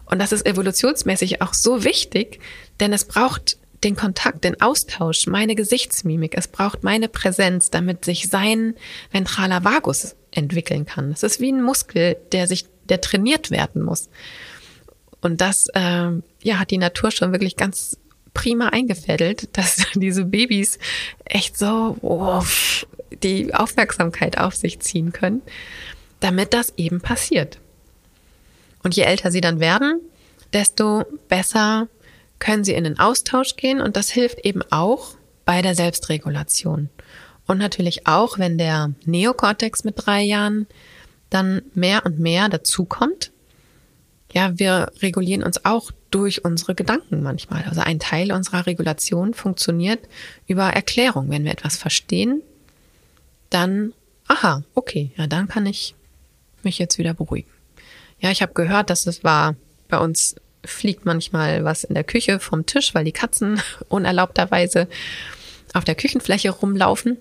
Und 0.05 0.19
das 0.19 0.31
ist 0.31 0.45
evolutionsmäßig 0.45 1.41
auch 1.41 1.53
so 1.53 1.83
wichtig, 1.83 2.39
denn 2.79 2.93
es 2.93 3.05
braucht 3.05 3.57
den 3.83 3.95
Kontakt, 3.95 4.43
den 4.43 4.59
Austausch, 4.59 5.27
meine 5.27 5.55
Gesichtsmimik. 5.55 6.35
Es 6.35 6.47
braucht 6.47 6.83
meine 6.83 7.07
Präsenz, 7.07 7.69
damit 7.69 8.03
sich 8.03 8.27
sein 8.27 8.75
ventraler 9.11 9.63
Vagus 9.63 10.15
entwickeln 10.31 10.85
kann. 10.85 11.11
Es 11.11 11.23
ist 11.23 11.39
wie 11.39 11.51
ein 11.51 11.63
Muskel, 11.63 12.17
der 12.31 12.47
sich, 12.47 12.65
der 12.89 13.01
trainiert 13.01 13.51
werden 13.51 13.83
muss. 13.83 14.09
Und 15.21 15.41
das 15.41 15.67
äh, 15.73 16.11
ja, 16.41 16.59
hat 16.59 16.71
die 16.71 16.77
Natur 16.77 17.11
schon 17.11 17.31
wirklich 17.31 17.55
ganz 17.55 17.97
prima 18.33 18.69
eingefädelt, 18.69 19.49
dass 19.57 19.85
diese 19.95 20.25
Babys 20.25 20.79
echt 21.25 21.57
so 21.57 21.97
oh, 22.01 22.43
die 23.23 23.53
Aufmerksamkeit 23.53 24.37
auf 24.37 24.55
sich 24.55 24.79
ziehen 24.79 25.11
können, 25.11 25.41
damit 26.19 26.53
das 26.53 26.73
eben 26.77 27.01
passiert. 27.01 27.59
Und 28.83 28.95
je 28.95 29.03
älter 29.03 29.31
sie 29.31 29.41
dann 29.41 29.59
werden, 29.59 29.99
desto 30.53 31.03
besser 31.27 31.87
können 32.39 32.63
sie 32.63 32.73
in 32.73 32.85
den 32.85 32.99
Austausch 32.99 33.57
gehen 33.57 33.81
und 33.81 33.97
das 33.97 34.09
hilft 34.09 34.45
eben 34.45 34.61
auch 34.71 35.15
bei 35.45 35.61
der 35.61 35.75
Selbstregulation. 35.75 36.89
Und 37.45 37.57
natürlich 37.57 38.07
auch, 38.07 38.37
wenn 38.37 38.57
der 38.57 38.93
Neokortex 39.05 39.83
mit 39.83 39.95
drei 39.97 40.21
Jahren 40.21 40.67
dann 41.29 41.63
mehr 41.73 42.05
und 42.05 42.19
mehr 42.19 42.49
dazukommt. 42.49 43.31
Ja, 44.33 44.57
wir 44.59 44.91
regulieren 45.01 45.43
uns 45.43 45.65
auch 45.65 45.91
durch 46.11 46.45
unsere 46.45 46.75
Gedanken 46.75 47.23
manchmal. 47.23 47.63
Also 47.63 47.81
ein 47.81 47.99
Teil 47.99 48.31
unserer 48.31 48.65
Regulation 48.65 49.33
funktioniert 49.33 49.99
über 50.47 50.69
Erklärung. 50.69 51.29
Wenn 51.29 51.45
wir 51.45 51.51
etwas 51.51 51.77
verstehen, 51.77 52.41
dann, 53.49 53.93
aha, 54.27 54.63
okay, 54.75 55.11
ja, 55.17 55.27
dann 55.27 55.47
kann 55.47 55.65
ich 55.65 55.95
mich 56.63 56.77
jetzt 56.77 56.97
wieder 56.97 57.13
beruhigen. 57.13 57.49
Ja, 58.19 58.31
ich 58.31 58.41
habe 58.41 58.53
gehört, 58.53 58.89
dass 58.89 59.07
es 59.07 59.23
war 59.23 59.55
bei 59.87 59.97
uns 59.97 60.35
fliegt 60.63 61.05
manchmal 61.05 61.63
was 61.63 61.83
in 61.83 61.95
der 61.95 62.03
Küche 62.03 62.39
vom 62.39 62.65
Tisch, 62.65 62.93
weil 62.93 63.05
die 63.05 63.11
Katzen 63.11 63.61
unerlaubterweise 63.89 64.87
auf 65.73 65.83
der 65.83 65.95
Küchenfläche 65.95 66.49
rumlaufen. 66.51 67.17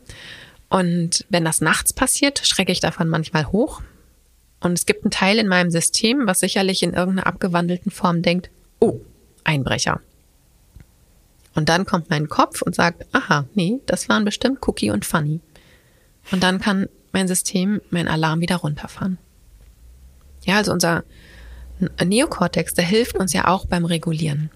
Und 0.69 1.25
wenn 1.31 1.45
das 1.45 1.61
nachts 1.61 1.93
passiert, 1.93 2.47
schrecke 2.47 2.73
ich 2.73 2.81
davon 2.81 3.09
manchmal 3.09 3.47
hoch. 3.47 3.81
Und 4.61 4.73
es 4.73 4.87
gibt 4.87 5.05
einen 5.05 5.11
Teil 5.11 5.39
in 5.39 5.49
meinem 5.49 5.71
System, 5.71 6.27
was 6.27 6.41
sicherlich 6.41 6.83
in 6.83 6.95
irgendeiner 6.95 7.27
abgewandelten 7.27 7.93
Form 7.93 8.23
denkt, 8.23 8.51
oh, 8.81 9.01
Einbrecher. 9.45 10.01
Und 11.55 11.69
dann 11.69 11.87
kommt 11.87 12.11
mein 12.11 12.29
Kopf 12.29 12.63
und 12.63 12.75
sagt, 12.75 13.07
aha, 13.13 13.47
nee, 13.55 13.81
das 13.87 14.09
waren 14.09 14.25
bestimmt 14.25 14.59
Cookie 14.67 14.91
und 14.91 15.05
Funny. 15.05 15.41
Und 16.31 16.43
dann 16.43 16.61
kann 16.61 16.89
mein 17.13 17.29
System 17.29 17.81
mein 17.91 18.09
Alarm 18.09 18.41
wieder 18.41 18.57
runterfahren. 18.57 19.19
Ja, 20.45 20.57
also 20.59 20.73
unser 20.73 21.05
Neokortex, 22.05 22.75
der 22.75 22.85
hilft 22.85 23.17
uns 23.17 23.33
ja 23.33 23.47
auch 23.49 23.67
beim 23.67 23.85
Regulieren. 23.85 24.51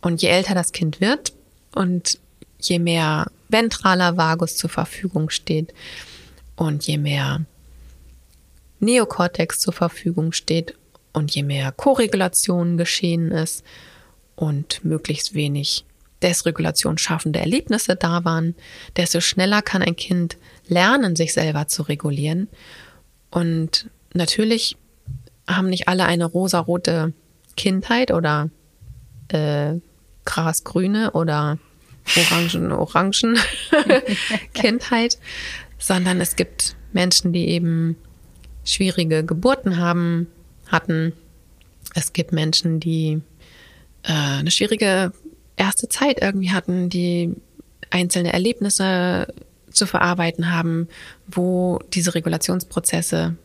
Und 0.00 0.22
je 0.22 0.28
älter 0.28 0.54
das 0.54 0.72
Kind 0.72 1.00
wird 1.00 1.32
und 1.74 2.18
je 2.60 2.78
mehr 2.78 3.30
ventraler 3.48 4.16
Vagus 4.16 4.56
zur 4.56 4.70
Verfügung 4.70 5.30
steht 5.30 5.72
und 6.56 6.86
je 6.86 6.98
mehr 6.98 7.44
Neokortex 8.84 9.58
zur 9.60 9.72
Verfügung 9.72 10.32
steht 10.32 10.74
und 11.12 11.34
je 11.34 11.42
mehr 11.42 11.72
Koregulation 11.72 12.76
geschehen 12.76 13.30
ist 13.30 13.64
und 14.36 14.84
möglichst 14.84 15.34
wenig 15.34 15.84
Desregulation 16.22 16.98
schaffende 16.98 17.38
Erlebnisse 17.38 17.96
da 17.96 18.24
waren, 18.24 18.54
desto 18.96 19.20
schneller 19.20 19.62
kann 19.62 19.82
ein 19.82 19.96
Kind 19.96 20.38
lernen, 20.66 21.16
sich 21.16 21.34
selber 21.34 21.68
zu 21.68 21.82
regulieren. 21.82 22.48
Und 23.30 23.90
natürlich 24.14 24.76
haben 25.46 25.68
nicht 25.68 25.86
alle 25.88 26.06
eine 26.06 26.24
rosarote 26.24 27.12
Kindheit 27.56 28.10
oder 28.10 28.48
äh, 29.28 29.74
grasgrüne 30.24 31.10
oder 31.12 31.58
orangen 32.16 32.72
orangen 32.72 33.38
Kindheit, 34.54 35.18
sondern 35.78 36.20
es 36.20 36.36
gibt 36.36 36.76
Menschen, 36.92 37.32
die 37.32 37.48
eben 37.48 37.96
schwierige 38.64 39.24
Geburten 39.24 39.78
haben 39.78 40.26
hatten. 40.68 41.12
Es 41.94 42.12
gibt 42.12 42.32
Menschen, 42.32 42.80
die 42.80 43.20
äh, 44.02 44.12
eine 44.12 44.50
schwierige 44.50 45.12
erste 45.56 45.88
Zeit 45.88 46.20
irgendwie 46.20 46.50
hatten, 46.50 46.88
die 46.88 47.34
einzelne 47.90 48.32
Erlebnisse 48.32 49.32
zu 49.70 49.86
verarbeiten 49.86 50.50
haben, 50.52 50.88
wo 51.26 51.80
diese 51.92 52.14
Regulationsprozesse 52.14 53.36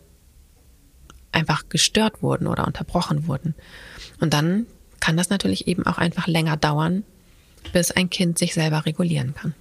einfach 1.32 1.70
gestört 1.70 2.24
wurden 2.24 2.48
oder 2.48 2.66
unterbrochen 2.66 3.28
wurden. 3.28 3.56
Und 4.20 4.34
dann 4.34 4.66
kann 5.00 5.18
das 5.18 5.30
natürlich 5.30 5.68
eben 5.68 5.86
auch 5.86 5.98
einfach 5.98 6.28
länger 6.28 6.58
dauern, 6.58 7.04
bis 7.74 7.92
ein 7.92 8.10
Kind 8.10 8.38
sich 8.40 8.54
selber 8.54 8.86
regulieren 8.86 9.34
kann. 9.36 9.54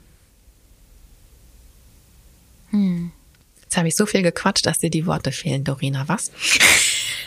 Hm. 2.70 3.12
Jetzt 3.68 3.76
habe 3.76 3.88
ich 3.88 3.96
so 3.96 4.06
viel 4.06 4.22
gequatscht, 4.22 4.64
dass 4.64 4.78
dir 4.78 4.88
die 4.88 5.04
Worte 5.04 5.30
fehlen, 5.30 5.62
Dorina. 5.62 6.08
Was? 6.08 6.32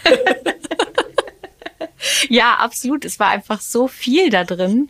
ja, 2.30 2.56
absolut. 2.56 3.06
Es 3.06 3.20
war 3.20 3.30
einfach 3.30 3.62
so 3.62 3.88
viel 3.88 4.32
da 4.32 4.44
drin. 4.44 4.90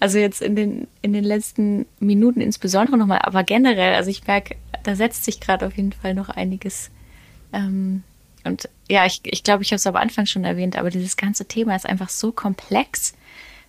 Also 0.00 0.16
jetzt 0.16 0.40
in 0.40 0.56
den, 0.56 0.88
in 1.02 1.12
den 1.12 1.24
letzten 1.24 1.84
Minuten 2.00 2.40
insbesondere 2.40 2.96
nochmal, 2.96 3.18
aber 3.18 3.44
generell, 3.44 3.96
also 3.96 4.08
ich 4.08 4.26
merke, 4.26 4.56
da 4.82 4.96
setzt 4.96 5.26
sich 5.26 5.40
gerade 5.40 5.66
auf 5.66 5.76
jeden 5.76 5.92
Fall 5.92 6.14
noch 6.14 6.30
einiges 6.30 6.90
ähm, 7.52 8.02
und 8.42 8.66
ja, 8.88 9.04
ich 9.04 9.22
glaube, 9.22 9.34
ich, 9.34 9.44
glaub, 9.44 9.60
ich 9.60 9.72
habe 9.72 9.76
es 9.76 9.86
am 9.86 9.96
Anfang 9.96 10.24
schon 10.24 10.44
erwähnt, 10.44 10.78
aber 10.78 10.88
dieses 10.88 11.18
ganze 11.18 11.44
Thema 11.44 11.76
ist 11.76 11.86
einfach 11.86 12.08
so 12.08 12.32
komplex, 12.32 13.12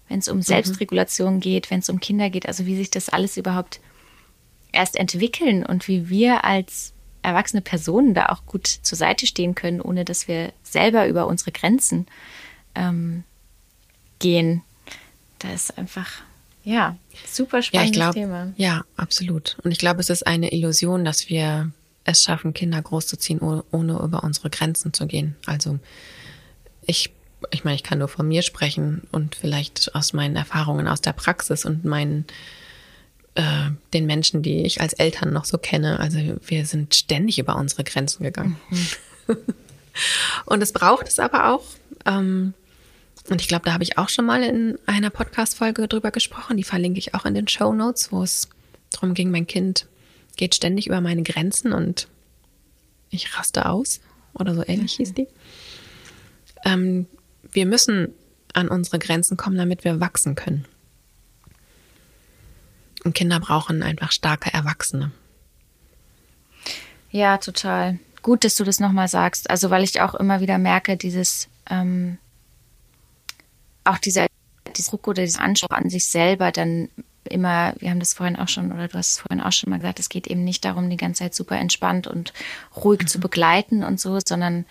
wenn 0.07 0.19
es 0.19 0.29
um 0.29 0.37
mhm. 0.37 0.43
Selbstregulation 0.43 1.41
geht, 1.41 1.69
wenn 1.69 1.79
es 1.79 1.89
um 1.89 1.99
Kinder 1.99 2.29
geht, 2.29 2.47
also 2.47 2.65
wie 2.65 2.77
sich 2.77 2.89
das 2.89 3.09
alles 3.09 3.35
überhaupt 3.35 3.81
erst 4.71 4.95
entwickeln 4.95 5.65
und 5.65 5.87
wie 5.87 6.09
wir 6.09 6.43
als 6.43 6.92
erwachsene 7.23 7.61
Personen 7.61 8.13
da 8.13 8.27
auch 8.27 8.45
gut 8.45 8.67
zur 8.67 8.97
Seite 8.97 9.25
stehen 9.25 9.55
können, 9.55 9.81
ohne 9.81 10.05
dass 10.05 10.27
wir 10.27 10.53
selber 10.63 11.07
über 11.07 11.25
unsere 11.27 11.51
Grenzen 11.51 12.05
ähm, 12.75 13.23
gehen. 14.19 14.61
Da 15.39 15.51
ist 15.51 15.77
einfach, 15.77 16.21
ja, 16.63 16.97
super 17.27 17.61
spannendes 17.61 17.97
ja, 17.97 18.03
glaub, 18.03 18.13
Thema. 18.13 18.53
Ja, 18.57 18.83
absolut. 18.95 19.57
Und 19.63 19.71
ich 19.71 19.79
glaube, 19.79 20.01
es 20.01 20.09
ist 20.09 20.27
eine 20.27 20.51
Illusion, 20.51 21.05
dass 21.05 21.29
wir 21.29 21.71
es 22.05 22.23
schaffen, 22.23 22.53
Kinder 22.53 22.81
großzuziehen, 22.81 23.39
ohne 23.39 23.93
über 23.93 24.23
unsere 24.23 24.49
Grenzen 24.49 24.93
zu 24.93 25.07
gehen. 25.07 25.35
Also 25.45 25.79
ich, 26.85 27.13
ich 27.51 27.63
meine, 27.63 27.75
ich 27.75 27.83
kann 27.83 27.99
nur 27.99 28.09
von 28.09 28.27
mir 28.27 28.41
sprechen 28.41 29.07
und 29.11 29.35
vielleicht 29.35 29.95
aus 29.95 30.13
meinen 30.13 30.35
Erfahrungen 30.35 30.87
aus 30.87 31.01
der 31.01 31.13
Praxis 31.13 31.65
und 31.65 31.85
meinen 31.85 32.25
äh, 33.35 33.71
den 33.93 34.05
Menschen, 34.05 34.41
die 34.43 34.63
ich 34.63 34.81
als 34.81 34.93
Eltern 34.93 35.33
noch 35.33 35.45
so 35.45 35.57
kenne. 35.57 35.99
Also 35.99 36.19
wir 36.45 36.65
sind 36.65 36.95
ständig 36.95 37.39
über 37.39 37.55
unsere 37.55 37.83
Grenzen 37.83 38.23
gegangen. 38.23 38.57
Mhm. 38.69 39.37
und 40.45 40.61
es 40.61 40.73
braucht 40.73 41.07
es 41.07 41.19
aber 41.19 41.53
auch. 41.53 41.63
Ähm, 42.05 42.53
und 43.29 43.41
ich 43.41 43.47
glaube, 43.47 43.65
da 43.65 43.73
habe 43.73 43.83
ich 43.83 43.97
auch 43.97 44.09
schon 44.09 44.25
mal 44.25 44.43
in 44.43 44.77
einer 44.85 45.09
Podcast-Folge 45.09 45.87
drüber 45.87 46.11
gesprochen. 46.11 46.57
Die 46.57 46.63
verlinke 46.63 46.99
ich 46.99 47.15
auch 47.15 47.25
in 47.25 47.33
den 47.33 47.47
Show 47.47 47.73
Notes, 47.73 48.11
wo 48.11 48.21
es 48.21 48.49
darum 48.91 49.13
ging, 49.13 49.31
mein 49.31 49.47
Kind 49.47 49.87
geht 50.35 50.55
ständig 50.55 50.87
über 50.87 51.01
meine 51.01 51.23
Grenzen 51.23 51.73
und 51.73 52.07
ich 53.09 53.37
raste 53.37 53.67
aus 53.67 54.01
oder 54.33 54.55
so 54.55 54.63
ähnlich 54.65 54.93
hieß 54.93 55.13
die. 55.13 55.27
Ähm, 56.65 57.07
wir 57.51 57.65
müssen 57.65 58.09
an 58.53 58.67
unsere 58.67 58.99
Grenzen 58.99 59.37
kommen, 59.37 59.57
damit 59.57 59.83
wir 59.83 59.99
wachsen 59.99 60.35
können. 60.35 60.65
Und 63.03 63.13
Kinder 63.13 63.39
brauchen 63.39 63.83
einfach 63.83 64.11
starke 64.11 64.53
Erwachsene. 64.53 65.11
Ja, 67.11 67.37
total. 67.37 67.99
Gut, 68.21 68.43
dass 68.43 68.55
du 68.55 68.63
das 68.63 68.79
nochmal 68.79 69.07
sagst. 69.07 69.49
Also, 69.49 69.69
weil 69.69 69.83
ich 69.83 70.01
auch 70.01 70.15
immer 70.15 70.39
wieder 70.39 70.57
merke, 70.57 70.97
dieses, 70.97 71.49
ähm, 71.69 72.17
auch 73.83 73.97
dieser, 73.97 74.27
dieser 74.75 74.91
Druck 74.91 75.07
oder 75.07 75.23
dieser 75.23 75.41
Anspruch 75.41 75.69
an 75.69 75.89
sich 75.89 76.05
selber, 76.05 76.51
dann 76.51 76.89
immer, 77.29 77.73
wir 77.79 77.89
haben 77.89 77.99
das 77.99 78.13
vorhin 78.13 78.35
auch 78.35 78.47
schon, 78.47 78.71
oder 78.71 78.87
du 78.87 78.97
hast 78.97 79.11
es 79.11 79.19
vorhin 79.19 79.41
auch 79.41 79.51
schon 79.51 79.69
mal 79.69 79.79
gesagt, 79.79 79.99
es 79.99 80.09
geht 80.09 80.27
eben 80.27 80.43
nicht 80.43 80.65
darum, 80.65 80.89
die 80.89 80.97
ganze 80.97 81.23
Zeit 81.23 81.35
super 81.35 81.57
entspannt 81.57 82.07
und 82.07 82.33
ruhig 82.75 83.01
mhm. 83.01 83.07
zu 83.07 83.19
begleiten 83.19 83.83
und 83.83 83.99
so, 83.99 84.19
sondern 84.25 84.65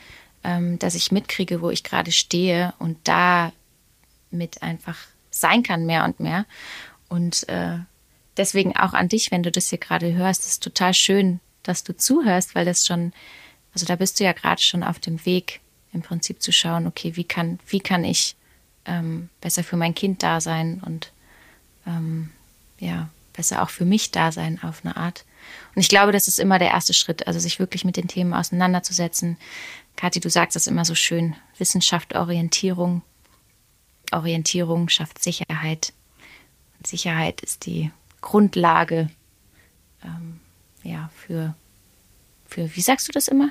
ähm, 0.44 0.78
dass 0.78 0.94
ich 0.94 1.12
mitkriege, 1.12 1.60
wo 1.62 1.70
ich 1.70 1.84
gerade 1.84 2.12
stehe 2.12 2.74
und 2.78 2.98
da 3.04 3.52
mit 4.30 4.62
einfach 4.62 4.96
sein 5.30 5.62
kann, 5.62 5.86
mehr 5.86 6.04
und 6.04 6.20
mehr. 6.20 6.46
Und 7.08 7.48
äh, 7.48 7.78
deswegen 8.36 8.76
auch 8.76 8.94
an 8.94 9.08
dich, 9.08 9.30
wenn 9.30 9.42
du 9.42 9.50
das 9.50 9.68
hier 9.68 9.78
gerade 9.78 10.12
hörst, 10.12 10.46
ist 10.46 10.62
total 10.62 10.94
schön, 10.94 11.40
dass 11.62 11.84
du 11.84 11.96
zuhörst, 11.96 12.54
weil 12.54 12.64
das 12.64 12.86
schon, 12.86 13.12
also 13.74 13.86
da 13.86 13.96
bist 13.96 14.18
du 14.18 14.24
ja 14.24 14.32
gerade 14.32 14.60
schon 14.60 14.82
auf 14.82 14.98
dem 14.98 15.24
Weg, 15.24 15.60
im 15.92 16.02
Prinzip 16.02 16.42
zu 16.42 16.52
schauen, 16.52 16.86
okay, 16.86 17.16
wie 17.16 17.24
kann, 17.24 17.58
wie 17.68 17.80
kann 17.80 18.04
ich 18.04 18.34
ähm, 18.86 19.28
besser 19.40 19.62
für 19.62 19.76
mein 19.76 19.94
Kind 19.94 20.22
da 20.22 20.40
sein 20.40 20.80
und 20.84 21.12
ähm, 21.86 22.30
ja, 22.78 23.10
besser 23.32 23.62
auch 23.62 23.70
für 23.70 23.84
mich 23.84 24.10
da 24.10 24.32
sein 24.32 24.62
auf 24.62 24.84
eine 24.84 24.96
Art. 24.96 25.24
Und 25.74 25.82
ich 25.82 25.88
glaube, 25.88 26.12
das 26.12 26.28
ist 26.28 26.38
immer 26.38 26.58
der 26.58 26.70
erste 26.70 26.94
Schritt, 26.94 27.26
also 27.26 27.38
sich 27.38 27.58
wirklich 27.58 27.84
mit 27.84 27.96
den 27.96 28.08
Themen 28.08 28.34
auseinanderzusetzen. 28.34 29.36
Kathi, 29.96 30.20
du 30.20 30.30
sagst 30.30 30.56
das 30.56 30.66
immer 30.66 30.84
so 30.84 30.94
schön. 30.94 31.36
Wissenschaft, 31.58 32.14
Orientierung. 32.14 33.02
Orientierung 34.12 34.88
schafft 34.88 35.22
Sicherheit. 35.22 35.92
Und 36.78 36.86
Sicherheit 36.86 37.40
ist 37.40 37.66
die 37.66 37.90
Grundlage 38.22 39.10
ähm, 40.04 40.40
ja, 40.82 41.10
für, 41.14 41.54
für, 42.46 42.74
wie 42.74 42.80
sagst 42.80 43.08
du 43.08 43.12
das 43.12 43.28
immer? 43.28 43.50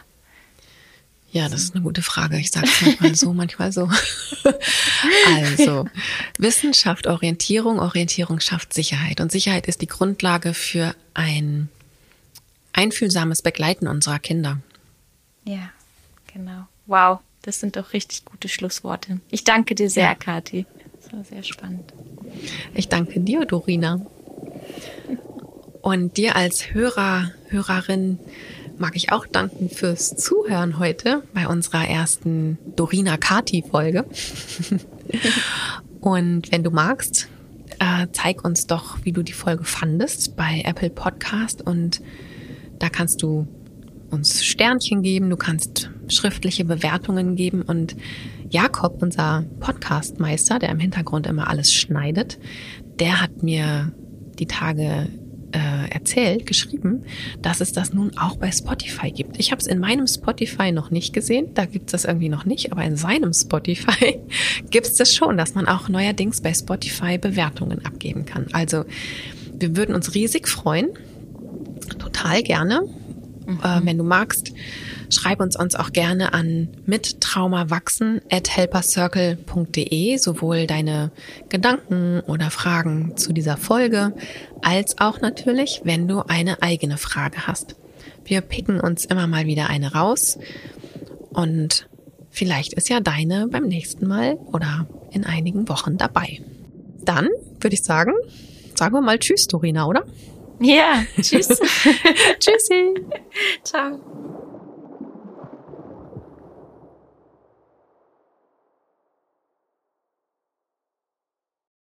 Ja, 1.31 1.47
das 1.47 1.61
ist 1.63 1.75
eine 1.75 1.83
gute 1.83 2.01
Frage. 2.01 2.37
Ich 2.37 2.51
sage 2.51 2.67
es 2.67 2.81
manchmal 2.81 3.15
so, 3.15 3.33
manchmal 3.33 3.71
so. 3.71 3.89
also, 5.27 5.87
Wissenschaft, 6.37 7.07
Orientierung, 7.07 7.79
Orientierung 7.79 8.41
schafft 8.41 8.73
Sicherheit. 8.73 9.21
Und 9.21 9.31
Sicherheit 9.31 9.65
ist 9.65 9.81
die 9.81 9.87
Grundlage 9.87 10.53
für 10.53 10.93
ein 11.13 11.69
einfühlsames 12.73 13.41
Begleiten 13.41 13.87
unserer 13.87 14.19
Kinder. 14.19 14.59
Ja, 15.45 15.69
genau. 16.33 16.67
Wow, 16.85 17.19
das 17.43 17.61
sind 17.61 17.77
doch 17.77 17.93
richtig 17.93 18.25
gute 18.25 18.49
Schlussworte. 18.49 19.21
Ich 19.29 19.45
danke 19.45 19.73
dir 19.73 19.89
sehr, 19.89 20.03
ja. 20.03 20.15
Kathi. 20.15 20.65
Das 21.01 21.13
war 21.13 21.23
sehr 21.23 21.43
spannend. 21.43 21.93
Ich 22.73 22.89
danke 22.89 23.21
dir, 23.21 23.45
Dorina. 23.45 24.05
Und 25.81 26.17
dir 26.17 26.35
als 26.35 26.73
Hörer, 26.73 27.31
Hörerin 27.47 28.19
mag 28.77 28.95
ich 28.95 29.11
auch 29.11 29.25
danken 29.27 29.69
fürs 29.69 30.15
Zuhören 30.15 30.79
heute 30.79 31.23
bei 31.33 31.47
unserer 31.47 31.87
ersten 31.87 32.57
Dorina 32.75 33.17
Kati 33.17 33.63
Folge. 33.69 34.05
Und 36.01 36.51
wenn 36.51 36.63
du 36.63 36.71
magst, 36.71 37.27
äh, 37.79 38.07
zeig 38.11 38.43
uns 38.43 38.67
doch, 38.67 38.97
wie 39.03 39.11
du 39.11 39.23
die 39.23 39.33
Folge 39.33 39.63
fandest 39.63 40.35
bei 40.35 40.61
Apple 40.65 40.89
Podcast 40.89 41.61
und 41.65 42.01
da 42.79 42.89
kannst 42.89 43.21
du 43.21 43.47
uns 44.09 44.43
Sternchen 44.43 45.03
geben, 45.03 45.29
du 45.29 45.37
kannst 45.37 45.89
schriftliche 46.07 46.65
Bewertungen 46.65 47.35
geben 47.35 47.61
und 47.61 47.95
Jakob, 48.49 49.01
unser 49.01 49.45
Podcastmeister, 49.59 50.59
der 50.59 50.69
im 50.69 50.79
Hintergrund 50.79 51.27
immer 51.27 51.47
alles 51.47 51.73
schneidet, 51.73 52.39
der 52.99 53.21
hat 53.21 53.43
mir 53.43 53.93
die 54.41 54.47
Tage 54.47 55.07
äh, 55.53 55.89
erzählt, 55.89 56.45
geschrieben, 56.45 57.03
dass 57.41 57.61
es 57.61 57.71
das 57.71 57.93
nun 57.93 58.17
auch 58.17 58.37
bei 58.37 58.51
Spotify 58.51 59.11
gibt. 59.11 59.39
Ich 59.39 59.51
habe 59.51 59.61
es 59.61 59.67
in 59.67 59.79
meinem 59.79 60.07
Spotify 60.07 60.71
noch 60.71 60.91
nicht 60.91 61.13
gesehen, 61.13 61.53
da 61.53 61.65
gibt 61.65 61.87
es 61.87 61.91
das 61.91 62.05
irgendwie 62.05 62.29
noch 62.29 62.45
nicht, 62.45 62.71
aber 62.71 62.83
in 62.83 62.97
seinem 62.97 63.33
Spotify 63.33 64.19
gibt 64.69 64.87
es 64.87 64.95
das 64.95 65.13
schon, 65.13 65.37
dass 65.37 65.53
man 65.53 65.67
auch 65.67 65.87
neuerdings 65.89 66.41
bei 66.41 66.53
Spotify 66.53 67.17
Bewertungen 67.17 67.85
abgeben 67.85 68.25
kann. 68.25 68.47
Also 68.51 68.85
wir 69.53 69.75
würden 69.77 69.95
uns 69.95 70.15
riesig 70.15 70.47
freuen, 70.47 70.89
total 71.99 72.41
gerne, 72.43 72.81
mhm. 73.45 73.59
äh, 73.63 73.85
wenn 73.85 73.97
du 73.97 74.03
magst 74.03 74.53
Schreib 75.11 75.41
uns 75.41 75.57
uns 75.57 75.75
auch 75.75 75.91
gerne 75.91 76.33
an 76.33 76.69
mittraumawachsen 77.31 78.21
at 78.29 78.49
helpercircle.de, 78.49 80.17
sowohl 80.17 80.67
deine 80.67 81.11
Gedanken 81.49 82.19
oder 82.27 82.51
Fragen 82.51 83.15
zu 83.15 83.31
dieser 83.31 83.57
Folge, 83.57 84.13
als 84.61 84.99
auch 84.99 85.21
natürlich, 85.21 85.81
wenn 85.85 86.07
du 86.07 86.23
eine 86.27 86.61
eigene 86.61 86.97
Frage 86.97 87.47
hast. 87.47 87.75
Wir 88.25 88.41
picken 88.41 88.79
uns 88.81 89.05
immer 89.05 89.27
mal 89.27 89.45
wieder 89.45 89.69
eine 89.69 89.93
raus 89.93 90.37
und 91.29 91.87
vielleicht 92.29 92.73
ist 92.73 92.89
ja 92.89 92.99
deine 92.99 93.47
beim 93.47 93.63
nächsten 93.63 94.07
Mal 94.07 94.35
oder 94.51 94.87
in 95.11 95.25
einigen 95.25 95.69
Wochen 95.69 95.97
dabei. 95.97 96.41
Dann 97.03 97.29
würde 97.59 97.73
ich 97.73 97.83
sagen, 97.83 98.13
sagen 98.75 98.93
wir 98.93 99.01
mal 99.01 99.19
Tschüss, 99.19 99.47
Dorina, 99.47 99.85
oder? 99.85 100.03
Ja, 100.59 101.03
tschüss. 101.19 101.47
Tschüssi. 102.39 102.93
Ciao. 103.63 103.99